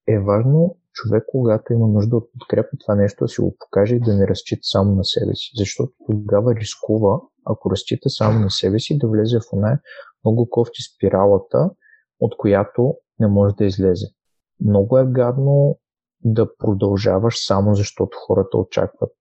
е 0.07 0.19
важно 0.19 0.75
човек, 0.97 1.23
когато 1.27 1.73
има 1.73 1.87
нужда 1.87 2.17
от 2.17 2.31
подкрепа, 2.31 2.69
това 2.79 2.95
нещо 2.95 3.23
да 3.23 3.27
си 3.27 3.41
го 3.41 3.55
покаже 3.59 3.95
и 3.95 3.99
да 3.99 4.15
не 4.15 4.27
разчита 4.27 4.59
само 4.63 4.95
на 4.95 5.03
себе 5.03 5.35
си. 5.35 5.51
Защото 5.55 5.91
тогава 6.05 6.55
рискува, 6.55 7.19
ако 7.45 7.71
разчита 7.71 8.09
само 8.09 8.39
на 8.39 8.49
себе 8.49 8.79
си, 8.79 8.97
да 8.97 9.07
влезе 9.07 9.39
в 9.39 9.53
оная 9.53 9.79
много 10.25 10.49
кофти 10.49 10.81
спиралата, 10.95 11.69
от 12.19 12.37
която 12.37 12.95
не 13.19 13.27
може 13.27 13.55
да 13.55 13.65
излезе. 13.65 14.05
Много 14.65 14.97
е 14.97 15.05
гадно 15.05 15.79
да 16.23 16.57
продължаваш 16.57 17.45
само 17.47 17.75
защото 17.75 18.17
хората 18.27 18.57
очакват 18.57 19.11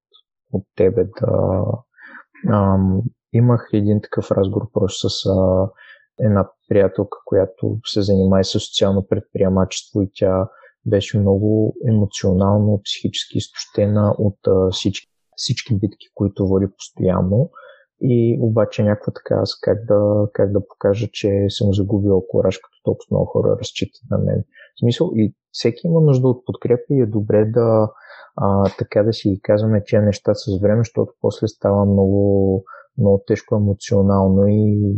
от 0.53 0.65
тебе 0.77 1.05
да... 1.05 1.65
Ам, 2.53 3.03
имах 3.33 3.69
един 3.73 4.01
такъв 4.03 4.31
разговор 4.31 4.71
просто 4.73 5.11
с 5.11 5.27
а, 5.27 5.69
една 6.19 6.49
приятелка, 6.69 7.19
която 7.25 7.79
се 7.87 8.03
занимава 8.03 8.45
с 8.45 8.51
социално 8.51 9.07
предприемачество 9.09 10.03
и 10.03 10.11
тя 10.15 10.49
беше 10.87 11.19
много 11.19 11.75
емоционално, 11.89 12.81
психически 12.85 13.39
изтощена 13.39 14.15
от 14.19 14.39
всички, 14.73 15.09
всички 15.37 15.79
битки, 15.79 16.07
които 16.15 16.49
води 16.49 16.67
постоянно. 16.79 17.51
И 18.01 18.39
обаче 18.41 18.83
някаква 18.83 19.13
така 19.13 19.35
аз 19.35 19.61
как 19.61 19.85
да, 19.85 20.29
как 20.33 20.53
да 20.53 20.67
покажа, 20.67 21.09
че 21.13 21.47
съм 21.49 21.75
загубил 21.75 22.25
кораж, 22.29 22.57
като 22.59 22.77
толкова 22.85 23.07
много 23.11 23.27
хора 23.27 23.57
разчитат 23.61 24.01
на 24.11 24.19
мен. 24.19 24.45
В 24.77 24.81
смисъл 24.81 25.11
и 25.15 25.35
всеки 25.53 25.87
има 25.87 26.01
нужда 26.01 26.29
от 26.29 26.45
подкрепа 26.47 26.85
и 26.91 27.01
е 27.01 27.07
добре 27.07 27.45
да 27.45 27.91
а, 28.37 28.71
така 28.79 29.03
да 29.03 29.13
си 29.13 29.41
казваме 29.43 29.85
тия 29.85 30.03
неща 30.03 30.35
с 30.35 30.61
време, 30.63 30.81
защото 30.81 31.13
после 31.21 31.49
става 31.49 31.85
много, 31.85 32.65
много 32.99 33.23
тежко 33.27 33.57
емоционално 33.57 34.47
и 34.47 34.97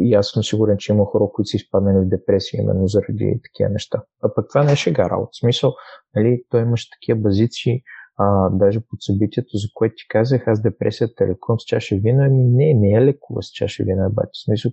и 0.00 0.14
аз 0.14 0.28
съм 0.28 0.42
сигурен, 0.42 0.76
че 0.78 0.92
има 0.92 1.04
хора, 1.04 1.24
които 1.32 1.48
са 1.48 1.56
изпаднали 1.56 2.04
в 2.04 2.08
депресия 2.08 2.62
именно 2.62 2.86
заради 2.86 3.40
такива 3.44 3.70
неща. 3.70 4.02
А 4.22 4.34
пък 4.34 4.48
това 4.48 4.64
не 4.64 4.72
е 4.72 4.76
шега 4.76 5.10
работа. 5.10 5.30
В 5.32 5.38
смисъл, 5.38 5.74
нали, 6.16 6.42
той 6.50 6.62
имаше 6.62 6.90
такива 6.90 7.20
базици, 7.20 7.82
а, 8.16 8.50
даже 8.50 8.80
под 8.80 9.02
събитието, 9.02 9.56
за 9.56 9.68
което 9.74 9.94
ти 9.96 10.08
казах, 10.08 10.48
аз 10.48 10.62
депресията 10.62 11.26
лекувам 11.26 11.60
с 11.60 11.64
чаша 11.64 11.96
вина, 11.96 12.26
ами 12.26 12.44
не, 12.44 12.74
не 12.74 12.88
я 12.88 13.00
лекува 13.00 13.42
с 13.42 13.50
чаша 13.50 13.84
вина, 13.84 14.10
бати. 14.10 14.30
В 14.32 14.44
смисъл, 14.44 14.72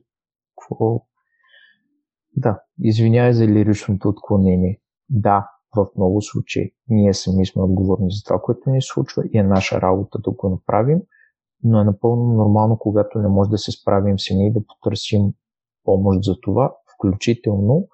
какво? 0.55 1.05
Да, 2.35 2.59
извинявай 2.79 3.33
за 3.33 3.47
лиричното 3.47 4.09
отклонение. 4.09 4.81
Да, 5.09 5.47
в 5.75 5.87
много 5.97 6.21
случаи 6.21 6.73
ние 6.87 7.13
сами 7.13 7.45
сме 7.45 7.61
отговорни 7.61 8.07
за 8.09 8.23
това, 8.25 8.41
което 8.41 8.69
ни 8.69 8.81
случва 8.81 9.23
и 9.33 9.37
е 9.37 9.43
наша 9.43 9.81
работа 9.81 10.19
да 10.19 10.31
го 10.31 10.49
направим, 10.49 11.01
но 11.65 11.81
е 11.81 11.83
напълно 11.83 12.33
нормално, 12.33 12.77
когато 12.77 13.19
не 13.19 13.27
може 13.27 13.49
да 13.49 13.57
се 13.57 13.71
справим 13.71 14.19
сами 14.19 14.47
и 14.47 14.53
да 14.53 14.59
потърсим 14.67 15.33
помощ 15.83 16.23
за 16.23 16.35
това, 16.41 16.73
включително 16.95 17.87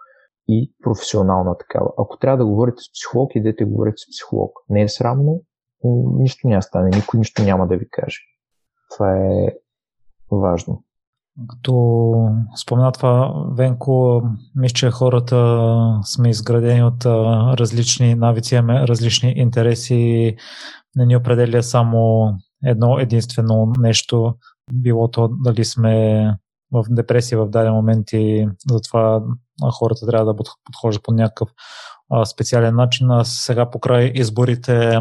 и 0.47 0.73
професионална 0.83 1.57
такава. 1.57 1.89
Ако 1.97 2.17
трябва 2.17 2.37
да 2.37 2.45
говорите 2.45 2.77
с 2.77 2.91
психолог, 2.91 3.35
идете 3.35 3.65
говорите 3.65 3.97
с 3.97 4.11
психолог. 4.11 4.51
Не 4.69 4.81
е 4.81 4.87
срамно, 4.87 5.41
нищо 6.17 6.47
няма 6.47 6.61
стане, 6.61 6.89
никой 6.95 7.17
нищо 7.17 7.43
няма 7.43 7.67
да 7.67 7.77
ви 7.77 7.89
каже. 7.89 8.17
Това 8.93 9.17
е 9.17 9.55
важно. 10.31 10.83
Като 11.49 12.13
спомена 12.61 12.91
това, 12.91 13.33
Венко, 13.57 14.21
мисля, 14.55 14.73
че 14.73 14.91
хората 14.91 15.99
сме 16.03 16.29
изградени 16.29 16.83
от 16.83 17.05
различни 17.59 18.15
навици, 18.15 18.57
различни 18.57 19.33
интереси, 19.37 20.35
не 20.95 21.05
ни 21.05 21.15
определя 21.15 21.63
само 21.63 22.31
едно 22.65 22.99
единствено 22.99 23.73
нещо, 23.79 24.35
било 24.73 25.11
то 25.11 25.27
дали 25.27 25.65
сме 25.65 26.25
в 26.71 26.85
депресия 26.89 27.39
в 27.39 27.49
даден 27.49 27.73
момент 27.73 28.07
и 28.13 28.47
затова 28.69 29.21
хората 29.79 30.07
трябва 30.07 30.33
да 30.33 30.43
подхождат 30.65 31.03
по 31.03 31.13
някакъв 31.13 31.49
специален 32.25 32.75
начин. 32.75 33.11
А 33.11 33.25
сега 33.25 33.69
покрай 33.69 34.11
изборите 34.15 34.99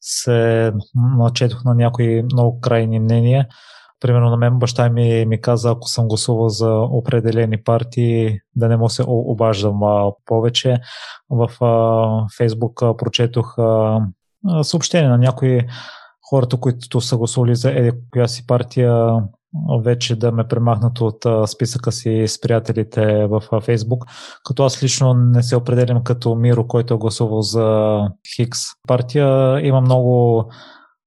се 0.00 0.72
начетох 1.18 1.64
на 1.64 1.74
някои 1.74 2.22
много 2.22 2.60
крайни 2.60 3.00
мнения. 3.00 3.46
Примерно 4.00 4.30
на 4.30 4.36
мен 4.36 4.58
баща 4.58 4.88
ми 4.88 5.24
ми 5.26 5.40
каза, 5.40 5.70
ако 5.70 5.88
съм 5.88 6.08
гласувал 6.08 6.48
за 6.48 6.70
определени 6.74 7.62
партии, 7.62 8.38
да 8.56 8.68
не 8.68 8.76
му 8.76 8.88
се 8.88 9.04
обаждам 9.06 9.80
повече. 10.26 10.80
В 11.30 11.50
Фейсбук 12.36 12.80
прочетох 12.98 13.56
съобщение 14.62 15.08
на 15.08 15.18
някои 15.18 15.60
хората, 16.30 16.56
които 16.56 17.00
са 17.00 17.16
гласували 17.16 17.54
за 17.54 17.70
еди 17.70 17.92
коя 18.10 18.28
си 18.28 18.46
партия, 18.46 19.12
вече 19.84 20.16
да 20.16 20.32
ме 20.32 20.48
премахнат 20.48 21.00
от 21.00 21.26
списъка 21.46 21.92
си 21.92 22.24
с 22.28 22.40
приятелите 22.40 23.26
в 23.26 23.42
Фейсбук, 23.60 24.04
като 24.44 24.64
аз 24.64 24.82
лично 24.82 25.14
не 25.14 25.42
се 25.42 25.56
определям 25.56 26.04
като 26.04 26.34
Миро, 26.34 26.66
който 26.66 26.94
е 26.94 26.98
гласувал 26.98 27.42
за 27.42 27.98
Хикс 28.36 28.60
партия. 28.88 29.60
Има 29.66 29.80
много 29.80 30.44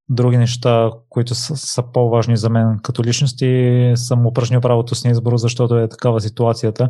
други 0.09 0.37
неща, 0.37 0.91
които 1.09 1.35
са, 1.35 1.57
са 1.57 1.83
по-важни 1.93 2.37
за 2.37 2.49
мен 2.49 2.79
като 2.83 3.03
личност 3.03 3.41
и 3.41 3.93
съм 3.95 4.25
упражнил 4.25 4.61
правото 4.61 4.95
с 4.95 5.05
избор, 5.05 5.37
защото 5.37 5.77
е 5.77 5.89
такава 5.89 6.21
ситуацията. 6.21 6.89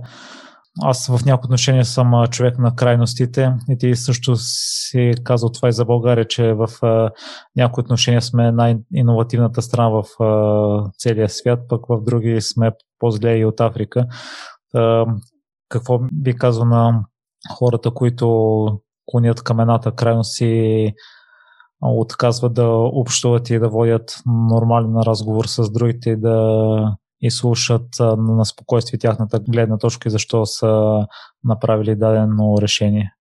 Аз 0.81 1.07
в 1.07 1.25
някои 1.25 1.47
отношения 1.47 1.85
съм 1.85 2.27
човек 2.27 2.59
на 2.59 2.75
крайностите 2.75 3.53
и 3.69 3.77
ти 3.77 3.95
също 3.95 4.35
си 4.35 5.13
казал 5.23 5.49
това 5.49 5.69
и 5.69 5.71
за 5.71 5.85
България, 5.85 6.27
че 6.27 6.53
в 6.53 6.67
някои 7.55 7.81
отношения 7.81 8.21
сме 8.21 8.51
най-инновативната 8.51 9.61
страна 9.61 9.89
в 9.89 10.03
целия 10.97 11.29
свят, 11.29 11.59
пък 11.69 11.85
в 11.89 12.01
други 12.03 12.41
сме 12.41 12.71
по-зле 12.99 13.37
и 13.37 13.45
от 13.45 13.59
Африка. 13.59 14.05
Какво 15.69 15.99
би 16.13 16.35
казал 16.35 16.65
на 16.65 17.05
хората, 17.51 17.91
които 17.91 18.65
клонят 19.05 19.43
към 19.43 19.59
едната 19.59 19.91
крайност 19.91 20.41
и 20.41 20.93
отказват 21.81 22.53
да 22.53 22.67
общуват 22.69 23.49
и 23.49 23.59
да 23.59 23.69
водят 23.69 24.21
нормален 24.25 24.95
разговор 24.97 25.45
с 25.45 25.71
другите 25.71 26.15
да 26.15 26.97
и 27.23 27.31
слушат 27.31 27.87
на 28.17 28.45
спокойствие 28.45 28.99
тяхната 28.99 29.39
гледна 29.39 29.77
точка 29.77 30.09
и 30.09 30.11
защо 30.11 30.45
са 30.45 31.05
направили 31.43 31.95
дадено 31.95 32.57
решение? 32.61 33.13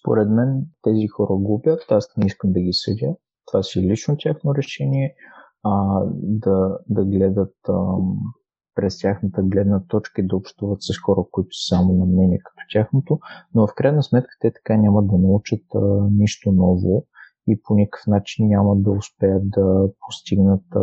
Според 0.00 0.28
мен 0.30 0.66
тези 0.82 1.06
хора 1.06 1.34
губят, 1.34 1.80
аз 1.90 2.16
не 2.16 2.26
искам 2.26 2.52
да 2.52 2.60
ги 2.60 2.72
съдя. 2.72 3.16
това 3.46 3.62
си 3.62 3.80
лично 3.80 4.16
тяхно 4.18 4.54
решение, 4.54 5.14
а, 5.62 6.02
да, 6.22 6.78
да 6.88 7.04
гледат 7.04 7.54
а, 7.68 7.72
през 8.74 8.98
тяхната 8.98 9.42
гледна 9.42 9.82
точка 9.88 10.22
и 10.22 10.26
да 10.26 10.36
общуват 10.36 10.82
с 10.82 10.98
хора, 10.98 11.20
които 11.30 11.48
са 11.52 11.76
само 11.76 11.94
на 11.94 12.06
мнение 12.06 12.38
като 12.38 12.62
тяхното, 12.72 13.18
но 13.54 13.66
в 13.66 13.74
крайна 13.76 14.02
сметка 14.02 14.30
те 14.40 14.52
така 14.52 14.76
няма 14.76 15.02
да 15.02 15.18
научат 15.18 15.64
а, 15.74 16.08
нищо 16.10 16.52
ново 16.52 17.06
и 17.48 17.60
по 17.62 17.74
никакъв 17.74 18.06
начин 18.06 18.48
няма 18.48 18.76
да 18.76 18.90
успеят 18.90 19.50
да 19.50 19.88
постигнат 20.00 20.64
а, 20.74 20.80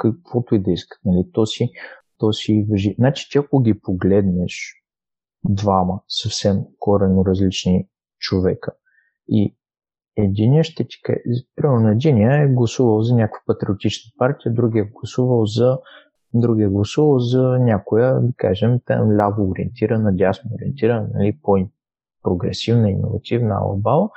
каквото 0.00 0.54
и 0.54 0.62
да 0.62 0.70
искат. 0.70 0.98
Нали? 1.04 1.30
То, 1.32 1.46
си, 1.46 1.70
то 2.18 2.32
си 2.32 2.66
въжи. 2.70 2.94
Значи, 2.98 3.28
ти 3.30 3.38
ако 3.38 3.62
ги 3.62 3.80
погледнеш 3.80 4.74
двама 5.44 6.00
съвсем 6.08 6.64
корено 6.78 7.24
различни 7.24 7.88
човека 8.18 8.72
и 9.28 9.56
Единия 10.16 10.64
ще 10.64 10.84
ти 10.84 11.02
каже, 11.02 11.18
примерно 11.56 11.88
единия 11.88 12.42
е 12.42 12.48
гласувал 12.48 13.02
за 13.02 13.14
някаква 13.14 13.40
патриотична 13.46 14.10
партия, 14.18 14.54
другия 14.54 14.82
е 14.82 14.90
гласувал 14.92 15.46
за 15.46 15.78
другия 16.34 16.66
е 16.66 16.70
гласувал 16.70 17.18
за 17.18 17.42
някоя, 17.42 18.20
да 18.20 18.32
кажем, 18.36 18.80
там 18.86 19.16
ляво 19.16 19.50
ориентирана, 19.50 20.16
дясно 20.16 20.50
ориентирана, 20.54 21.08
нали, 21.14 21.38
по-прогресивна, 21.42 22.90
иновативна, 22.90 23.54
алабала. 23.54 24.10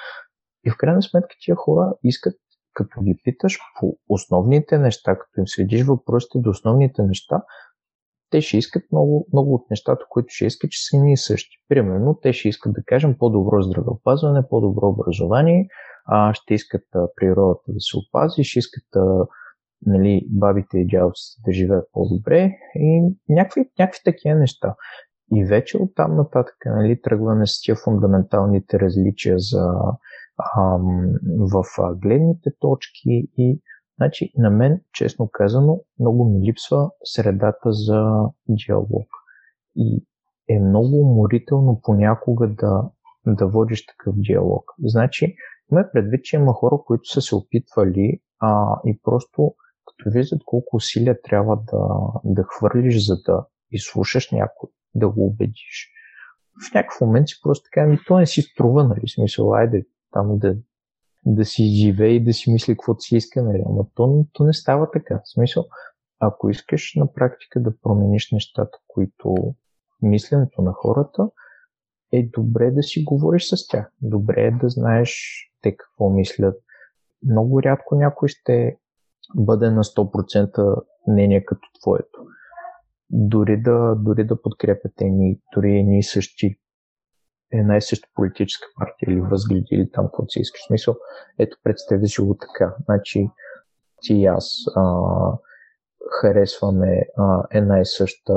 И 0.65 0.69
в 0.69 0.77
крайна 0.77 1.01
сметка 1.01 1.35
тия 1.39 1.55
хора 1.55 1.93
искат, 2.03 2.33
като 2.73 3.01
ги 3.01 3.19
питаш 3.23 3.59
по 3.79 3.97
основните 4.09 4.77
неща, 4.77 5.15
като 5.15 5.39
им 5.39 5.47
следиш 5.47 5.83
въпросите 5.83 6.39
до 6.39 6.49
основните 6.49 7.03
неща, 7.03 7.41
те 8.29 8.41
ще 8.41 8.57
искат 8.57 8.83
много, 8.91 9.27
много 9.33 9.53
от 9.53 9.69
нещата, 9.69 10.05
които 10.09 10.27
ще 10.29 10.45
искат, 10.45 10.71
че 10.71 10.85
са 10.85 10.97
ни 10.97 11.17
същи. 11.17 11.57
Примерно, 11.69 12.19
те 12.21 12.33
ще 12.33 12.49
искат 12.49 12.73
да 12.73 12.83
кажем 12.83 13.17
по-добро 13.17 13.61
здравеопазване, 13.61 14.47
по-добро 14.49 14.87
образование, 14.87 15.67
а, 16.05 16.33
ще 16.33 16.53
искат 16.53 16.83
природата 17.15 17.63
да 17.67 17.79
се 17.79 17.97
опази, 17.97 18.43
ще 18.43 18.59
искат 18.59 18.95
а, 18.95 19.25
нали, 19.85 20.27
бабите 20.29 20.77
и 20.77 20.87
дядовците 20.87 21.41
да 21.45 21.53
живеят 21.53 21.85
по-добре 21.93 22.51
и 22.75 23.15
някакви, 23.29 23.69
някакви 23.79 23.99
такива 24.05 24.35
неща. 24.35 24.75
И 25.35 25.45
вече 25.45 25.77
оттам 25.77 26.15
нататък 26.15 26.55
нали, 26.65 27.01
тръгваме 27.01 27.47
с 27.47 27.61
тия 27.61 27.75
фундаменталните 27.75 28.79
различия 28.79 29.39
за, 29.39 29.73
в 31.39 31.63
гледните 31.95 32.49
точки 32.59 33.29
и 33.37 33.61
Значи, 33.97 34.33
на 34.37 34.49
мен, 34.49 34.81
честно 34.93 35.29
казано, 35.33 35.81
много 35.99 36.29
ми 36.29 36.47
липсва 36.47 36.89
средата 37.03 37.71
за 37.71 38.29
диалог. 38.49 39.07
И 39.75 40.05
е 40.49 40.59
много 40.59 41.01
уморително 41.01 41.79
понякога 41.83 42.47
да, 42.47 42.89
да 43.27 43.47
водиш 43.47 43.85
такъв 43.85 44.15
диалог. 44.17 44.63
Значи, 44.83 45.35
има 45.71 45.85
предвид, 45.93 46.23
че 46.23 46.35
има 46.35 46.53
хора, 46.53 46.77
които 46.85 47.03
са 47.03 47.21
се 47.21 47.35
опитвали 47.35 48.21
а, 48.39 48.79
и 48.85 48.99
просто 49.03 49.55
като 49.85 50.09
виждат 50.09 50.41
колко 50.45 50.75
усилия 50.75 51.21
трябва 51.21 51.55
да, 51.55 51.87
да 52.23 52.43
хвърлиш, 52.43 53.07
за 53.07 53.15
да 53.25 53.45
изслушаш 53.71 54.31
някой, 54.31 54.69
да 54.95 55.09
го 55.09 55.25
убедиш. 55.25 55.89
В 56.69 56.73
някакъв 56.73 57.01
момент 57.01 57.27
си 57.29 57.35
просто 57.43 57.63
така, 57.63 57.87
ми 57.87 57.99
то 58.07 58.17
не 58.17 58.25
си 58.25 58.41
струва, 58.41 58.83
нали, 58.83 59.07
смисъл, 59.07 59.53
айде 59.53 59.85
там 60.13 60.37
да, 60.39 60.55
да 61.25 61.45
си 61.45 61.63
живее 61.63 62.09
и 62.09 62.23
да 62.23 62.33
си 62.33 62.51
мисли 62.51 62.73
каквото 62.73 63.01
си 63.01 63.15
иска, 63.17 63.43
нали, 63.43 63.63
ама 63.65 63.85
то, 63.95 64.25
то 64.33 64.43
не 64.43 64.53
става 64.53 64.91
така. 64.91 65.21
В 65.25 65.31
смисъл, 65.33 65.65
ако 66.19 66.49
искаш 66.49 66.93
на 66.95 67.13
практика 67.13 67.61
да 67.61 67.77
промениш 67.81 68.31
нещата, 68.31 68.77
които 68.87 69.35
мисленето 70.01 70.61
на 70.61 70.73
хората, 70.73 71.29
е 72.11 72.29
добре 72.33 72.71
да 72.71 72.83
си 72.83 73.03
говориш 73.03 73.49
с 73.49 73.67
тях. 73.67 73.91
Добре 74.01 74.41
е 74.41 74.51
да 74.51 74.69
знаеш 74.69 75.41
те 75.61 75.75
какво 75.77 76.09
мислят. 76.09 76.55
Много 77.23 77.63
рядко 77.63 77.95
някой 77.95 78.27
ще 78.27 78.77
бъде 79.35 79.69
на 79.69 79.83
100% 79.83 80.81
мнение 81.07 81.45
като 81.45 81.67
твоето. 81.81 82.25
Дори 83.09 83.61
да, 83.61 83.95
дори 83.95 84.23
да 84.23 84.41
подкрепяте 84.41 85.05
ни, 85.05 85.39
дори 85.55 85.79
едни 85.79 86.03
същи 86.03 86.59
една 87.53 87.77
и 87.77 87.81
съща 87.81 88.07
политическа 88.15 88.67
партия 88.79 89.13
или 89.13 89.21
възгледи 89.21 89.67
или 89.71 89.91
там 89.91 90.05
какво 90.05 90.27
си 90.27 90.39
искаш. 90.39 90.61
Смисъл, 90.67 90.95
ето 91.39 91.57
представи 91.63 92.07
си 92.07 92.21
го 92.21 92.37
така. 92.37 92.75
Значи 92.85 93.29
ти 94.01 94.13
и 94.13 94.25
аз 94.25 94.49
а, 94.75 95.01
харесваме 96.21 97.05
а, 97.17 97.43
една 97.51 97.79
и 97.79 97.85
съща 97.85 98.33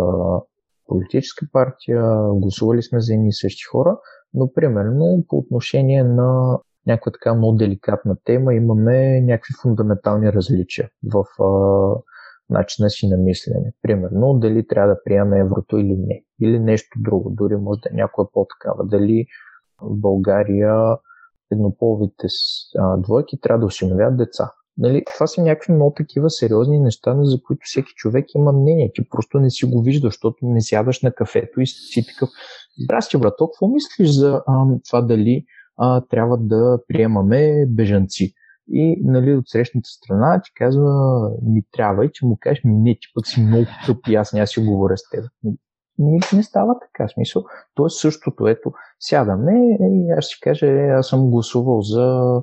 политическа 0.86 1.46
партия, 1.52 2.02
гласували 2.32 2.82
сме 2.82 3.00
за 3.00 3.14
едни 3.14 3.28
и 3.28 3.32
същи 3.32 3.62
хора, 3.62 3.98
но 4.34 4.52
примерно 4.52 5.24
по 5.28 5.38
отношение 5.38 6.04
на 6.04 6.58
някаква 6.86 7.12
така 7.12 7.34
много 7.34 7.56
деликатна 7.56 8.16
тема 8.24 8.54
имаме 8.54 9.20
някакви 9.20 9.54
фундаментални 9.62 10.32
различия 10.32 10.88
в 11.12 11.24
а, 11.42 11.48
начина 12.50 12.90
си 12.90 13.08
на 13.08 13.16
мислене. 13.16 13.72
Примерно, 13.82 14.34
дали 14.34 14.66
трябва 14.66 14.94
да 14.94 15.02
приемаме 15.04 15.38
еврото 15.38 15.78
или 15.78 15.96
не. 15.96 16.22
Или 16.42 16.58
нещо 16.58 16.98
друго. 17.00 17.30
Дори 17.30 17.56
може 17.56 17.80
да 17.80 17.88
е 17.92 17.96
някоя 17.96 18.28
по-такава. 18.32 18.84
Дали 18.84 19.26
в 19.82 19.96
България 19.96 20.96
еднополовите 21.52 22.26
двойки 22.98 23.40
трябва 23.40 23.60
да 23.60 23.66
осиновят 23.66 24.16
деца. 24.16 24.50
Нали, 24.78 25.04
това 25.14 25.26
са 25.26 25.42
някакви 25.42 25.72
много 25.72 25.94
такива 25.96 26.30
сериозни 26.30 26.78
неща, 26.78 27.16
за 27.22 27.42
които 27.42 27.60
всеки 27.64 27.92
човек 27.94 28.34
има 28.34 28.52
мнение. 28.52 28.92
Ти 28.94 29.08
просто 29.08 29.38
не 29.38 29.50
си 29.50 29.66
го 29.66 29.82
виждаш, 29.82 30.12
защото 30.12 30.36
не 30.42 30.60
сядаш 30.60 31.02
на 31.02 31.12
кафето 31.12 31.60
и 31.60 31.66
си 31.66 32.06
такъв. 32.06 32.28
Здрасти, 32.84 33.16
брат, 33.16 33.34
какво 33.38 33.68
мислиш 33.68 34.08
за 34.10 34.42
а, 34.46 34.64
това 34.86 35.00
дали 35.00 35.44
а, 35.76 36.00
трябва 36.00 36.38
да 36.38 36.78
приемаме 36.88 37.66
бежанци? 37.68 38.34
И 38.68 39.00
нали, 39.04 39.34
от 39.34 39.48
срещната 39.48 39.88
страна 39.88 40.40
ти 40.44 40.50
казва, 40.54 40.92
ми 41.42 41.62
трябва 41.72 42.04
и 42.04 42.10
че 42.12 42.26
му 42.26 42.38
кажеш, 42.40 42.64
ми 42.64 42.72
не, 42.72 42.94
ти 42.94 43.06
пък 43.14 43.26
си 43.26 43.40
много 43.40 43.66
тъп 43.86 43.98
и 44.08 44.14
аз 44.14 44.32
няма 44.32 44.46
си 44.46 44.60
говоря 44.60 44.96
с 44.96 45.10
теб. 45.10 45.24
Не, 45.98 46.18
не 46.32 46.42
става 46.42 46.74
така. 46.78 47.08
Смисъл, 47.08 47.44
то 47.74 47.86
е 47.86 47.90
същото. 47.90 48.48
Ето, 48.48 48.72
сядаме 49.00 49.76
и 49.80 50.10
аз 50.10 50.24
ще 50.24 50.40
кажа, 50.42 50.66
е, 50.66 50.88
аз 50.88 51.08
съм 51.08 51.30
гласувал 51.30 51.80
за 51.80 52.40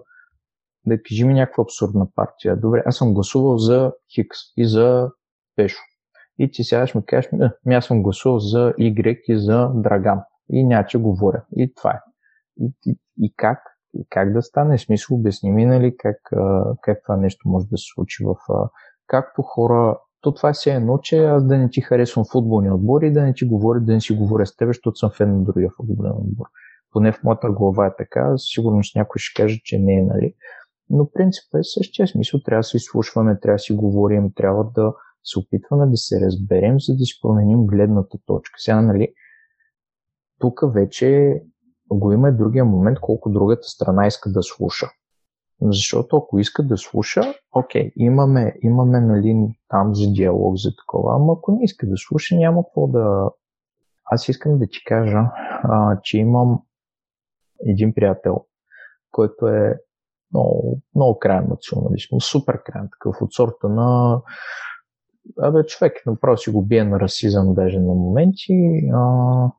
да 0.85 1.01
кажи 1.03 1.23
ми 1.23 1.33
някаква 1.33 1.61
абсурдна 1.61 2.07
партия. 2.15 2.57
Добре, 2.57 2.83
аз 2.85 2.95
съм 2.95 3.13
гласувал 3.13 3.57
за 3.57 3.91
Хикс 4.15 4.37
и 4.57 4.67
за 4.67 5.09
Пешо. 5.55 5.81
И 6.39 6.51
ти 6.51 6.63
сядаш 6.63 6.95
ми 6.95 7.05
кажеш, 7.05 7.31
ми 7.65 7.75
аз 7.75 7.85
съм 7.85 8.03
гласувал 8.03 8.39
за 8.39 8.73
Y 8.79 9.21
и 9.27 9.39
за 9.39 9.71
Драган. 9.75 10.19
И 10.49 10.63
няма 10.63 10.85
че 10.85 10.97
говоря. 10.97 11.45
И 11.55 11.73
това 11.75 11.91
е. 11.91 11.99
И, 12.57 12.73
и, 12.85 12.99
и 13.17 13.33
как 13.35 13.59
как 14.09 14.33
да 14.33 14.41
стане? 14.41 14.77
Смисъл, 14.77 15.17
обясни 15.17 15.51
ми, 15.51 15.65
нали, 15.65 15.95
как, 15.97 16.17
как 16.81 16.97
това 17.03 17.17
нещо 17.17 17.49
може 17.49 17.67
да 17.67 17.77
се 17.77 17.85
случи 17.93 18.23
в... 18.25 18.35
Както 19.07 19.41
хора... 19.41 19.97
То 20.21 20.33
това 20.33 20.49
е 20.49 20.53
все 20.53 20.73
едно, 20.73 20.97
че 20.97 21.25
аз 21.25 21.47
да 21.47 21.57
не 21.57 21.69
ти 21.69 21.81
харесвам 21.81 22.25
футболния 22.31 22.75
отбор 22.75 23.01
и 23.01 23.11
да 23.11 23.23
не 23.23 23.33
ти 23.33 23.45
говоря, 23.45 23.79
да 23.79 23.93
не 23.93 24.01
си 24.01 24.13
говоря 24.13 24.45
с 24.45 24.55
теб, 24.55 24.69
защото 24.69 24.95
съм 24.95 25.11
фен 25.17 25.37
на 25.37 25.43
другия 25.43 25.69
футболен 25.77 26.11
отбор. 26.11 26.45
Поне 26.91 27.11
в 27.11 27.23
моята 27.23 27.51
глава 27.51 27.87
е 27.87 27.95
така, 27.97 28.33
сигурно 28.37 28.83
с 28.83 28.95
някой 28.95 29.19
ще 29.19 29.41
каже, 29.41 29.59
че 29.63 29.79
не 29.79 29.93
е, 29.93 30.01
нали. 30.01 30.33
Но 30.89 31.09
принципът 31.11 31.59
е 31.59 31.63
същия 31.63 32.07
смисъл. 32.07 32.39
Трябва 32.45 32.59
да 32.59 32.63
се 32.63 32.77
изслушваме, 32.77 33.39
трябва 33.39 33.55
да 33.55 33.59
си 33.59 33.73
говорим, 33.73 34.31
трябва 34.35 34.71
да 34.75 34.93
се 35.23 35.39
опитваме 35.39 35.85
да 35.85 35.97
се 35.97 36.21
разберем, 36.25 36.79
за 36.79 36.93
да 36.93 37.05
си 37.05 37.19
променим 37.21 37.65
гледната 37.65 38.17
точка. 38.25 38.53
Сега, 38.57 38.81
нали, 38.81 39.07
тук 40.39 40.59
вече 40.73 41.41
го 41.93 42.11
има 42.11 42.29
и 42.29 42.37
другия 42.37 42.65
момент, 42.65 42.99
колко 42.99 43.29
другата 43.29 43.63
страна 43.63 44.07
иска 44.07 44.31
да 44.31 44.43
слуша. 44.43 44.87
Защото 45.61 46.17
ако 46.17 46.39
иска 46.39 46.63
да 46.63 46.77
слуша, 46.77 47.21
окей, 47.51 47.91
имаме, 47.95 48.55
имаме 48.61 48.99
нали, 48.99 49.59
там 49.67 49.95
за 49.95 50.11
диалог, 50.11 50.57
за 50.57 50.75
такова, 50.75 51.15
ама 51.15 51.33
ако 51.37 51.51
не 51.51 51.63
иска 51.63 51.87
да 51.87 51.97
слуша, 51.97 52.35
няма 52.35 52.63
какво 52.63 52.87
да... 52.87 53.29
Аз 54.05 54.29
искам 54.29 54.59
да 54.59 54.67
ти 54.67 54.83
кажа, 54.85 55.19
а, 55.63 55.99
че 56.03 56.17
имам 56.17 56.61
един 57.65 57.93
приятел, 57.93 58.45
който 59.11 59.47
е 59.47 59.79
много, 60.33 60.81
много 60.95 61.19
крайен 61.19 61.47
националист, 61.49 62.09
супер 62.21 62.63
крайен, 62.63 62.89
такъв 62.91 63.21
от 63.21 63.33
сорта 63.33 63.69
на 63.69 64.21
Абе, 65.41 65.65
човек 65.65 65.93
направо 66.05 66.37
си 66.37 66.49
го 66.49 66.65
бие 66.65 66.83
на 66.83 66.99
расизъм 66.99 67.53
даже 67.53 67.79
на 67.79 67.93
моменти. 67.93 68.53
А, 68.93 69.51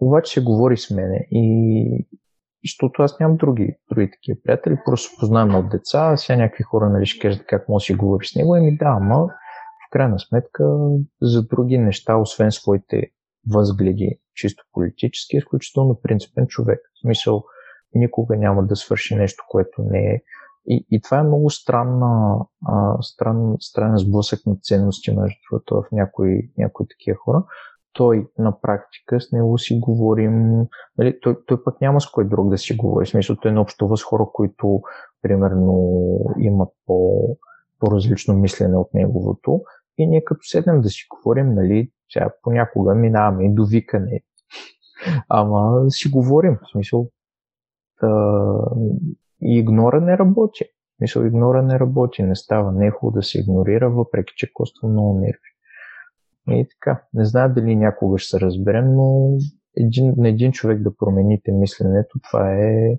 обаче 0.00 0.32
се 0.32 0.44
говори 0.44 0.76
с 0.76 0.90
мене 0.90 1.28
и 1.30 2.06
защото 2.64 3.02
аз 3.02 3.20
нямам 3.20 3.36
други, 3.36 3.76
други 3.90 4.10
такива 4.10 4.38
приятели, 4.44 4.76
просто 4.84 5.16
познавам 5.20 5.54
от 5.54 5.70
деца, 5.70 6.16
сега 6.16 6.36
някакви 6.36 6.62
хора 6.62 6.90
нали, 6.90 7.06
ще 7.06 7.28
кажат 7.28 7.46
как 7.46 7.68
може 7.68 7.82
да 7.82 7.86
си 7.86 7.94
говориш 7.94 8.32
с 8.32 8.34
него, 8.34 8.56
и 8.56 8.60
ми 8.60 8.76
да, 8.76 8.96
ама 9.00 9.26
в 9.88 9.90
крайна 9.90 10.18
сметка 10.18 10.64
за 11.22 11.42
други 11.42 11.78
неща, 11.78 12.16
освен 12.16 12.52
своите 12.52 13.10
възгледи, 13.50 14.20
чисто 14.34 14.64
политически, 14.72 15.36
е 15.36 15.38
изключително 15.38 16.00
принципен 16.02 16.46
човек. 16.46 16.80
В 16.94 17.00
смисъл, 17.00 17.44
никога 17.94 18.36
няма 18.36 18.66
да 18.66 18.76
свърши 18.76 19.14
нещо, 19.14 19.44
което 19.48 19.82
не 19.82 19.98
е. 19.98 20.22
И, 20.66 20.86
и 20.90 21.00
това 21.00 21.18
е 21.18 21.22
много 21.22 21.50
странна, 21.50 22.36
а, 22.66 22.96
странен, 23.02 23.56
странен 23.60 23.96
сблъсък 23.96 24.46
на 24.46 24.56
ценности 24.62 25.10
между 25.10 25.38
в 25.70 25.84
някои, 25.92 26.50
някои 26.58 26.86
такива 26.88 27.16
хора 27.16 27.44
той 27.92 28.26
на 28.38 28.60
практика 28.60 29.20
с 29.20 29.32
него 29.32 29.58
си 29.58 29.78
говорим, 29.80 30.66
нали, 30.98 31.20
той, 31.20 31.36
той 31.46 31.64
пък 31.64 31.80
няма 31.80 32.00
с 32.00 32.10
кой 32.10 32.28
друг 32.28 32.50
да 32.50 32.58
си 32.58 32.76
говори. 32.76 33.06
В 33.06 33.08
смисъл, 33.08 33.36
той 33.36 33.52
не 33.52 33.60
общува 33.60 33.96
с 33.96 34.02
хора, 34.02 34.26
които 34.32 34.82
примерно 35.22 35.98
имат 36.38 36.68
по, 36.86 37.28
по-различно 37.78 38.34
мислене 38.34 38.76
от 38.76 38.94
неговото. 38.94 39.62
И 39.98 40.06
ние 40.06 40.24
като 40.24 40.40
седнем 40.42 40.80
да 40.80 40.88
си 40.88 41.06
говорим, 41.10 41.54
нали, 41.54 41.90
сега 42.12 42.30
понякога 42.42 42.94
минаваме 42.94 43.44
и 43.44 43.54
до 43.54 43.64
викане. 43.64 44.20
Ама 45.28 45.90
си 45.90 46.10
говорим, 46.10 46.58
в 46.62 46.70
смисъл, 46.72 47.08
да, 48.02 48.60
и 49.42 49.58
игнора 49.58 50.00
не 50.00 50.18
работи. 50.18 50.64
Мисъл, 51.00 51.22
игнора 51.22 51.62
не 51.62 51.80
работи, 51.80 52.22
не 52.22 52.36
става. 52.36 52.72
Не 52.72 52.86
е 52.86 52.90
хубаво 52.90 53.14
да 53.14 53.22
се 53.22 53.40
игнорира, 53.40 53.90
въпреки 53.90 54.32
че 54.36 54.52
коства 54.52 54.88
много 54.88 55.18
нерви. 55.18 55.38
И 56.50 56.68
така, 56.68 57.02
не 57.14 57.24
знам 57.24 57.54
дали 57.54 57.76
някога 57.76 58.18
ще 58.18 58.28
се 58.28 58.40
разберем, 58.40 58.94
но 58.94 59.36
един, 59.76 60.14
на 60.16 60.28
един 60.28 60.52
човек 60.52 60.82
да 60.82 60.96
промените 60.96 61.52
мисленето, 61.52 62.18
това 62.30 62.54
е, 62.54 62.98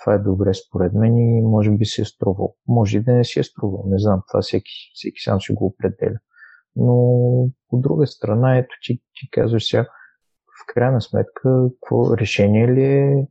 това 0.00 0.14
е 0.14 0.18
добре 0.18 0.54
според 0.54 0.92
мен 0.92 1.16
и 1.16 1.42
може 1.42 1.70
би 1.70 1.84
си 1.84 2.00
е 2.00 2.04
струвал. 2.04 2.54
Може 2.68 2.98
и 2.98 3.02
да 3.02 3.12
не 3.12 3.24
си 3.24 3.40
е 3.40 3.42
струвал, 3.42 3.84
не 3.86 3.98
знам, 3.98 4.22
това 4.28 4.40
всеки, 4.42 4.72
всеки 4.94 5.20
сам 5.20 5.40
ще 5.40 5.54
го 5.54 5.66
определя. 5.66 6.18
Но 6.76 6.94
от 7.70 7.82
друга 7.82 8.06
страна, 8.06 8.58
ето 8.58 8.74
ти, 8.82 8.96
ти 8.96 9.30
казваш 9.30 9.68
сега, 9.68 9.84
в 10.44 10.74
крайна 10.74 11.00
сметка, 11.00 11.68
какво 11.80 12.16
решение 12.16 12.68
ли 12.68 12.84
е 12.84 13.28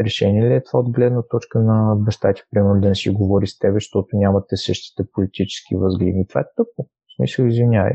решение 0.00 0.50
ли 0.50 0.54
е 0.54 0.64
това 0.64 0.80
от 0.80 0.90
гледна 0.90 1.22
точка 1.22 1.58
на 1.58 1.96
баща 1.96 2.32
ти, 2.32 2.42
примерно, 2.50 2.80
да 2.80 2.88
не 2.88 2.94
си 2.94 3.10
говори 3.10 3.46
с 3.46 3.58
теб, 3.58 3.74
защото 3.74 4.16
нямате 4.16 4.56
същите 4.56 5.02
политически 5.12 5.76
възгледи. 5.76 6.26
Това 6.28 6.40
е 6.40 6.44
тъпо. 6.56 6.82
В 6.84 7.16
смисъл, 7.16 7.44
извинявай. 7.44 7.92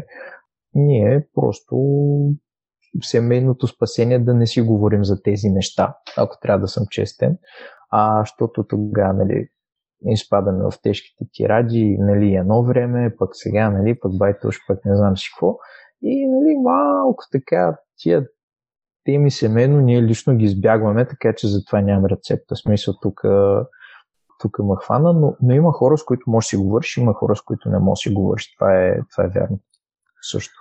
Ние 0.75 1.27
просто 1.35 1.75
семейното 3.01 3.67
спасение 3.67 4.19
да 4.19 4.33
не 4.33 4.47
си 4.47 4.61
говорим 4.61 5.03
за 5.03 5.21
тези 5.21 5.49
неща, 5.49 5.95
ако 6.17 6.39
трябва 6.41 6.59
да 6.59 6.67
съм 6.67 6.85
честен. 6.89 7.37
А, 7.89 8.21
защото 8.21 8.63
тогава, 8.63 9.13
нали, 9.13 9.47
изпадаме 10.05 10.63
в 10.63 10.73
тежките 10.83 11.25
тиради, 11.33 11.97
нали, 11.99 12.35
едно 12.35 12.63
време, 12.63 13.15
пък 13.19 13.29
сега, 13.33 13.69
нали, 13.69 13.99
пък 13.99 14.17
байтош, 14.17 14.59
пък 14.67 14.85
не 14.85 14.95
знам 14.95 15.17
си 15.17 15.29
какво. 15.33 15.57
И, 16.01 16.27
нали, 16.27 16.57
малко 16.57 17.23
така, 17.31 17.77
тия 17.97 18.27
теми 19.05 19.31
семейно 19.31 19.81
ние 19.81 20.03
лично 20.03 20.35
ги 20.35 20.45
избягваме, 20.45 21.07
така 21.07 21.33
че 21.35 21.47
затова 21.47 21.81
нямам 21.81 22.05
рецепта. 22.05 22.55
Смисъл 22.55 22.93
тук 23.01 23.21
тук 24.41 24.59
ма 24.59 24.75
хвана, 24.75 25.13
но, 25.13 25.35
но 25.41 25.53
има 25.53 25.71
хора, 25.71 25.97
с 25.97 26.05
които 26.05 26.29
можеш 26.29 26.47
да 26.47 26.49
си 26.49 26.57
говориш, 26.57 26.97
има 26.97 27.13
хора, 27.13 27.35
с 27.35 27.41
които 27.41 27.69
не 27.69 27.79
можеш 27.79 28.03
да 28.03 28.09
си 28.09 28.15
говориш. 28.15 28.55
Това 28.55 28.85
е, 28.85 28.99
това 29.11 29.23
е 29.23 29.27
вярно. 29.27 29.59
Също. 30.21 30.60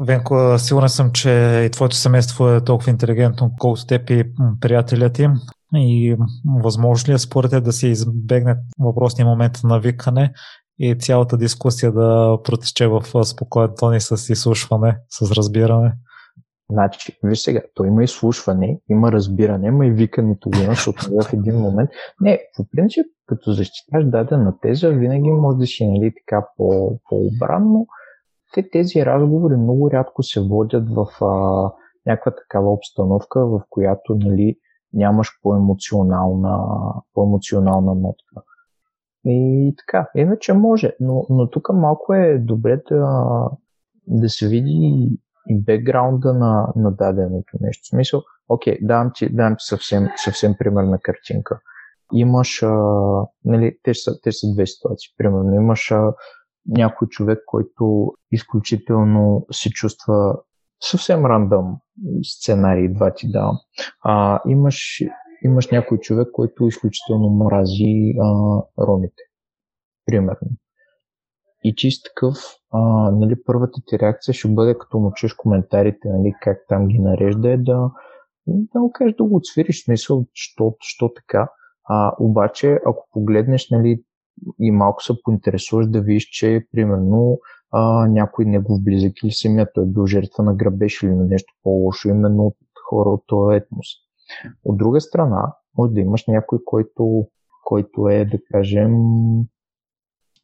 Венко, 0.00 0.58
сигурен 0.58 0.88
съм, 0.88 1.12
че 1.12 1.62
и 1.66 1.70
твоето 1.70 1.96
семейство 1.96 2.48
е 2.48 2.64
толкова 2.64 2.90
интелигентно, 2.90 3.50
колкото 3.60 3.86
теб 3.86 4.10
и 4.10 4.24
приятелят 4.60 5.12
ти. 5.12 5.28
И 5.74 6.16
възможно 6.62 7.12
ли 7.12 7.14
е 7.14 7.18
според 7.18 7.50
те 7.50 7.60
да 7.60 7.72
се 7.72 7.88
избегне 7.88 8.56
въпросния 8.78 9.26
момент 9.26 9.52
на 9.64 9.80
викане 9.80 10.32
и 10.78 10.98
цялата 10.98 11.36
дискусия 11.36 11.92
да 11.92 12.38
протече 12.44 12.86
в 12.86 13.24
спокоен 13.24 13.70
тон 13.78 13.94
и 13.94 14.00
с 14.00 14.32
изслушване, 14.32 14.96
с 15.10 15.32
разбиране? 15.32 15.92
Значи, 16.70 17.18
виж 17.22 17.38
сега, 17.38 17.60
то 17.74 17.84
има 17.84 18.04
изслушване, 18.04 18.80
има 18.90 19.12
разбиране, 19.12 19.68
има 19.68 19.86
и 19.86 19.90
викането 19.90 20.50
го 20.50 20.56
защото 20.56 21.10
в 21.10 21.32
един 21.32 21.58
момент... 21.58 21.90
Не, 22.20 22.40
по 22.56 22.64
принцип, 22.72 23.06
като 23.26 23.52
защиташ 23.52 24.04
дадена 24.04 24.54
теза, 24.60 24.90
винаги 24.90 25.30
може 25.30 25.58
да 25.58 25.66
си 25.66 25.86
нали, 25.86 26.12
така 26.24 26.46
по, 26.56 26.98
по-обранно. 27.08 27.86
Те 28.54 28.70
тези 28.70 29.06
разговори 29.06 29.56
много 29.56 29.90
рядко 29.90 30.22
се 30.22 30.40
водят 30.40 30.90
в 30.90 31.24
а, 31.24 31.72
някаква 32.06 32.34
такава 32.34 32.72
обстановка, 32.72 33.46
в 33.46 33.60
която 33.70 34.14
нали, 34.14 34.56
нямаш 34.92 35.28
по-емоционална, 35.42 36.58
по-емоционална 37.14 37.94
нотка. 37.94 38.42
И 39.24 39.74
така, 39.78 40.08
иначе 40.16 40.52
може, 40.52 40.92
но, 41.00 41.26
но 41.30 41.50
тук 41.50 41.68
малко 41.72 42.14
е 42.14 42.38
добре 42.38 42.82
да, 42.90 43.30
да 44.06 44.28
се 44.28 44.48
види 44.48 45.18
и 45.48 45.60
бекграунда 45.60 46.34
на, 46.34 46.72
на 46.76 46.90
даденото 46.90 47.56
нещо. 47.60 47.82
В 47.84 47.88
смисъл, 47.88 48.22
окей, 48.48 48.78
давам 48.82 49.10
ти, 49.14 49.34
давам 49.34 49.54
ти 49.54 49.64
съвсем, 49.64 50.08
съвсем 50.16 50.54
примерна 50.58 50.98
картинка. 50.98 51.60
Имаш, 52.12 52.62
а, 52.62 52.68
нали, 53.44 53.78
те 53.82 53.94
са, 53.94 54.20
те 54.22 54.32
са 54.32 54.46
две 54.54 54.66
ситуации. 54.66 55.14
Примерно, 55.18 55.54
имаш 55.54 55.90
а, 55.90 56.14
някой 56.68 57.08
човек, 57.08 57.38
който 57.46 58.12
изключително 58.32 59.46
се 59.52 59.70
чувства 59.70 60.36
съвсем 60.80 61.26
рандъм 61.26 61.76
сценарий, 62.22 62.88
два 62.88 63.14
ти 63.14 63.30
давам. 63.30 63.56
А, 64.04 64.40
имаш, 64.48 65.02
имаш 65.44 65.70
някой 65.70 65.98
човек, 65.98 66.28
който 66.32 66.66
изключително 66.66 67.30
мрази 67.30 68.14
а, 68.22 68.60
ромите. 68.86 69.22
Примерно. 70.06 70.48
И 71.64 71.74
чист 71.74 72.04
такъв, 72.04 72.36
а, 72.72 73.10
нали, 73.10 73.34
първата 73.46 73.80
ти 73.86 73.98
реакция 73.98 74.34
ще 74.34 74.48
бъде 74.48 74.78
като 74.78 74.98
му 74.98 75.12
чуеш 75.12 75.34
коментарите, 75.34 76.08
нали, 76.08 76.34
как 76.40 76.58
там 76.68 76.88
ги 76.88 76.98
нарежда, 76.98 77.50
е 77.50 77.56
да, 77.56 77.90
да 78.46 78.80
му 78.80 78.90
кажеш 78.92 79.14
да 79.16 79.24
го 79.24 79.36
отсвириш, 79.36 79.84
смисъл, 79.84 80.24
що, 80.32 80.76
що 80.80 81.12
така. 81.12 81.48
А, 81.88 82.12
обаче, 82.18 82.78
ако 82.86 83.08
погледнеш, 83.12 83.70
нали, 83.70 84.02
и 84.58 84.70
малко 84.70 85.02
се 85.02 85.22
поинтересуваш 85.24 85.86
да 85.86 86.00
видиш, 86.00 86.24
че 86.24 86.66
примерно 86.72 87.38
а, 87.72 88.08
някой 88.08 88.44
негов 88.44 88.82
близък 88.82 89.12
или 89.22 89.32
самият 89.32 89.68
той 89.74 89.84
е 89.84 89.86
бил 89.86 90.06
жертва 90.06 90.44
на 90.44 90.54
грабеж 90.54 91.02
или 91.02 91.10
на 91.10 91.24
нещо 91.24 91.54
по-лошо, 91.62 92.08
именно 92.08 92.46
от 92.46 92.56
хора 92.88 93.08
от 93.10 93.24
този 93.26 93.56
етнос. 93.56 93.86
От 94.64 94.76
друга 94.76 95.00
страна, 95.00 95.52
може 95.78 95.92
да 95.92 96.00
имаш 96.00 96.26
някой, 96.28 96.58
който, 96.64 97.26
който 97.64 98.08
е, 98.08 98.24
да 98.24 98.38
кажем, 98.52 98.94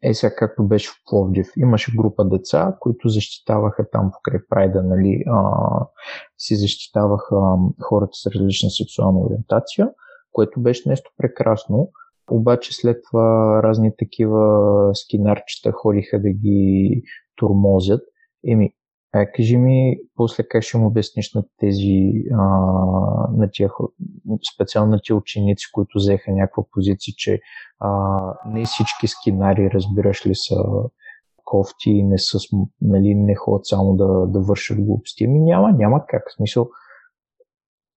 е 0.03 0.14
сега 0.14 0.34
както 0.34 0.64
беше 0.64 0.90
в 0.90 0.95
Пловдив. 1.07 1.47
Имаше 1.57 1.97
група 1.97 2.24
деца, 2.24 2.76
които 2.80 3.09
защитаваха 3.09 3.90
там 3.93 4.11
покрай 4.12 4.40
прайда, 4.49 4.82
нали, 4.82 5.24
а, 5.26 5.53
си 6.38 6.57
защитаваха 6.57 7.36
хората 7.80 8.12
с 8.12 8.26
различна 8.26 8.70
сексуална 8.70 9.20
ориентация, 9.20 9.90
което 10.32 10.61
беше 10.61 10.88
нещо 10.88 11.11
прекрасно. 11.16 11.90
Обаче 12.30 12.72
след 12.72 13.02
това 13.10 13.60
разни 13.62 13.92
такива 13.98 14.90
скинарчета 14.94 15.72
ходиха 15.72 16.20
да 16.20 16.30
ги 16.30 17.02
турмозят. 17.36 18.00
Еми, 18.46 18.72
а 19.12 19.26
кажи 19.26 19.56
ми, 19.56 19.96
после 20.14 20.44
как 20.48 20.62
ще 20.62 20.78
му 20.78 20.86
обясниш 20.86 21.34
на 21.34 21.44
тези, 21.58 22.12
а, 22.32 22.44
на 23.36 23.48
тия, 23.52 23.70
специално 24.54 24.90
на 24.90 25.00
тия 25.02 25.16
ученици, 25.16 25.66
които 25.72 25.98
взеха 25.98 26.32
някаква 26.32 26.62
позиция, 26.72 27.14
че 27.16 27.40
а, 27.78 28.20
не 28.46 28.64
всички 28.64 29.08
скинари, 29.08 29.70
разбираш 29.74 30.26
ли, 30.26 30.34
са 30.34 30.56
кофти 31.44 31.90
и 31.90 32.02
не, 32.02 32.18
са, 32.18 32.38
нали, 32.80 33.14
не 33.14 33.34
ходят 33.34 33.66
само 33.66 33.96
да, 33.96 34.26
да 34.26 34.40
вършат 34.40 34.84
глупости. 34.84 35.24
Ами 35.24 35.40
няма, 35.40 35.72
няма 35.72 36.06
как. 36.08 36.22
В 36.28 36.34
смисъл, 36.36 36.68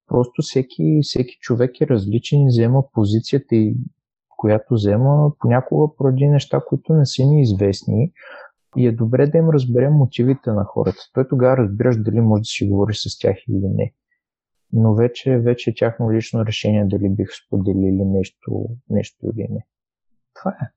просто 0.08 0.42
всеки, 0.42 1.00
всеки 1.04 1.38
човек 1.40 1.82
е 1.82 1.88
различен 1.88 2.42
и 2.42 2.48
взема 2.48 2.84
позицията, 2.94 3.56
и, 3.56 3.76
която 4.38 4.74
взема 4.74 5.32
понякога 5.40 5.96
поради 5.98 6.28
неща, 6.28 6.62
които 6.68 6.94
не 6.94 7.06
са 7.06 7.24
ни 7.24 7.42
известни 7.42 8.12
и 8.78 8.88
е 8.88 8.92
добре 8.92 9.28
да 9.28 9.38
им 9.38 9.50
разберем 9.50 9.94
мотивите 9.94 10.52
на 10.52 10.64
хората. 10.64 10.98
Той 11.14 11.28
тогава 11.28 11.58
разбираш 11.58 11.98
дали 11.98 12.22
може 12.22 12.42
да 12.42 12.46
си 12.46 12.70
говориш 12.70 12.98
с 12.98 13.20
тях 13.20 13.38
или 13.50 13.68
не. 13.76 13.94
Но 14.74 14.96
вече, 14.96 15.38
вече 15.38 15.70
е 15.70 15.74
тяхно 15.76 16.12
лично 16.12 16.46
решение 16.46 16.86
дали 16.86 17.10
бих 17.10 17.28
споделили 17.46 18.06
нещо, 18.06 18.66
нещо 18.90 19.18
или 19.24 19.48
не. 19.50 19.66
Това 20.34 20.52
е. 20.52 20.70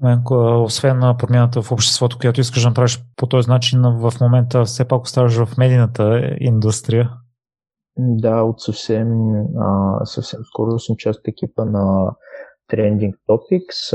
Менко, 0.00 0.62
освен 0.62 0.98
на 0.98 1.16
промяната 1.16 1.62
в 1.62 1.72
обществото, 1.72 2.18
която 2.20 2.40
искаш 2.40 2.62
да 2.62 2.68
направиш 2.68 3.04
по 3.16 3.26
този 3.26 3.50
начин, 3.50 3.82
в 3.82 4.12
момента 4.20 4.64
все 4.64 4.88
пак 4.88 5.02
оставаш 5.02 5.44
в 5.44 5.58
медийната 5.58 6.36
индустрия. 6.40 7.10
Да, 7.96 8.42
от 8.42 8.60
съвсем, 8.60 9.08
а, 9.58 10.00
съвсем 10.04 10.40
скоро 10.44 10.78
съм 10.78 10.96
част 10.96 11.20
от 11.20 11.28
екипа 11.28 11.64
на 11.64 12.14
Trending 12.72 13.14
Topics. 13.28 13.90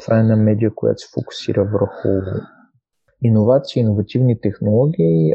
Това 0.00 0.18
е 0.18 0.22
на 0.22 0.36
медия, 0.36 0.74
която 0.74 0.98
се 0.98 1.08
фокусира 1.14 1.64
върху 1.64 2.08
иновации, 3.22 3.80
иновативни 3.80 4.40
технологии, 4.40 5.34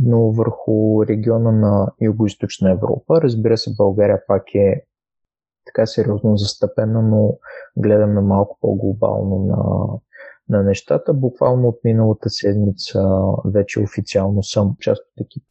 но 0.00 0.32
върху 0.32 1.06
региона 1.06 1.52
на 1.52 1.92
Юго-Источна 2.02 2.72
Европа. 2.72 3.20
Разбира 3.22 3.56
се, 3.56 3.74
България 3.76 4.22
пак 4.26 4.54
е 4.54 4.84
така 5.66 5.86
сериозно 5.86 6.36
застъпена, 6.36 7.02
но 7.02 7.38
гледаме 7.76 8.20
малко 8.20 8.58
по-глобално 8.60 9.38
на, 9.38 9.86
на 10.48 10.62
нещата. 10.62 11.14
Буквално 11.14 11.68
от 11.68 11.78
миналата 11.84 12.30
седмица 12.30 13.02
вече 13.44 13.80
официално 13.80 14.42
съм 14.42 14.76
част 14.80 15.02
от 15.02 15.26
екип. 15.26 15.42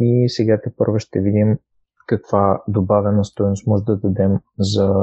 И 0.00 0.28
сега 0.28 0.60
те 0.64 0.70
първо 0.76 0.98
ще 0.98 1.20
видим 1.20 1.58
каква 2.06 2.62
добавена 2.68 3.24
стоеност 3.24 3.66
може 3.66 3.84
да 3.84 3.96
дадем 3.96 4.38
за 4.58 4.94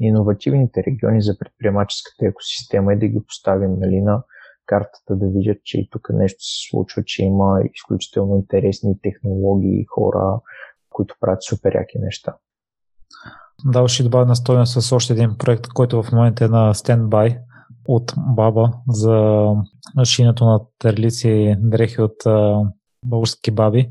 иновативните 0.00 0.82
региони 0.86 1.22
за 1.22 1.38
предприемаческата 1.38 2.26
екосистема 2.26 2.92
и 2.92 2.98
да 2.98 3.06
ги 3.08 3.20
поставим 3.26 3.76
нали, 3.78 4.00
на 4.00 4.22
картата, 4.66 5.16
да 5.16 5.28
видят, 5.28 5.58
че 5.64 5.80
и 5.80 5.88
тук 5.90 6.08
нещо 6.12 6.38
се 6.40 6.70
случва, 6.70 7.02
че 7.06 7.24
има 7.24 7.60
изключително 7.74 8.36
интересни 8.36 9.00
технологии, 9.02 9.86
хора, 9.94 10.40
които 10.90 11.14
правят 11.20 11.42
супер 11.42 11.74
яки 11.74 11.98
неща. 11.98 12.36
даваш 13.64 14.00
и 14.00 14.02
добавена 14.02 14.36
стойност 14.36 14.82
с 14.82 14.92
още 14.92 15.12
един 15.12 15.36
проект, 15.38 15.66
който 15.74 16.02
в 16.02 16.12
момента 16.12 16.44
е 16.44 16.48
на 16.48 16.74
стендбай 16.74 17.38
от 17.88 18.14
баба 18.16 18.72
за 18.88 19.46
шинето 20.04 20.44
на 20.44 20.60
терлици 20.78 21.28
и 21.28 21.56
дрехи 21.58 22.00
от 22.00 22.16
български 23.04 23.50
баби. 23.50 23.88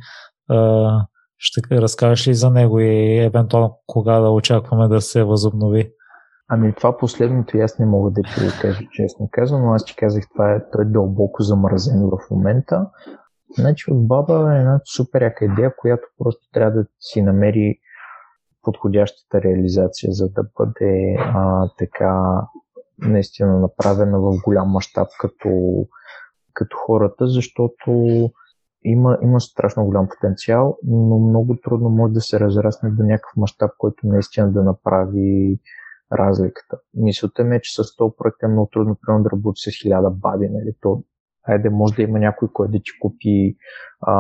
Ще 1.38 1.62
разкажеш 1.72 2.28
ли 2.28 2.34
за 2.34 2.50
него 2.50 2.80
и 2.80 3.18
евентуално 3.18 3.80
кога 3.86 4.20
да 4.20 4.30
очакваме 4.30 4.88
да 4.88 5.02
се 5.02 5.24
възобнови? 5.24 5.92
Ами 6.50 6.74
това 6.74 6.98
последното 6.98 7.58
и 7.58 7.62
аз 7.62 7.80
не 7.80 7.86
мога 7.86 8.12
да 8.12 8.22
ти 8.22 8.46
го 8.46 8.52
кажа 8.62 8.82
честно 8.92 9.30
казвам, 9.32 9.62
но 9.62 9.74
аз 9.74 9.86
ти 9.86 9.96
казах, 9.96 10.24
това 10.34 10.52
е, 10.52 10.70
той 10.72 10.82
е 10.82 10.88
дълбоко 10.88 11.44
замразен 11.44 12.10
в 12.10 12.32
момента. 12.32 12.90
Значи 13.58 13.92
от 13.92 14.08
баба 14.08 14.56
е 14.56 14.60
една 14.60 14.80
супер 14.96 15.22
яка 15.22 15.46
идея, 15.46 15.76
която 15.78 16.04
просто 16.18 16.42
трябва 16.54 16.72
да 16.72 16.86
си 17.00 17.22
намери 17.22 17.80
подходящата 18.62 19.42
реализация, 19.42 20.14
за 20.14 20.30
да 20.30 20.44
бъде 20.58 21.16
а, 21.20 21.70
така 21.78 22.42
наистина 22.98 23.60
направена 23.60 24.20
в 24.20 24.32
голям 24.44 24.70
мащаб 24.70 25.08
като, 25.20 25.50
като 26.54 26.78
хората, 26.86 27.28
защото 27.28 27.92
има, 28.84 29.18
има 29.22 29.42
страшно 29.42 29.86
голям 29.86 30.08
потенциал, 30.10 30.78
но 30.84 31.20
много 31.20 31.58
трудно 31.64 31.90
може 31.90 32.14
да 32.14 32.22
се 32.22 32.40
разрасне 32.40 32.90
до 32.90 33.04
някакъв 33.04 33.38
мащаб, 33.38 33.72
който 33.78 34.08
наистина 34.08 34.52
да 34.52 34.64
направи 34.64 35.60
разликата. 36.12 36.80
Мисълта 36.94 37.44
ми 37.44 37.56
е, 37.56 37.62
че 37.62 37.84
с 37.84 37.96
този 37.96 38.14
проект 38.18 38.44
е 38.44 38.48
много 38.48 38.70
трудно 38.74 38.98
примерно 39.02 39.24
да 39.24 39.30
работи 39.32 39.72
с 39.72 39.82
хиляда 39.82 40.10
баби, 40.10 40.50
нали? 40.50 40.74
То, 40.82 41.04
айде, 41.44 41.70
може 41.70 41.96
да 41.96 42.02
има 42.02 42.20
някой, 42.20 42.48
който 42.54 42.72
да 42.72 42.80
ти 42.80 42.92
купи, 43.02 43.58
а, 44.02 44.14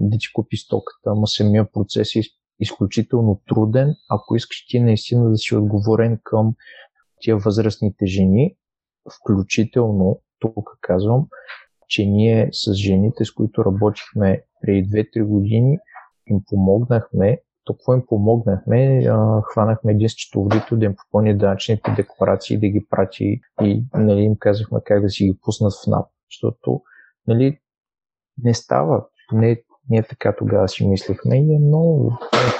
да 0.00 0.18
ти 0.18 0.32
купи 0.32 0.56
стоката, 0.56 1.14
но 1.14 1.26
самия 1.26 1.72
процес 1.72 2.16
е 2.16 2.20
изключително 2.60 3.40
труден, 3.48 3.94
ако 4.10 4.36
искаш 4.36 4.66
ти 4.66 4.80
наистина 4.80 5.30
да 5.30 5.36
си 5.36 5.56
отговорен 5.56 6.20
към 6.22 6.54
тия 7.20 7.36
възрастните 7.36 8.06
жени, 8.06 8.56
включително, 9.20 10.20
тук 10.38 10.78
казвам, 10.80 11.26
че 11.88 12.06
ние 12.06 12.48
с 12.52 12.74
жените, 12.74 13.24
с 13.24 13.32
които 13.32 13.64
работихме 13.64 14.42
преди 14.60 14.88
2-3 14.88 15.24
години, 15.24 15.78
им 16.26 16.40
помогнахме, 16.46 17.40
какво 17.74 17.94
им 17.94 18.02
помогнахме, 18.08 19.06
а, 19.10 19.42
хванахме 19.42 19.92
един 19.92 20.08
счетоводител 20.08 20.78
да 20.78 20.84
им 20.84 20.94
попълни 20.96 21.38
данъчните 21.38 21.90
декларации, 21.96 22.58
да 22.58 22.68
ги 22.68 22.86
прати 22.90 23.40
и 23.62 23.84
нали, 23.94 24.20
им 24.20 24.36
казахме 24.38 24.78
как 24.84 25.02
да 25.02 25.08
си 25.08 25.24
ги 25.24 25.38
пуснат 25.44 25.72
в 25.72 25.86
НАП, 25.86 26.06
защото 26.30 26.80
нали, 27.26 27.58
не 28.42 28.54
става, 28.54 29.04
поне 29.28 29.62
ние 29.90 30.02
така 30.02 30.34
тогава 30.38 30.68
си 30.68 30.88
мислихме 30.88 31.36
и 31.36 31.54
е 31.54 31.58
много 31.58 32.12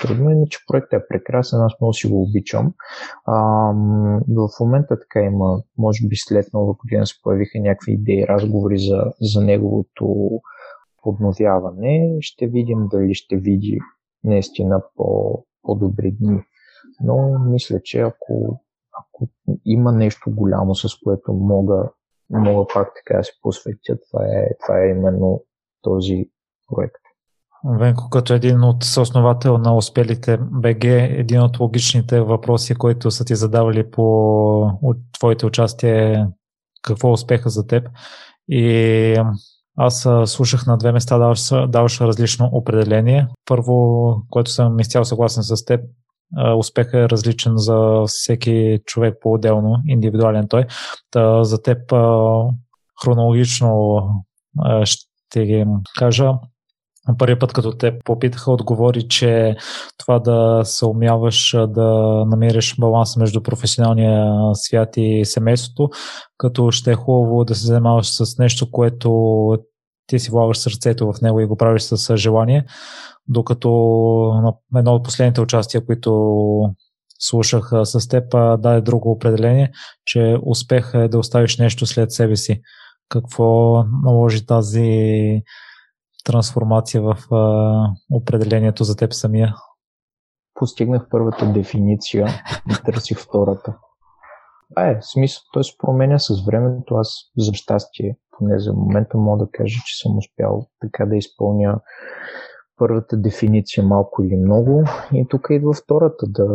трудно, 0.03 0.31
иначе 0.31 0.59
проектът 0.67 1.03
е 1.03 1.07
прекрасен, 1.09 1.61
аз 1.61 1.73
много 1.81 1.93
си 1.93 2.09
го 2.09 2.23
обичам. 2.23 2.75
А, 3.25 3.35
в 4.29 4.49
момента 4.61 4.99
така 5.01 5.21
има, 5.21 5.63
може 5.79 6.09
би 6.09 6.17
след 6.17 6.47
нова 6.55 6.75
година 6.75 7.07
се 7.07 7.15
появиха 7.23 7.59
някакви 7.59 7.93
идеи, 7.93 8.27
разговори 8.27 8.79
за, 8.79 9.05
за 9.21 9.41
неговото 9.41 10.31
подновяване. 11.03 12.17
Ще 12.21 12.47
видим 12.47 12.89
дали 12.91 13.15
ще 13.15 13.37
види 13.37 13.79
наистина 14.25 14.83
по, 14.97 15.39
по-добри 15.63 16.13
дни. 16.13 16.41
Но 17.01 17.39
мисля, 17.39 17.81
че 17.83 18.01
ако, 18.01 18.61
ако 18.99 19.29
има 19.65 19.93
нещо 19.93 20.31
голямо, 20.31 20.75
с 20.75 20.89
което 21.05 21.33
мога, 21.33 21.91
мога 22.31 22.67
пак 22.75 22.93
така 22.97 23.19
да 23.19 23.25
се 23.25 23.33
посветя, 23.43 23.99
това 24.11 24.27
е, 24.27 24.49
това 24.67 24.81
е 24.81 24.89
именно 24.89 25.43
този 25.83 26.31
проект. 26.69 27.07
Венко, 27.65 28.11
като 28.11 28.35
един 28.35 28.65
от 28.65 28.85
съосновател 28.85 29.59
на 29.59 29.77
успелите 29.77 30.39
БГ, 30.41 30.85
един 30.85 31.43
от 31.43 31.61
логичните 31.61 32.21
въпроси, 32.21 32.75
които 32.75 33.11
са 33.11 33.25
ти 33.25 33.35
задавали 33.35 33.91
по 33.91 34.71
твоите 35.19 35.47
участие 35.47 36.13
е 36.13 36.27
какво 36.83 37.09
е 37.09 37.13
успеха 37.13 37.51
за 37.51 37.67
теб. 37.67 37.89
И 38.49 39.23
аз 39.77 40.09
слушах 40.27 40.67
на 40.67 40.79
две 40.79 40.93
места, 40.93 41.35
даваш, 41.69 42.01
различно 42.01 42.49
определение. 42.53 43.29
Първо, 43.47 44.15
което 44.31 44.51
съм 44.51 44.81
изцяло 44.81 45.05
съгласен 45.05 45.43
с 45.43 45.65
теб, 45.65 45.81
успехът 46.59 46.95
е 46.95 47.09
различен 47.09 47.53
за 47.57 48.03
всеки 48.07 48.79
човек 48.87 49.15
по-отделно, 49.21 49.77
индивидуален 49.87 50.49
той. 50.49 50.65
Та, 51.11 51.45
за 51.45 51.63
теб 51.63 51.93
хронологично 53.05 54.01
ще 54.85 55.45
ги 55.45 55.67
кажа 55.99 56.33
Първият 57.19 57.41
път, 57.41 57.53
като 57.53 57.73
те 57.73 57.99
попитаха, 58.05 58.53
отговори, 58.53 59.09
че 59.09 59.57
това 59.99 60.19
да 60.19 60.61
се 60.65 60.87
умяваш 60.87 61.57
да 61.69 62.25
намериш 62.27 62.77
баланс 62.79 63.17
между 63.17 63.43
професионалния 63.43 64.33
свят 64.55 64.89
и 64.97 65.25
семейството, 65.25 65.91
като 66.39 66.71
ще 66.71 66.93
е 66.93 66.95
хубаво 66.95 67.45
да 67.45 67.55
се 67.55 67.67
занимаваш 67.67 68.07
с 68.07 68.39
нещо, 68.39 68.71
което 68.71 69.59
ти 70.07 70.19
си 70.19 70.31
влагаш 70.31 70.59
сърцето 70.59 71.13
в 71.13 71.21
него 71.23 71.41
и 71.41 71.47
го 71.47 71.57
правиш 71.57 71.83
с 71.83 72.17
желание, 72.17 72.65
докато 73.29 73.71
на 74.43 74.79
едно 74.79 74.95
от 74.95 75.05
последните 75.05 75.41
участия, 75.41 75.87
които 75.87 76.11
слушах 77.19 77.71
с 77.85 78.09
теб, 78.09 78.25
даде 78.33 78.81
друго 78.81 79.11
определение, 79.11 79.71
че 80.05 80.37
успех 80.47 80.91
е 80.95 81.09
да 81.09 81.19
оставиш 81.19 81.59
нещо 81.59 81.87
след 81.87 82.13
себе 82.13 82.37
си. 82.37 82.61
Какво 83.09 83.83
наложи 84.05 84.47
тази 84.47 85.43
трансформация 86.27 87.03
в 87.03 87.35
а, 87.35 87.89
определението 88.11 88.85
за 88.85 88.97
теб 88.97 89.13
самия? 89.13 89.55
Постигнах 90.55 91.07
първата 91.11 91.53
дефиниция 91.53 92.27
и 92.71 92.85
търсих 92.85 93.19
втората. 93.19 93.77
А 94.77 94.87
е, 94.87 94.99
смисъл, 95.01 95.43
той 95.53 95.65
се 95.65 95.79
променя 95.79 96.19
с 96.19 96.45
времето. 96.47 96.95
Аз 96.95 97.15
за 97.37 97.55
щастие, 97.55 98.17
поне 98.39 98.59
за 98.59 98.73
момента 98.73 99.19
мога 99.19 99.45
да 99.45 99.51
кажа, 99.51 99.79
че 99.87 100.03
съм 100.03 100.19
успял 100.19 100.67
така 100.81 101.07
да 101.07 101.17
изпълня 101.17 101.81
първата 102.77 103.17
дефиниция 103.17 103.85
малко 103.85 104.23
или 104.23 104.37
много. 104.37 104.85
И 105.13 105.27
тук 105.29 105.47
идва 105.51 105.73
втората, 105.73 106.27
да, 106.29 106.47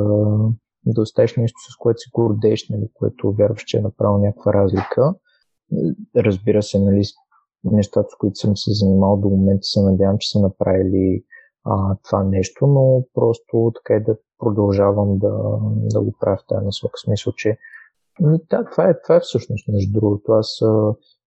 да 0.86 1.02
оставиш 1.02 1.36
нещо, 1.36 1.58
с 1.72 1.78
което 1.78 1.98
си 1.98 2.10
гордееш, 2.14 2.70
нали, 2.70 2.88
което 2.94 3.32
вярваш, 3.32 3.64
че 3.64 3.78
е 3.78 3.82
направил 3.82 4.18
някаква 4.18 4.54
разлика. 4.54 5.14
Разбира 6.16 6.64
се, 6.64 6.80
нали, 6.80 7.04
нещата, 7.64 8.10
с 8.10 8.18
които 8.18 8.36
съм 8.36 8.58
се 8.58 8.72
занимал 8.74 9.18
до 9.18 9.30
момента, 9.30 9.64
се 9.64 9.82
надявам, 9.82 10.18
че 10.20 10.30
са 10.30 10.40
направили 10.40 11.24
а, 11.64 11.96
това 12.04 12.24
нещо, 12.24 12.68
но 12.68 13.04
просто 13.14 13.72
така 13.76 13.98
и 13.98 14.04
да 14.04 14.18
продължавам 14.40 15.18
да, 15.18 15.60
да 15.94 16.02
го 16.02 16.14
правя 16.20 16.38
в 16.38 16.48
тази 16.48 16.66
насока. 16.66 17.00
Смисъл, 17.04 17.34
че 17.34 17.58
да, 18.20 18.66
това 18.72 18.90
е, 18.90 19.02
това 19.02 19.16
е 19.16 19.20
всъщност, 19.20 19.68
между 19.68 19.92
другото. 20.00 20.32
Аз 20.32 20.60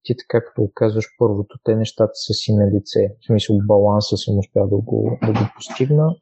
ти 0.02 0.14
така 0.16 0.44
като 0.44 0.70
казваш 0.74 1.06
първото, 1.18 1.58
те 1.64 1.76
нещата 1.76 2.12
са 2.14 2.32
си 2.32 2.54
на 2.54 2.70
лице. 2.70 3.16
В 3.22 3.26
смисъл 3.26 3.58
баланса 3.66 4.16
съм 4.16 4.38
успял 4.38 4.68
да 4.68 4.76
го, 4.76 5.18
да 5.26 5.32
го 5.32 5.38
постигна. 5.54 6.16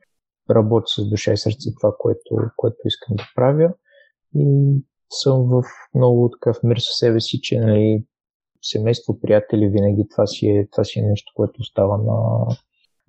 Работя 0.51 0.87
с 0.87 1.09
душа 1.11 1.33
и 1.33 1.37
сърце 1.37 1.71
това, 1.81 1.95
което, 1.99 2.37
което 2.57 2.77
искам 2.85 3.17
да 3.17 3.25
правя. 3.35 3.73
И 4.35 4.77
съм 5.11 5.49
в 5.49 5.63
много 5.95 6.31
такъв 6.31 6.63
мир 6.63 6.77
със 6.77 6.99
себе 6.99 7.21
си, 7.21 7.41
че 7.43 7.61
нали, 7.61 8.05
семейство, 8.63 9.21
приятели, 9.21 9.69
винаги 9.69 10.09
това 10.11 10.27
си 10.27 10.47
е, 10.47 10.69
това 10.73 10.85
си 10.85 10.99
е 10.99 11.03
нещо, 11.03 11.33
което 11.37 11.61
остава 11.61 11.97
на, 11.97 12.47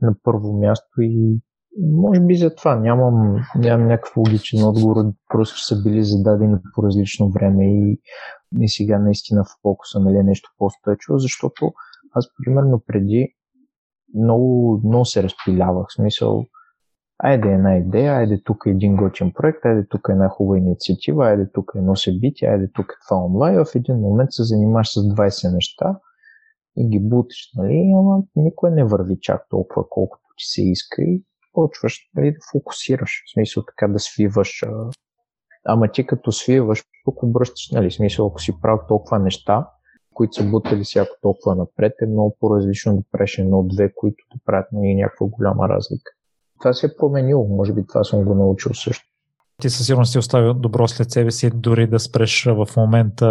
на 0.02 0.16
първо 0.24 0.54
място 0.54 1.02
и 1.02 1.40
може 1.82 2.22
би 2.22 2.36
за 2.36 2.56
това. 2.56 2.76
Нямам, 2.76 3.46
нямам 3.56 3.88
някакъв 3.88 4.18
логичен 4.18 4.64
отговор, 4.64 4.96
просто 5.30 5.60
са 5.60 5.84
били 5.84 6.04
зададени 6.04 6.56
по 6.76 6.84
различно 6.84 7.30
време 7.30 7.66
и, 7.66 8.02
и 8.62 8.70
сега 8.70 9.00
наистина 9.00 9.44
в 9.44 9.62
фокуса 9.62 10.00
нали, 10.00 10.24
нещо 10.24 10.50
по-стойчиво, 10.58 11.18
защото 11.18 11.74
аз 12.14 12.26
примерно 12.44 12.84
преди 12.88 13.36
много, 14.16 14.82
много 14.86 15.06
се 15.06 15.24
разпилявах, 15.24 15.88
смисъл 15.96 16.46
айде 17.24 17.54
една 17.54 17.78
идея, 17.78 18.14
айде 18.14 18.42
тук 18.44 18.64
е 18.66 18.70
един 18.70 18.96
готин 18.96 19.34
проект, 19.34 19.66
айде 19.66 19.88
тук 19.88 20.08
е 20.10 20.12
една 20.12 20.30
хубава 20.30 20.58
инициатива, 20.58 21.28
айде 21.28 21.52
тук 21.54 21.72
е 21.76 21.78
едно 21.78 21.96
събитие, 21.96 22.48
айде 22.50 22.72
тук 22.74 22.86
е 22.86 23.06
това 23.08 23.26
онлайн. 23.26 23.66
В 23.66 23.76
един 23.76 23.96
момент 23.96 24.32
се 24.32 24.44
занимаваш 24.44 24.90
с 24.90 24.96
20 24.96 25.54
неща 25.54 26.00
и 26.78 26.90
ги 26.90 27.00
бутиш, 27.00 27.52
нали, 27.56 27.94
ама 28.00 28.24
никой 28.36 28.72
не 28.72 28.84
върви 28.84 29.20
чак 29.22 29.50
толкова, 29.50 29.90
колкото 29.90 30.24
ти 30.38 30.46
се 30.46 30.62
иска 30.62 31.02
и 31.02 31.24
почваш 31.54 32.10
нали, 32.16 32.32
да 32.32 32.38
фокусираш, 32.52 33.24
в 33.26 33.34
смисъл 33.34 33.64
така 33.66 33.94
да 33.94 34.00
свиваш. 34.00 34.64
Ама 35.66 35.92
ти 35.92 36.08
като 36.08 36.32
свиваш, 36.32 36.84
тук 37.06 37.24
обръщаш, 37.24 37.72
нали, 37.72 37.90
в 37.90 37.94
смисъл, 37.94 38.28
ако 38.28 38.40
си 38.42 38.62
правил 38.62 38.80
толкова 38.88 39.20
неща, 39.20 39.70
които 40.14 40.34
са 40.34 40.50
бутали 40.50 40.84
всяко 40.84 41.16
толкова 41.22 41.56
напред, 41.56 41.94
е 42.02 42.06
много 42.06 42.38
по-различно 42.40 42.96
да 42.96 43.04
правиш 43.12 43.38
едно-две, 43.38 43.94
които 43.96 44.26
да 44.36 44.40
правят 44.46 44.68
нали, 44.72 44.96
някаква 44.96 45.28
голяма 45.28 45.70
разлика 45.70 46.12
това 46.64 46.74
се 46.74 46.86
е 46.86 46.96
променило. 46.98 47.48
Може 47.48 47.74
би 47.74 47.88
това 47.88 48.04
съм 48.04 48.24
го 48.24 48.36
научил 48.36 48.74
също. 48.74 49.06
Ти 49.62 49.70
със 49.70 49.86
сигурност 49.86 50.12
си 50.12 50.18
оставил 50.18 50.54
добро 50.54 50.88
след 50.88 51.12
себе 51.12 51.32
си, 51.32 51.52
дори 51.54 51.88
да 51.88 52.00
спреш 52.00 52.46
в 52.46 52.68
момента 52.78 53.28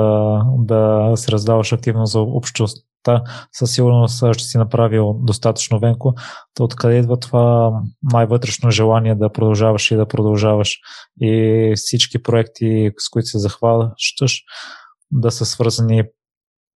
да 0.59 1.13
се 1.17 1.33
раздаваш 1.33 1.73
активно 1.73 2.07
за 2.07 2.21
общо 2.21 2.67
Та 3.03 3.23
със 3.53 3.75
сигурност 3.75 4.25
ще 4.33 4.45
си 4.45 4.59
направил 4.59 5.13
достатъчно 5.13 5.79
венко. 5.79 6.15
То 6.55 6.65
откъде 6.65 6.99
идва 6.99 7.19
това 7.19 7.81
най-вътрешно 8.13 8.71
желание 8.71 9.15
да 9.15 9.33
продължаваш 9.33 9.91
и 9.91 9.97
да 9.97 10.07
продължаваш 10.07 10.79
и 11.21 11.73
всички 11.77 12.23
проекти, 12.23 12.91
с 12.99 13.09
които 13.09 13.27
се 13.27 13.39
захващаш, 13.39 14.43
да 15.11 15.31
са 15.31 15.45
свързани 15.45 16.05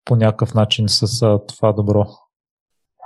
по 0.04 0.16
някакъв 0.16 0.54
начин 0.54 0.88
с 0.88 1.20
това 1.48 1.72
добро? 1.72 2.07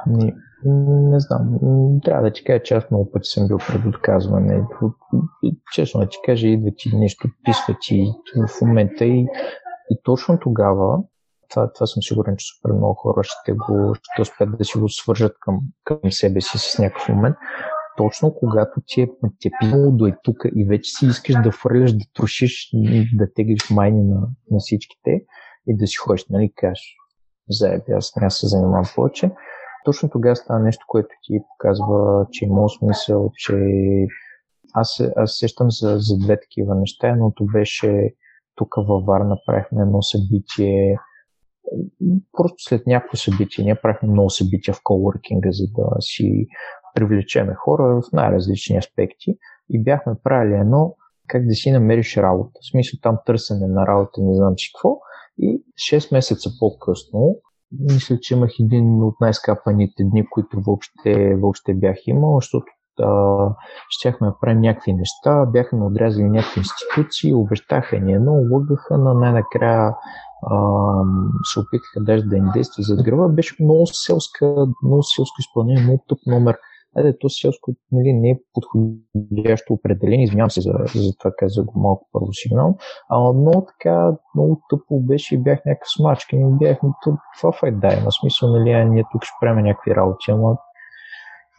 Ами, 0.07 0.33
не 0.65 1.21
знам. 1.21 1.59
Трябва 2.05 2.23
да 2.23 2.33
ти 2.33 2.45
кажа, 2.45 2.63
че 2.63 2.75
аз 2.75 2.91
много 2.91 3.11
пъти 3.11 3.29
съм 3.29 3.49
бил 3.49 3.59
пред 3.59 3.87
отказване. 3.87 4.65
Честно 5.73 6.01
да 6.01 6.09
ти 6.09 6.19
кажа, 6.25 6.47
идва 6.49 6.71
ти 6.77 6.97
нещо, 6.97 7.29
писва 7.45 7.77
ти 7.81 8.13
в 8.49 8.61
момента 8.61 9.05
и, 9.05 9.27
и 9.91 10.01
точно 10.05 10.39
тогава, 10.39 10.99
това, 11.51 11.73
това 11.73 11.87
съм 11.87 12.03
сигурен, 12.03 12.37
че 12.37 12.47
супер 12.47 12.73
много 12.73 12.95
хора 12.95 13.21
ще, 13.23 13.53
го, 13.53 13.95
ще 13.95 14.23
успеят 14.23 14.59
да 14.59 14.65
си 14.65 14.79
го 14.79 14.89
свържат 14.89 15.33
към, 15.41 15.61
към 15.85 16.13
себе 16.13 16.41
си 16.41 16.59
с 16.59 16.79
някакъв 16.79 17.09
момент. 17.09 17.37
Точно 17.97 18.35
когато 18.35 18.81
ти 18.87 19.01
е, 19.01 19.09
ти 19.39 19.49
е 19.49 19.51
пинало 19.61 19.91
до 19.91 20.07
е 20.07 20.17
тук 20.23 20.37
и 20.57 20.65
вече 20.65 20.91
си 20.91 21.07
искаш 21.07 21.35
да 21.43 21.53
фърляш, 21.53 21.93
да 21.93 22.05
трошиш, 22.15 22.71
да 23.15 23.33
теглиш 23.35 23.71
майни 23.71 24.03
на, 24.03 24.21
на 24.51 24.59
всичките 24.59 25.25
и 25.67 25.77
да 25.77 25.87
си 25.87 25.97
ходиш, 25.97 26.27
нали, 26.31 26.53
кажеш, 26.57 26.97
заеби, 27.49 27.93
аз 27.93 28.17
няма 28.17 28.31
се 28.31 28.47
занимавам 28.47 28.85
повече 28.95 29.31
точно 29.85 30.11
тогава 30.11 30.37
става 30.37 30.61
нещо, 30.61 30.85
което 30.89 31.09
ти 31.23 31.41
показва, 31.49 32.27
че 32.31 32.45
има 32.45 32.69
смисъл, 32.69 33.31
че 33.35 33.55
аз, 34.75 35.03
аз 35.17 35.37
сещам 35.39 35.71
за, 35.71 35.97
за 35.99 36.19
две 36.19 36.41
такива 36.41 36.75
неща. 36.75 37.09
Едното 37.09 37.47
беше 37.53 38.15
тук 38.55 38.75
във 38.77 39.05
Варна 39.05 39.37
правихме 39.47 39.83
едно 39.83 40.03
събитие, 40.03 40.97
просто 42.33 42.57
след 42.59 42.87
някакво 42.87 43.17
събитие. 43.17 43.65
Ние 43.65 43.75
правихме 43.75 44.09
много 44.09 44.31
събития 44.31 44.75
в 44.75 44.81
колоркинга, 44.85 45.49
за 45.53 45.65
да 45.67 45.97
си 46.01 46.47
привлечеме 46.95 47.55
хора 47.55 48.01
в 48.01 48.13
най-различни 48.13 48.77
аспекти 48.77 49.39
и 49.71 49.83
бяхме 49.83 50.15
правили 50.25 50.55
едно 50.55 50.97
как 51.29 51.47
да 51.47 51.55
си 51.55 51.71
намериш 51.71 52.17
работа. 52.17 52.61
В 52.63 52.71
смисъл 52.71 52.99
там 53.03 53.19
търсене 53.27 53.67
на 53.67 53.87
работа, 53.87 54.21
не 54.23 54.35
знам 54.35 54.55
си 54.59 54.71
какво. 54.75 54.97
И 55.39 55.65
6 55.93 56.15
месеца 56.15 56.51
по-късно 56.61 57.37
мисля, 57.79 58.19
че 58.21 58.35
имах 58.35 58.51
един 58.61 59.03
от 59.03 59.15
най-скапаните 59.21 60.05
дни, 60.05 60.27
които 60.31 60.61
въобще, 60.61 61.35
въобще 61.35 61.75
бях 61.75 61.97
имал, 62.07 62.35
защото 62.35 62.67
а, 63.01 63.49
щяхме 63.89 64.27
да 64.27 64.39
правим 64.41 64.61
някакви 64.61 64.93
неща, 64.93 65.47
бяхме 65.47 65.85
отрязали 65.85 66.31
някакви 66.31 66.61
институции, 66.61 67.35
обещаха 67.35 68.01
ни 68.01 68.13
едно, 68.13 68.33
лъгаха, 68.33 68.99
на 68.99 69.15
най-накрая 69.15 69.95
се 71.53 71.61
опитаха 71.61 72.01
даже 72.01 72.25
да 72.25 72.37
им 72.37 72.51
действа 72.55 72.83
зад 72.83 73.03
гръба. 73.03 73.29
Беше 73.29 73.57
много 73.61 73.87
много 74.85 75.03
селско 75.03 75.41
изпълнение, 75.41 75.83
много 75.83 76.05
тъп 76.09 76.19
номер. 76.27 76.57
Айде, 76.97 77.19
то 77.19 77.29
селско 77.29 77.73
нали, 77.93 78.13
не 78.13 78.31
е 78.31 78.39
подходящо 78.55 79.73
определение, 79.73 80.25
извинявам 80.25 80.51
се 80.51 80.61
за, 80.61 80.73
за 80.95 81.17
това 81.19 81.31
каза 81.39 81.65
го 81.65 81.81
малко 81.81 82.09
първо 82.13 82.33
сигнал, 82.33 82.77
а 83.09 83.33
много 83.33 83.67
така, 83.67 84.13
много 84.35 84.61
тъпо 84.71 85.01
беше 85.01 85.35
и 85.35 85.39
бях 85.39 85.65
някакъв 85.67 85.89
смачка 85.97 86.37
и 86.37 86.45
бяхме 86.45 86.89
това 87.41 87.53
файда 87.53 87.89
има 88.01 88.13
смисъл, 88.13 88.49
нали, 88.49 88.85
ние 88.85 89.05
тук 89.13 89.25
ще 89.25 89.35
правим 89.41 89.65
някакви 89.65 89.97
работи, 89.97 90.31
ама 90.31 90.57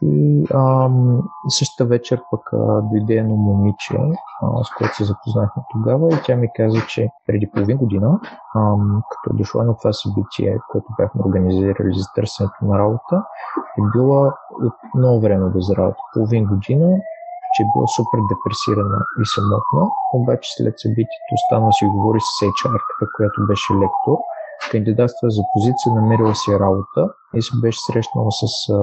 и 0.01 0.45
ам, 0.53 1.21
същата 1.49 1.85
вечер 1.85 2.21
пък 2.31 2.53
а, 2.53 2.81
дойде 2.81 3.13
едно 3.13 3.35
момиче, 3.35 3.97
а, 4.41 4.63
с 4.63 4.69
което 4.77 4.95
се 4.95 5.03
запознахме 5.03 5.63
тогава 5.71 6.07
и 6.13 6.17
тя 6.25 6.35
ми 6.35 6.47
каза, 6.55 6.79
че 6.87 7.09
преди 7.27 7.51
половин 7.53 7.77
година, 7.77 8.19
ам, 8.55 9.01
като 9.11 9.35
е 9.35 9.37
дошла 9.37 9.63
на 9.63 9.77
това 9.77 9.93
събитие, 9.93 10.59
което 10.71 10.87
бяхме 10.99 11.21
организирали 11.25 11.93
за 11.93 12.05
търсенето 12.15 12.65
на 12.65 12.79
работа, 12.79 13.23
е 13.79 13.81
била 13.93 14.33
от 14.51 14.73
много 14.95 15.21
време 15.21 15.49
без 15.49 15.69
работа, 15.69 15.99
половин 16.13 16.45
година, 16.45 16.97
че 17.53 17.63
е 17.63 17.69
била 17.75 17.87
супер 17.87 18.19
депресирана 18.31 18.99
и 19.21 19.25
самотна, 19.35 19.83
обаче 20.13 20.49
след 20.57 20.73
събитието 20.77 21.31
остана 21.37 21.73
си 21.73 21.85
говори 21.85 22.19
с 22.19 22.31
HR-ката, 22.45 23.05
която 23.15 23.47
беше 23.47 23.73
лектор, 23.73 24.17
кандидатства 24.71 25.29
за 25.29 25.43
позиция, 25.53 25.93
намерила 25.93 26.35
си 26.35 26.59
работа 26.59 27.13
и 27.35 27.41
се 27.41 27.51
беше 27.61 27.79
срещнала 27.79 28.31
с 28.31 28.43
а, 28.69 28.77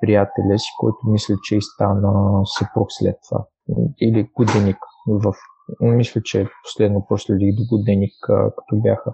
приятеля 0.00 0.58
си, 0.58 0.70
който 0.80 0.98
мисля, 1.06 1.34
че 1.42 1.56
и 1.56 1.62
стана 1.62 2.42
съпруг 2.46 2.86
след 2.90 3.16
това. 3.28 3.44
Или 4.00 4.28
годеник. 4.36 4.76
В... 5.08 5.34
Мисля, 5.80 6.20
че 6.24 6.46
последно 6.64 7.06
проследих 7.08 7.54
до 7.54 7.76
годеник, 7.76 8.12
като 8.28 8.82
бяха. 8.82 9.10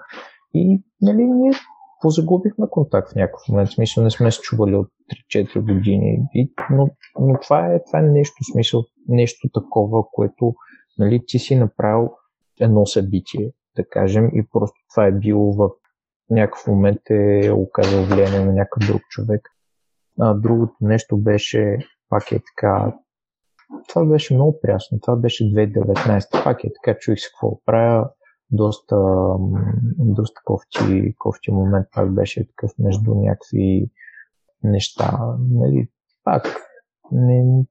И 0.55 0.82
нали, 1.01 1.24
ние 1.24 1.53
позагубихме 2.01 2.66
контакт 2.70 3.12
в 3.12 3.14
някакъв 3.14 3.41
момент. 3.49 3.68
В 3.68 3.74
смисъл 3.74 4.05
не 4.05 4.11
сме 4.11 4.30
се 4.30 4.41
чували 4.41 4.74
от 4.74 4.89
3-4 5.35 5.74
години. 5.74 6.18
И, 6.35 6.53
но, 6.70 6.89
но 7.20 7.39
това, 7.43 7.66
е, 7.66 7.85
това 7.85 7.99
е 7.99 8.03
нещо, 8.03 8.35
смисъл, 8.53 8.85
нещо 9.09 9.49
такова, 9.55 10.05
което 10.12 10.55
нали, 10.99 11.20
ти 11.26 11.39
си 11.39 11.57
направил 11.57 12.11
едно 12.61 12.87
събитие, 12.87 13.51
да 13.76 13.89
кажем, 13.89 14.30
и 14.35 14.47
просто 14.53 14.76
това 14.95 15.07
е 15.07 15.12
било 15.12 15.53
в 15.53 15.70
някакъв 16.30 16.66
момент 16.66 17.01
е 17.11 17.51
оказал 17.53 18.05
влияние 18.05 18.45
на 18.45 18.53
някакъв 18.53 18.87
друг 18.87 19.03
човек. 19.11 19.41
А, 20.20 20.34
другото 20.34 20.74
нещо 20.80 21.16
беше, 21.16 21.78
пак 22.08 22.32
е 22.32 22.40
така, 22.56 22.92
това 23.88 24.04
беше 24.04 24.34
много 24.34 24.60
прясно. 24.60 25.00
Това 25.00 25.16
беше 25.16 25.44
2019. 25.44 26.44
Пак 26.44 26.64
е 26.64 26.72
така, 26.82 26.98
чуих 26.98 27.18
се 27.20 27.28
какво 27.28 27.64
правя. 27.64 28.10
Доста, 28.50 28.96
доста 29.98 30.40
кофти, 30.44 31.14
кофти 31.18 31.50
момент 31.50 31.86
пак 31.94 32.14
беше 32.14 32.48
такъв 32.48 32.70
между 32.78 33.14
някакви 33.14 33.90
неща. 34.62 35.18
Нали, 35.50 35.88
пак 36.24 36.42
не, 37.12 37.64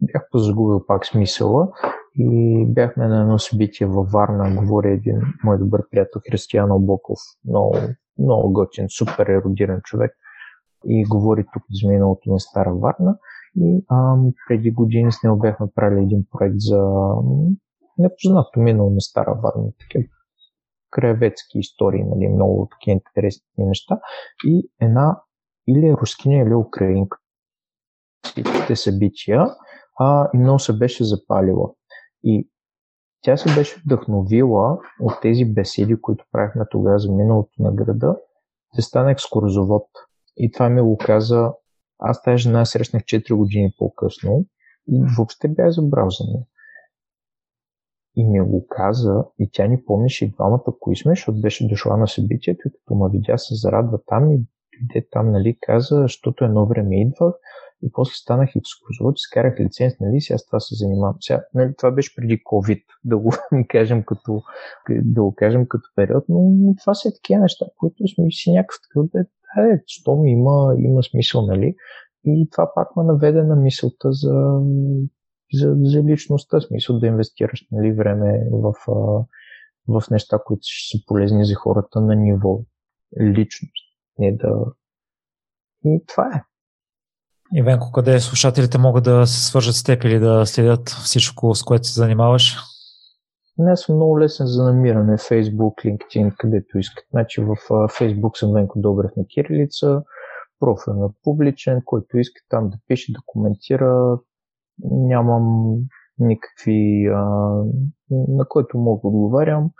бях 0.00 0.28
позагубил 0.30 0.86
пак 0.86 1.06
смисъла 1.06 1.68
и 2.14 2.64
бяхме 2.68 3.08
на 3.08 3.20
едно 3.20 3.38
събитие 3.38 3.86
във 3.86 4.10
Варна, 4.10 4.56
говори 4.56 4.92
един 4.92 5.20
мой 5.44 5.58
добър 5.58 5.82
приятел 5.90 6.20
Християн 6.30 6.72
Обоков, 6.72 7.18
много, 7.48 7.76
много 8.18 8.52
готин, 8.52 8.86
супер 8.88 9.26
еродиран 9.26 9.80
човек 9.84 10.16
и 10.88 11.04
говори 11.04 11.44
тук 11.52 11.62
за 11.82 11.88
миналото 11.88 12.30
на 12.30 12.40
Стара 12.40 12.74
Варна. 12.74 13.18
И 13.56 13.84
а, 13.88 14.16
преди 14.48 14.70
години 14.70 15.12
с 15.12 15.22
него 15.22 15.38
бяхме 15.38 15.66
правили 15.74 16.02
един 16.02 16.26
проект 16.30 16.56
за 16.58 16.90
непознато 17.98 18.60
минало 18.60 18.90
на 18.90 19.00
Стара 19.00 19.34
Варна. 19.42 19.72
Такива 19.80 20.04
краеведски 20.90 21.58
истории, 21.58 22.04
нали, 22.04 22.28
много 22.28 22.68
такива 22.70 22.92
интересни 22.92 23.42
неща. 23.58 24.00
И 24.44 24.70
една 24.80 25.20
или 25.68 25.92
рускиня, 25.92 26.42
или 26.42 26.54
украинка. 26.54 27.18
Всичките 28.24 28.76
събития 28.76 29.46
а, 29.98 30.30
и 30.34 30.38
много 30.38 30.58
се 30.58 30.78
беше 30.78 31.04
запалила. 31.04 31.70
И 32.24 32.48
тя 33.22 33.36
се 33.36 33.54
беше 33.54 33.80
вдъхновила 33.84 34.78
от 35.00 35.20
тези 35.22 35.44
беседи, 35.44 36.00
които 36.00 36.24
правихме 36.32 36.64
тогава 36.70 36.98
за 36.98 37.12
миналото 37.12 37.52
на 37.58 37.72
града, 37.72 38.16
да 38.76 38.82
стане 38.82 39.12
екскурзовод. 39.12 39.86
И 40.36 40.52
това 40.52 40.68
ми 40.68 40.80
го 40.80 40.98
каза, 40.98 41.52
аз 41.98 42.22
тази 42.22 42.38
жена 42.38 42.64
срещнах 42.64 43.02
4 43.02 43.34
години 43.34 43.74
по-късно 43.78 44.46
и 44.88 45.04
въобще 45.16 45.48
бях 45.48 45.70
забрал 45.70 46.10
за 46.10 46.24
нея. 46.24 46.44
И 48.16 48.24
ми 48.24 48.40
го 48.40 48.66
каза, 48.66 49.24
и 49.38 49.50
тя 49.52 49.66
ни 49.66 49.84
помнише 49.84 50.24
и 50.24 50.30
двамата 50.30 50.64
кои 50.80 50.96
сме, 50.96 51.12
защото 51.12 51.40
беше 51.40 51.68
дошла 51.68 51.96
на 51.96 52.08
събитието 52.08 52.68
и 52.68 52.70
като 52.70 52.94
ме 52.94 53.10
видя 53.12 53.38
се 53.38 53.54
зарадва 53.54 53.98
там 54.06 54.30
и 54.30 54.36
дойде 54.36 55.08
там, 55.10 55.32
нали, 55.32 55.58
каза, 55.60 55.96
защото 55.96 56.44
едно 56.44 56.66
време 56.66 57.00
идвах 57.00 57.34
и 57.82 57.92
после 57.92 58.12
станах 58.12 58.54
и 58.54 58.58
екскурзовод, 58.58 59.18
скарах 59.18 59.60
лиценз, 59.60 59.94
нали, 60.00 60.20
сега 60.20 60.38
с 60.38 60.46
това 60.46 60.60
се 60.60 60.74
занимавам. 60.74 61.16
Сега, 61.20 61.44
нали, 61.54 61.74
това 61.76 61.90
беше 61.90 62.14
преди 62.16 62.42
COVID, 62.44 62.82
да 63.04 63.18
го 63.18 63.32
кажем 63.68 64.04
като, 64.04 64.42
да 64.90 65.22
го 65.22 65.34
кажем 65.34 65.66
като 65.68 65.88
период, 65.96 66.24
но, 66.28 66.74
това 66.80 66.94
са 66.94 67.12
такива 67.12 67.40
неща, 67.40 67.66
които 67.78 68.08
сме 68.08 68.30
си 68.30 68.52
някакъв 68.52 68.78
такъв, 68.82 69.26
е, 69.58 69.82
щом 69.86 70.26
има, 70.26 70.74
има 70.78 71.02
смисъл, 71.02 71.46
нали? 71.46 71.74
И 72.24 72.48
това 72.52 72.72
пак 72.74 72.96
ме 72.96 73.04
наведе 73.04 73.42
на 73.42 73.56
мисълта 73.56 74.12
за, 74.12 74.60
за, 75.52 75.76
за 75.80 76.02
личността, 76.02 76.60
смисъл 76.60 76.98
да 76.98 77.06
инвестираш 77.06 77.66
нали, 77.70 77.92
време 77.92 78.48
в, 78.52 78.72
в 79.88 80.02
неща, 80.10 80.38
които 80.44 80.60
ще 80.62 80.98
са 80.98 81.02
полезни 81.06 81.44
за 81.44 81.54
хората 81.54 82.00
на 82.00 82.16
ниво 82.16 82.60
личност. 83.20 83.86
Не 84.18 84.32
да... 84.32 84.64
И 85.84 86.02
това 86.06 86.30
е. 86.34 86.42
И 87.54 87.62
Венко, 87.62 87.92
къде 87.92 88.20
слушателите 88.20 88.78
могат 88.78 89.04
да 89.04 89.26
се 89.26 89.46
свържат 89.46 89.74
с 89.74 89.84
теб 89.84 90.04
или 90.04 90.18
да 90.18 90.46
следят 90.46 90.88
всичко, 90.88 91.54
с 91.54 91.62
което 91.62 91.86
се 91.86 92.00
занимаваш? 92.00 92.56
Не 93.58 93.76
съм 93.76 93.94
много 93.94 94.20
лесен 94.20 94.46
за 94.46 94.64
намиране. 94.64 95.16
Facebook, 95.16 95.74
LinkedIn, 95.74 96.36
където 96.36 96.78
искат. 96.78 97.04
Значи 97.10 97.40
в 97.40 97.56
Facebook 97.68 98.38
съм 98.38 98.52
Венко 98.52 98.80
Добрев 98.80 99.10
на 99.16 99.26
Кирилица, 99.26 100.02
профил 100.60 100.94
на 100.94 101.10
публичен, 101.22 101.82
който 101.84 102.18
иска 102.18 102.40
там 102.48 102.70
да 102.70 102.76
пише, 102.88 103.12
да 103.12 103.18
коментира. 103.26 104.18
Нямам 104.84 105.76
никакви, 106.18 107.06
а, 107.06 107.24
на 108.10 108.48
който 108.48 108.78
мога 108.78 109.00
да 109.02 109.08
отговарям. 109.08 109.70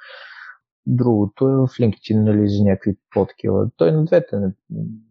другото 0.87 1.49
е 1.49 1.53
в 1.53 1.67
LinkedIn, 1.67 2.23
нали, 2.23 2.49
за 2.49 2.65
някакви 2.65 2.97
по-такива. 3.15 3.71
Той 3.77 3.93
на 3.93 4.05
двете 4.05 4.37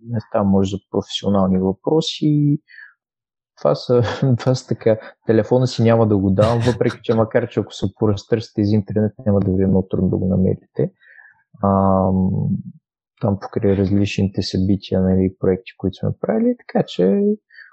места 0.09 0.43
може 0.43 0.72
за 0.72 0.78
професионални 0.91 1.57
въпроси. 1.57 2.59
Това 3.58 3.76
са, 3.76 4.01
това 4.39 4.56
са 4.56 4.68
така. 4.68 4.97
Телефона 5.28 5.68
си 5.68 5.84
няма 5.84 6.08
да 6.08 6.18
го 6.18 6.30
давам, 6.30 6.60
въпреки 6.60 6.99
че 7.03 7.14
макар, 7.14 7.49
че 7.49 7.60
ако 7.60 7.74
се 7.74 7.95
поразтърсите 7.95 8.62
из 8.62 8.72
интернет, 8.72 9.14
няма 9.26 9.39
да 9.39 9.51
ви 9.51 9.64
е 9.64 9.68
много 9.68 9.88
трудно 9.88 10.10
да 10.10 10.18
го 10.18 10.28
намерите. 10.28 10.91
А, 11.64 11.70
там 13.22 13.39
покрай 13.39 13.78
различните 13.78 14.41
събития, 14.41 15.01
нали, 15.01 15.36
проекти, 15.39 15.72
които 15.78 15.95
сме 15.95 16.10
правили, 16.22 16.56
така 16.58 16.86
че 16.88 17.22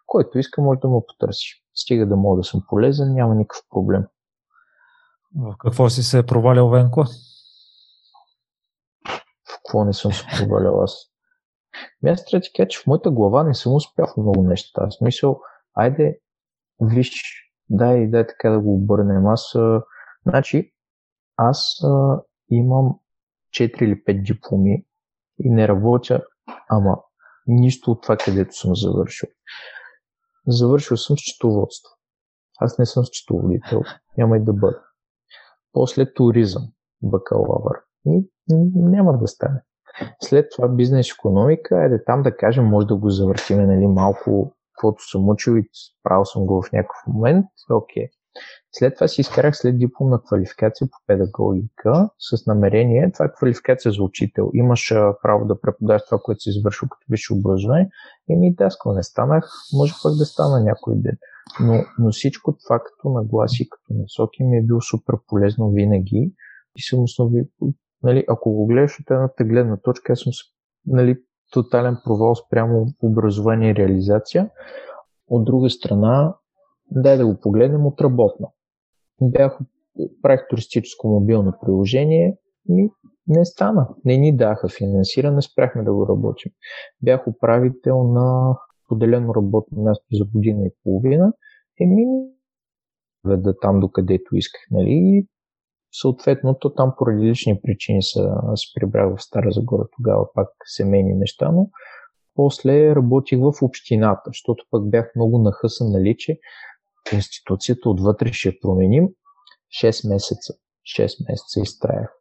който 0.07 0.39
иска 0.39 0.62
може 0.62 0.80
да 0.80 0.89
му 0.89 1.05
потърси. 1.07 1.64
Стига 1.74 2.07
да 2.07 2.16
мога 2.16 2.37
да 2.37 2.45
съм 2.45 2.62
полезен, 2.68 3.14
няма 3.14 3.35
никакъв 3.35 3.62
проблем. 3.70 4.03
В 5.37 5.55
какво 5.59 5.89
си 5.89 6.03
се 6.03 6.18
е 6.18 6.26
провалял, 6.26 6.68
Венко? 6.68 7.05
В 9.45 9.57
какво 9.64 9.85
не 9.85 9.93
съм 9.93 10.12
се 10.12 10.24
провалял 10.39 10.83
аз? 10.83 10.97
Ми 12.03 12.11
аз 12.11 12.24
трябва 12.24 12.41
да 12.41 12.49
кажа, 12.57 12.68
че 12.68 12.80
в 12.83 12.87
моята 12.87 13.11
глава 13.11 13.43
не 13.43 13.55
съм 13.55 13.74
успял 13.74 14.07
в 14.07 14.16
много 14.16 14.43
неща. 14.43 14.87
В 14.87 14.95
смисъл, 14.95 15.41
айде, 15.74 16.18
виж, 16.80 17.22
дай, 17.70 18.06
дай 18.06 18.26
така 18.26 18.50
да 18.50 18.60
го 18.60 18.74
обърнем. 18.74 19.26
Аз, 19.26 19.54
а, 19.54 19.82
значи, 20.26 20.72
аз 21.36 21.84
а, 21.84 22.22
имам 22.50 22.98
4 23.54 23.82
или 23.82 24.04
5 24.04 24.22
дипломи 24.22 24.86
и 25.38 25.50
не 25.50 25.68
работя, 25.68 26.24
ама 26.68 26.98
нищо 27.46 27.90
от 27.90 28.02
това, 28.02 28.16
където 28.16 28.56
съм 28.56 28.76
завършил. 28.76 29.28
Завършил 30.46 30.96
съм 30.96 31.16
счетоводство. 31.16 31.90
Аз 32.60 32.78
не 32.78 32.86
съм 32.86 33.04
счетоводител, 33.04 33.82
няма 34.18 34.36
и 34.36 34.40
да 34.40 34.52
бъда. 34.52 34.82
После 35.72 36.12
туризъм, 36.12 36.62
бакалавър. 37.02 37.76
И 38.06 38.28
няма 38.74 39.18
да 39.18 39.28
стане. 39.28 39.62
След 40.20 40.50
това 40.50 40.68
бизнес 40.68 41.10
економика, 41.10 41.76
айде 41.76 42.04
там 42.04 42.22
да 42.22 42.36
кажем, 42.36 42.64
може 42.64 42.86
да 42.86 42.96
го 42.96 43.10
завъртиме 43.10 43.66
нали, 43.66 43.86
малко, 43.86 44.54
каквото 44.74 45.10
съм 45.10 45.28
учил 45.28 45.52
и 45.52 45.68
правил 46.02 46.24
съм 46.24 46.46
го 46.46 46.62
в 46.62 46.72
някакъв 46.72 46.96
момент. 47.06 47.46
Окей. 47.70 48.04
Okay. 48.04 48.10
След 48.72 48.94
това 48.94 49.08
си 49.08 49.20
изкарах 49.20 49.56
след 49.56 49.78
дипломна 49.78 50.22
квалификация 50.22 50.86
по 50.86 50.96
педагогика 51.06 52.08
с 52.18 52.46
намерение. 52.46 53.12
Това 53.12 53.24
е 53.24 53.32
квалификация 53.36 53.92
за 53.92 54.02
учител. 54.02 54.50
Имаш 54.54 54.94
право 55.22 55.44
да 55.44 55.60
преподаваш 55.60 56.02
това, 56.04 56.18
което 56.22 56.40
си 56.40 56.48
извършил 56.48 56.88
като 56.88 57.06
висше 57.10 57.34
образование. 57.34 57.90
И 58.28 58.36
ми 58.36 58.54
даскал 58.54 58.94
не 58.94 59.02
станах, 59.02 59.50
може 59.72 59.92
пък 60.02 60.12
да 60.18 60.24
стана 60.24 60.64
някой 60.64 60.94
ден. 60.96 61.16
Но, 61.60 61.84
но 61.98 62.10
всичко 62.10 62.56
това 62.56 62.78
като 62.78 63.08
нагласи, 63.08 63.68
като 63.68 64.00
насоки 64.00 64.44
ми 64.44 64.56
е 64.56 64.62
било 64.62 64.80
супер 64.80 65.14
полезно 65.26 65.70
винаги. 65.70 66.32
И 66.76 66.82
съм 66.82 67.02
основи, 67.02 67.48
нали, 68.02 68.24
ако 68.28 68.52
го 68.52 68.66
гледаш 68.66 69.00
от 69.00 69.10
едната 69.10 69.44
гледна 69.44 69.76
точка, 69.76 70.12
аз 70.12 70.20
съм 70.20 70.32
нали, 70.86 71.22
тотален 71.53 71.98
провал 72.05 72.34
спрямо 72.34 72.86
образование 73.03 73.70
и 73.70 73.74
реализация. 73.74 74.50
От 75.28 75.44
друга 75.44 75.70
страна, 75.70 76.34
дай 76.90 77.16
да 77.16 77.26
го 77.26 77.40
погледнем 77.40 77.86
отработно. 77.86 78.53
Бях, 79.22 79.59
правих 80.22 80.48
туристическо 80.50 81.09
мобилно 81.09 81.53
приложение 81.61 82.38
и 82.68 82.90
не 83.26 83.44
стана. 83.44 83.88
Не 84.05 84.16
ни 84.16 84.36
даха 84.36 84.68
финансиране, 84.68 85.42
спряхме 85.42 85.82
да 85.82 85.92
го 85.92 86.09
работим. 86.09 86.53
Бях 87.03 87.26
управител 87.26 88.03
на 88.03 88.57
поделено 88.88 89.34
работно 89.34 89.82
място 89.82 90.07
за 90.12 90.24
година 90.24 90.66
и 90.66 90.70
половина. 90.84 91.32
Еми, 91.80 92.05
веда 93.24 93.55
там 93.62 93.80
докъдето 93.80 94.36
исках. 94.36 94.61
Нали? 94.70 95.26
Съответно, 96.01 96.55
то 96.55 96.74
там 96.74 96.93
поради 96.99 97.26
лични 97.26 97.61
причини 97.62 98.03
се, 98.03 98.20
се 98.55 98.66
прибрах 98.74 99.16
в 99.16 99.22
Стара 99.22 99.51
Загора 99.51 99.88
тогава, 99.97 100.26
пак 100.34 100.49
семейни 100.64 101.14
неща, 101.14 101.53
но 101.53 101.70
после 102.34 102.97
работих 102.97 103.38
в 103.38 103.53
общината, 103.62 104.22
защото 104.26 104.64
пък 104.70 104.90
бях 104.90 105.12
много 105.16 105.38
нахъсан 105.38 105.90
нали, 105.90 106.16
че 106.18 106.38
институцията 107.12 107.90
отвътре 107.90 108.32
ще 108.32 108.59
променим 108.62 109.09
6 109.82 110.09
месеца. 110.09 110.55
6 110.99 111.30
месеца 111.30 111.61
изтраях. 111.61 112.12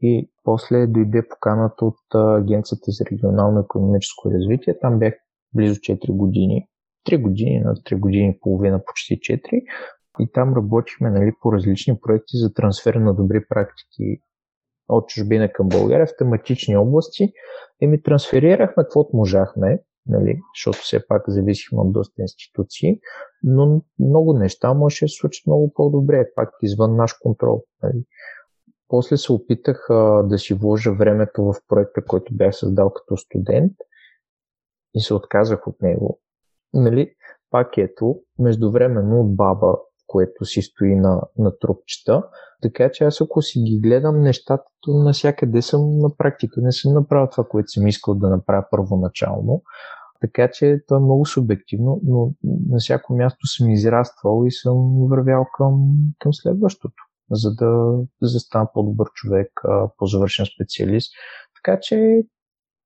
И 0.00 0.30
после 0.44 0.86
дойде 0.86 1.28
поканата 1.28 1.84
от 1.84 2.14
Агенцията 2.14 2.90
за 2.90 3.04
регионално 3.12 3.60
економическо 3.60 4.30
развитие. 4.30 4.78
Там 4.78 4.98
бях 4.98 5.14
близо 5.54 5.74
4 5.74 6.12
години. 6.12 6.68
3 7.08 7.22
години, 7.22 7.60
на 7.60 7.74
3 7.74 7.98
години 7.98 8.28
и 8.28 8.40
половина, 8.40 8.84
почти 8.84 9.18
4. 9.18 9.62
И 10.20 10.32
там 10.32 10.54
работихме 10.56 11.10
нали, 11.10 11.32
по 11.42 11.52
различни 11.52 12.00
проекти 12.00 12.36
за 12.36 12.54
трансфер 12.54 12.94
на 12.94 13.14
добри 13.14 13.46
практики 13.48 14.20
от 14.88 15.08
чужбина 15.08 15.52
към 15.52 15.68
България 15.68 16.06
в 16.06 16.16
тематични 16.18 16.76
области. 16.76 17.32
И 17.80 17.86
ми 17.86 18.02
трансферирахме 18.02 18.82
каквото 18.82 19.16
можахме 19.16 19.80
нали, 20.08 20.40
защото 20.54 20.78
все 20.78 21.06
пак 21.06 21.22
зависихме 21.28 21.78
от 21.78 21.92
доста 21.92 22.22
институции, 22.22 23.00
но 23.42 23.82
много 23.98 24.32
неща 24.32 24.74
може 24.74 24.94
да 24.94 25.08
се 25.08 25.18
случат 25.18 25.46
много 25.46 25.72
по-добре, 25.74 26.26
пак 26.34 26.50
извън 26.62 26.96
наш 26.96 27.12
контрол. 27.12 27.64
Нали. 27.82 28.04
После 28.88 29.16
се 29.16 29.32
опитах 29.32 29.90
а, 29.90 30.22
да 30.22 30.38
си 30.38 30.54
вложа 30.54 30.92
времето 30.92 31.44
в 31.44 31.54
проекта, 31.68 32.04
който 32.04 32.34
бях 32.34 32.56
създал 32.56 32.90
като 32.90 33.16
студент 33.16 33.72
и 34.94 35.00
се 35.00 35.14
отказах 35.14 35.66
от 35.66 35.82
него. 35.82 36.20
Нали, 36.74 37.14
пак 37.50 37.78
ето, 37.78 38.20
междувременно 38.38 39.20
от 39.20 39.36
баба, 39.36 39.78
което 40.06 40.44
си 40.44 40.62
стои 40.62 40.94
на, 40.94 41.22
на 41.38 41.58
трупчета. 41.58 42.22
Така 42.62 42.90
че 42.92 43.04
аз 43.04 43.20
ако 43.20 43.42
си 43.42 43.60
ги 43.60 43.80
гледам 43.80 44.20
нещата, 44.20 44.64
то 44.80 44.90
навсякъде 44.92 45.62
съм 45.62 45.98
на 45.98 46.16
практика. 46.16 46.60
Не 46.60 46.72
съм 46.72 46.92
направил 46.92 47.28
това, 47.30 47.44
което 47.44 47.68
съм 47.68 47.86
искал 47.86 48.14
да 48.14 48.30
направя 48.30 48.64
първоначално. 48.70 49.62
Така 50.20 50.50
че 50.52 50.80
то 50.88 50.96
е 50.96 51.00
много 51.00 51.26
субективно, 51.26 52.00
но 52.04 52.32
на 52.44 52.78
всяко 52.78 53.14
място 53.14 53.46
съм 53.46 53.70
израствал 53.70 54.44
и 54.46 54.50
съм 54.50 55.06
вървял 55.08 55.46
към, 55.56 55.92
към 56.18 56.34
следващото, 56.34 57.02
за 57.30 57.54
да, 57.54 57.98
за 58.22 58.40
стана 58.40 58.68
по-добър 58.74 59.08
човек, 59.14 59.48
по-завършен 59.98 60.46
специалист. 60.54 61.12
Така 61.56 61.80
че 61.80 62.22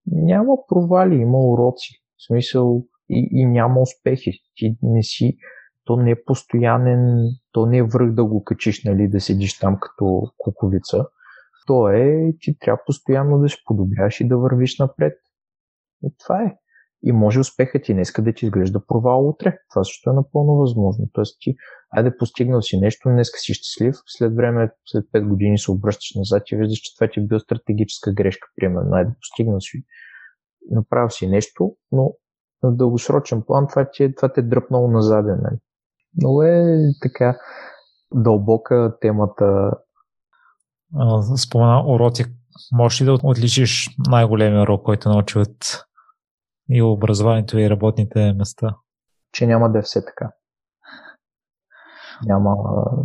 няма 0.07 0.57
провали, 0.69 1.15
има 1.15 1.39
уроци. 1.39 2.03
В 2.17 2.27
смисъл 2.27 2.85
и, 3.09 3.29
и 3.33 3.47
няма 3.47 3.81
успехи. 3.81 4.33
Ти 4.55 4.77
не 4.83 5.03
си, 5.03 5.37
то 5.85 5.97
не 5.97 6.11
е 6.11 6.25
постоянен, 6.25 7.29
то 7.53 7.67
не 7.67 7.79
е 7.79 7.83
връх 7.83 8.13
да 8.13 8.25
го 8.25 8.45
качиш, 8.45 8.85
нали, 8.85 9.09
да 9.09 9.21
седиш 9.21 9.59
там 9.59 9.79
като 9.81 10.33
куковица. 10.39 11.07
То 11.67 11.89
е, 11.89 12.33
че 12.39 12.59
трябва 12.59 12.81
постоянно 12.87 13.39
да 13.39 13.49
се 13.49 13.57
подобряваш 13.65 14.21
и 14.21 14.29
да 14.29 14.39
вървиш 14.39 14.79
напред. 14.79 15.19
И 16.03 16.15
това 16.19 16.43
е. 16.43 16.57
И 17.03 17.13
може 17.13 17.41
успехът 17.41 17.83
ти 17.83 17.95
днеска 17.95 18.23
да 18.23 18.33
ти 18.33 18.45
изглежда 18.45 18.87
провал 18.87 19.29
утре. 19.29 19.59
Това 19.71 19.85
също 19.85 20.11
е 20.11 20.13
напълно 20.13 20.57
възможно. 20.57 21.09
Тоест 21.13 21.37
ти, 21.41 21.57
айде 21.91 22.17
постигнал 22.17 22.63
си 22.63 22.81
нещо, 22.81 23.09
днеска 23.09 23.39
си 23.39 23.55
щастлив, 23.55 23.95
след 24.07 24.35
време, 24.35 24.71
след 24.87 25.05
5 25.05 25.29
години 25.29 25.59
се 25.59 25.71
обръщаш 25.71 26.15
назад 26.17 26.43
и 26.53 26.57
виждаш, 26.57 26.79
че 26.79 26.97
това 26.97 27.11
ти 27.11 27.21
е 27.21 27.23
била 27.23 27.41
стратегическа 27.41 28.13
грешка, 28.13 28.49
примерно. 28.57 28.95
Айде 28.95 29.11
постигнал 29.21 29.61
си, 29.61 29.85
направил 30.71 31.11
си 31.11 31.27
нещо, 31.27 31.77
но 31.93 32.15
на 32.63 32.77
дългосрочен 32.77 33.43
план 33.43 33.67
това, 33.69 33.91
ти, 33.91 34.05
е, 34.05 34.15
това 34.15 34.33
те 34.33 34.41
е 34.41 34.45
дръпнало 34.45 34.91
назаден. 34.91 35.41
Много 36.17 36.43
е 36.43 36.79
така 37.03 37.39
дълбока 38.15 38.97
темата. 39.01 39.71
Спомена 41.37 41.85
уроци. 41.87 42.25
Можеш 42.73 43.01
ли 43.01 43.05
да 43.05 43.13
отличиш 43.13 43.97
най-големия 44.09 44.63
урок, 44.63 44.85
който 44.85 45.09
научи 45.09 45.39
от 45.39 45.85
и 46.69 46.83
образованието 46.83 47.59
и 47.59 47.71
работните 47.71 48.33
места. 48.33 48.77
Че 49.33 49.47
няма 49.47 49.73
да 49.73 49.79
е 49.79 49.83
все 49.83 50.05
така. 50.05 50.31
Няма, 52.27 52.57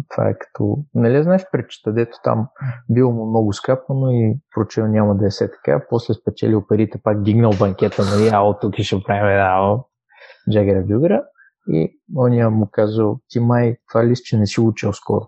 това 0.10 0.30
е 0.30 0.38
като, 0.38 0.78
нали 0.94 1.24
знаеш 1.24 1.46
причета, 1.52 1.94
дето 1.94 2.18
там 2.24 2.48
било 2.90 3.12
му 3.12 3.30
много 3.30 3.54
скъпано 3.54 4.12
и 4.12 4.40
прочел 4.56 4.88
няма 4.88 5.16
да 5.16 5.26
е 5.26 5.30
все 5.30 5.52
така, 5.52 5.86
после 5.90 6.14
спечелил 6.14 6.68
парите, 6.68 7.02
пак 7.04 7.24
дигнал 7.24 7.52
банкета, 7.60 8.02
нали, 8.06 8.30
ао, 8.34 8.60
тук 8.60 8.76
ще 8.76 9.04
правим, 9.04 9.40
ао, 9.42 9.78
джагера 10.52 10.86
джугера 10.88 11.24
и 11.68 12.00
ония 12.18 12.50
му 12.50 12.70
казал, 12.72 13.20
ти 13.30 13.40
май, 13.40 13.78
това 13.90 14.08
лист, 14.08 14.26
че 14.26 14.38
не 14.38 14.48
си 14.48 14.62
учил 14.62 14.94
скоро. 14.94 15.28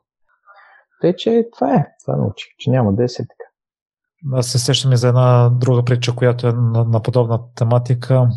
Тъй, 1.01 1.15
че 1.15 1.47
това 1.55 1.73
е, 1.75 1.87
това 2.05 2.17
научих, 2.17 2.47
че 2.57 2.69
няма 2.69 2.93
да 2.93 3.03
е 3.03 3.07
така. 3.07 3.47
Аз 4.33 4.47
се 4.47 4.59
сещам 4.59 4.91
и 4.91 4.97
за 4.97 5.07
една 5.07 5.49
друга 5.49 5.83
притча, 5.85 6.15
която 6.15 6.47
е 6.47 6.51
на, 6.51 6.83
на 6.83 7.01
подобна 7.01 7.39
тематика. 7.55 8.29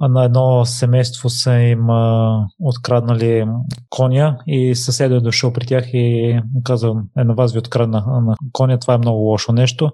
На 0.00 0.24
едно 0.24 0.64
семейство 0.64 1.30
са 1.30 1.52
им 1.52 1.90
а, 1.90 2.46
откраднали 2.60 3.46
коня 3.90 4.38
и 4.46 4.74
съседът 4.74 5.20
е 5.20 5.24
дошъл 5.24 5.52
при 5.52 5.66
тях 5.66 5.84
и 5.92 6.40
казал, 6.64 6.96
е 7.18 7.24
на 7.24 7.34
вас 7.34 7.52
ви 7.52 7.58
открадна 7.58 8.04
на 8.06 8.34
коня, 8.52 8.78
това 8.78 8.94
е 8.94 8.98
много 8.98 9.18
лошо 9.18 9.52
нещо. 9.52 9.90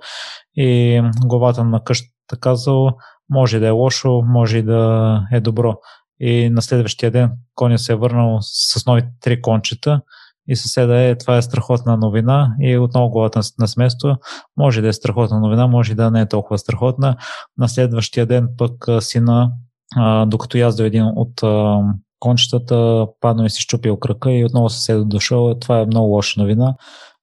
И 0.55 1.03
главата 1.24 1.65
на 1.65 1.85
къщата 1.85 2.36
казал, 2.40 2.90
може 3.31 3.59
да 3.59 3.66
е 3.66 3.70
лошо, 3.70 4.23
може 4.24 4.62
да 4.62 5.20
е 5.32 5.40
добро. 5.40 5.74
И 6.20 6.51
на 6.51 6.62
следващия 6.62 7.10
ден 7.10 7.30
коня 7.55 7.78
се 7.78 7.93
е 7.93 7.97
върнал 7.97 8.38
с 8.40 8.86
нови 8.86 9.02
три 9.20 9.43
кончета 9.43 10.01
и 10.48 10.56
съседа 10.56 11.01
е, 11.02 11.18
това 11.18 11.36
е 11.36 11.43
страхотна 11.43 11.97
новина 11.97 12.55
и 12.60 12.78
отново 12.78 13.10
главата 13.10 13.40
на, 13.59 13.68
сместо. 13.68 14.16
Може 14.56 14.80
да 14.80 14.88
е 14.88 14.93
страхотна 14.93 15.40
новина, 15.40 15.66
може 15.66 15.94
да 15.94 16.10
не 16.10 16.20
е 16.20 16.28
толкова 16.28 16.59
страхотна. 16.59 17.16
На 17.59 17.68
следващия 17.68 18.26
ден 18.26 18.48
пък 18.59 18.86
сина, 19.01 19.51
а, 19.97 20.26
докато 20.26 20.59
язда 20.59 20.86
един 20.86 21.05
от 21.05 21.43
а, 21.43 21.80
кончетата, 22.18 23.06
падна 23.20 23.47
и 23.47 23.51
си 23.51 23.60
щупил 23.60 23.97
крака 23.97 24.32
и 24.32 24.44
отново 24.44 24.68
съседа 24.68 25.05
дошъл. 25.05 25.59
Това 25.59 25.80
е 25.80 25.86
много 25.86 26.09
лоша 26.09 26.40
новина. 26.40 26.74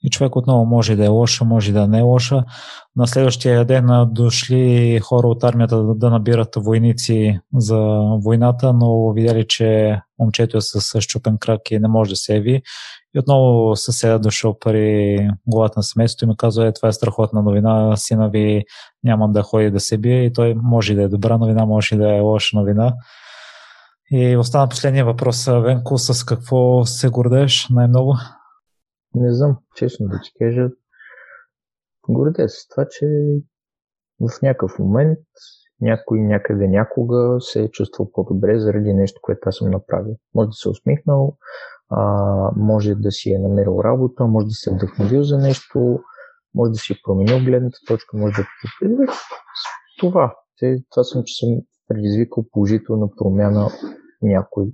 И 0.03 0.09
човек 0.09 0.35
отново 0.35 0.65
може 0.65 0.95
да 0.95 1.05
е 1.05 1.07
лоша, 1.07 1.45
може 1.45 1.71
да 1.71 1.87
не 1.87 1.99
е 1.99 2.01
лоша. 2.01 2.43
На 2.95 3.07
следващия 3.07 3.65
ден 3.65 3.87
дошли 4.07 4.99
хора 5.03 5.27
от 5.27 5.43
армията 5.43 5.83
да, 5.83 5.95
да 5.95 6.09
набират 6.09 6.55
войници 6.55 7.39
за 7.55 7.77
войната, 8.23 8.73
но 8.73 9.11
видяли, 9.11 9.45
че 9.47 9.99
момчето 10.19 10.57
е 10.57 10.61
с 10.61 11.01
щупен 11.01 11.37
крак 11.37 11.71
и 11.71 11.79
не 11.79 11.87
може 11.87 12.09
да 12.09 12.15
се 12.15 12.35
яви. 12.35 12.61
И 13.15 13.19
отново 13.19 13.75
съседа 13.75 14.19
дошъл 14.19 14.59
при 14.59 15.17
главата 15.47 15.73
на 15.79 15.83
семейството 15.83 16.25
и 16.25 16.27
ми 16.27 16.37
казва, 16.37 16.67
е, 16.67 16.73
това 16.73 16.89
е 16.89 16.93
страхотна 16.93 17.41
новина, 17.41 17.95
сина 17.95 18.29
ви 18.29 18.63
няма 19.03 19.31
да 19.31 19.43
ходи 19.43 19.71
да 19.71 19.79
се 19.79 19.97
бие 19.97 20.25
и 20.25 20.33
той 20.33 20.55
може 20.55 20.95
да 20.95 21.03
е 21.03 21.07
добра 21.07 21.37
новина, 21.37 21.65
може 21.65 21.95
да 21.95 22.15
е 22.15 22.19
лоша 22.19 22.57
новина. 22.57 22.93
И 24.11 24.37
остана 24.37 24.69
последния 24.69 25.05
въпрос, 25.05 25.45
Венко, 25.45 25.97
с 25.97 26.23
какво 26.23 26.85
се 26.85 27.09
гордееш 27.09 27.67
най-много? 27.69 28.15
Не 29.15 29.33
знам, 29.33 29.57
честно 29.75 30.07
да 30.07 30.19
ти 30.23 30.31
кажа. 30.39 30.69
Гордея 32.09 32.49
с 32.49 32.67
това, 32.67 32.85
че 32.89 33.07
в 34.19 34.41
някакъв 34.41 34.79
момент 34.79 35.19
някой 35.81 36.21
някъде 36.21 36.67
някога 36.67 37.37
се 37.41 37.63
е 37.63 37.71
чувствал 37.71 38.11
по-добре 38.11 38.59
заради 38.59 38.93
нещо, 38.93 39.19
което 39.23 39.49
аз 39.49 39.55
съм 39.55 39.71
направил. 39.71 40.15
Може 40.35 40.47
да 40.47 40.53
се 40.53 40.69
е 40.69 40.71
усмихнал, 40.71 41.37
а, 41.89 42.01
може 42.55 42.95
да 42.95 43.11
си 43.11 43.31
е 43.31 43.39
намерил 43.39 43.81
работа, 43.83 44.25
може 44.25 44.45
да 44.45 44.53
се 44.53 44.69
е 44.69 44.73
вдъхновил 44.73 45.23
за 45.23 45.37
нещо, 45.37 45.99
може 46.55 46.71
да 46.71 46.77
си 46.77 46.93
е 46.93 47.01
променил 47.03 47.45
гледната 47.45 47.77
точка, 47.87 48.17
може 48.17 48.33
да 48.33 48.41
е 49.03 49.07
това. 49.99 50.35
Това 50.89 51.03
съм, 51.03 51.23
че 51.25 51.45
съм 51.45 51.49
предизвикал 51.87 52.45
положителна 52.51 53.07
промяна 53.17 53.69
някой, 54.21 54.65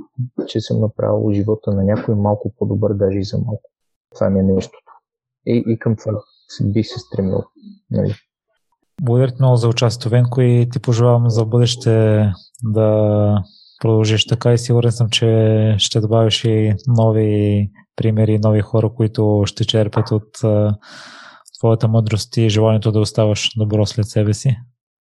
че 0.47 0.61
съм 0.61 0.79
направил 0.79 1.31
живота 1.31 1.71
на 1.71 1.83
някой 1.83 2.15
малко 2.15 2.53
по-добър, 2.57 2.93
даже 2.93 3.17
и 3.17 3.23
за 3.23 3.37
малко. 3.37 3.69
Това 4.15 4.29
ми 4.29 4.39
е 4.39 4.43
нещото. 4.43 4.91
И, 5.45 5.63
и 5.67 5.79
към 5.79 5.95
това 5.95 6.21
би 6.63 6.83
се 6.83 6.99
стремил. 6.99 7.43
Нали? 7.91 8.13
Благодаря 9.01 9.31
ти 9.31 9.35
много 9.39 9.55
за 9.55 9.67
участието, 9.67 10.09
Венко, 10.09 10.41
и 10.41 10.69
ти 10.71 10.79
пожелавам 10.79 11.29
за 11.29 11.45
бъдеще 11.45 12.25
да 12.63 13.43
продължиш 13.81 14.27
така 14.27 14.53
и 14.53 14.57
сигурен 14.57 14.91
съм, 14.91 15.09
че 15.09 15.75
ще 15.77 15.99
добавиш 15.99 16.45
и 16.45 16.75
нови 16.87 17.69
примери, 17.95 18.39
нови 18.39 18.61
хора, 18.61 18.89
които 18.95 19.43
ще 19.45 19.65
черпят 19.65 20.11
от 20.11 20.29
твоята 21.59 21.87
мъдрост 21.87 22.37
и 22.37 22.49
желанието 22.49 22.91
да 22.91 22.99
оставаш 22.99 23.49
добро 23.57 23.85
след 23.85 24.05
себе 24.05 24.33
си. 24.33 24.57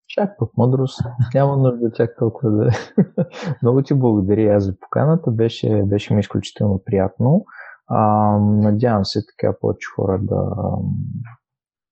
Чак 0.09 0.31
пък 0.39 0.51
мъдрост. 0.57 1.01
Няма 1.35 1.57
нужда 1.57 1.93
чак 1.95 2.11
толкова 2.19 2.51
да... 2.51 2.71
Много 3.63 3.83
ти 3.83 3.95
благодаря 3.95 4.57
аз 4.57 4.65
за 4.65 4.75
поканата. 4.81 5.31
Беше, 5.31 5.83
беше 5.87 6.15
ми 6.15 6.21
изключително 6.21 6.83
приятно. 6.85 7.45
А, 7.87 8.03
надявам 8.39 9.05
се 9.05 9.21
така 9.27 9.57
повече 9.61 9.87
хора 9.97 10.19
да, 10.23 10.45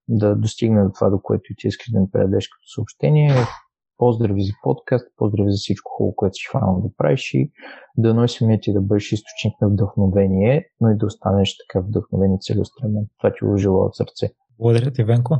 да 0.08 0.36
достигнат 0.36 0.88
до 0.88 0.92
това, 0.92 1.10
до 1.10 1.20
което 1.20 1.54
ти 1.56 1.68
искаш 1.68 1.90
да 1.92 2.00
ми 2.00 2.06
предадеш 2.12 2.48
като 2.48 2.68
съобщение. 2.74 3.34
Поздрави 3.98 4.42
за 4.42 4.52
подкаст, 4.62 5.06
поздрави 5.16 5.50
за 5.50 5.56
всичко 5.56 5.90
хубаво, 5.96 6.16
което 6.16 6.34
си 6.34 6.46
хванал 6.50 6.80
да 6.80 6.88
правиш 6.96 7.34
и 7.34 7.50
да 7.96 8.14
носим 8.14 8.48
ти 8.62 8.72
да 8.72 8.80
бъдеш 8.80 9.12
източник 9.12 9.60
на 9.60 9.68
вдъхновение, 9.68 10.66
но 10.80 10.90
и 10.90 10.96
да 10.96 11.06
останеш 11.06 11.56
така 11.56 11.86
вдъхновен 11.86 12.34
и 12.34 12.38
целеустремен. 12.40 13.06
Това 13.18 13.32
ти 13.32 13.44
го 13.44 13.56
желая 13.56 13.84
от 13.84 13.96
сърце. 13.96 14.30
Благодаря 14.58 14.92
ти, 14.92 15.04
Венко. 15.04 15.38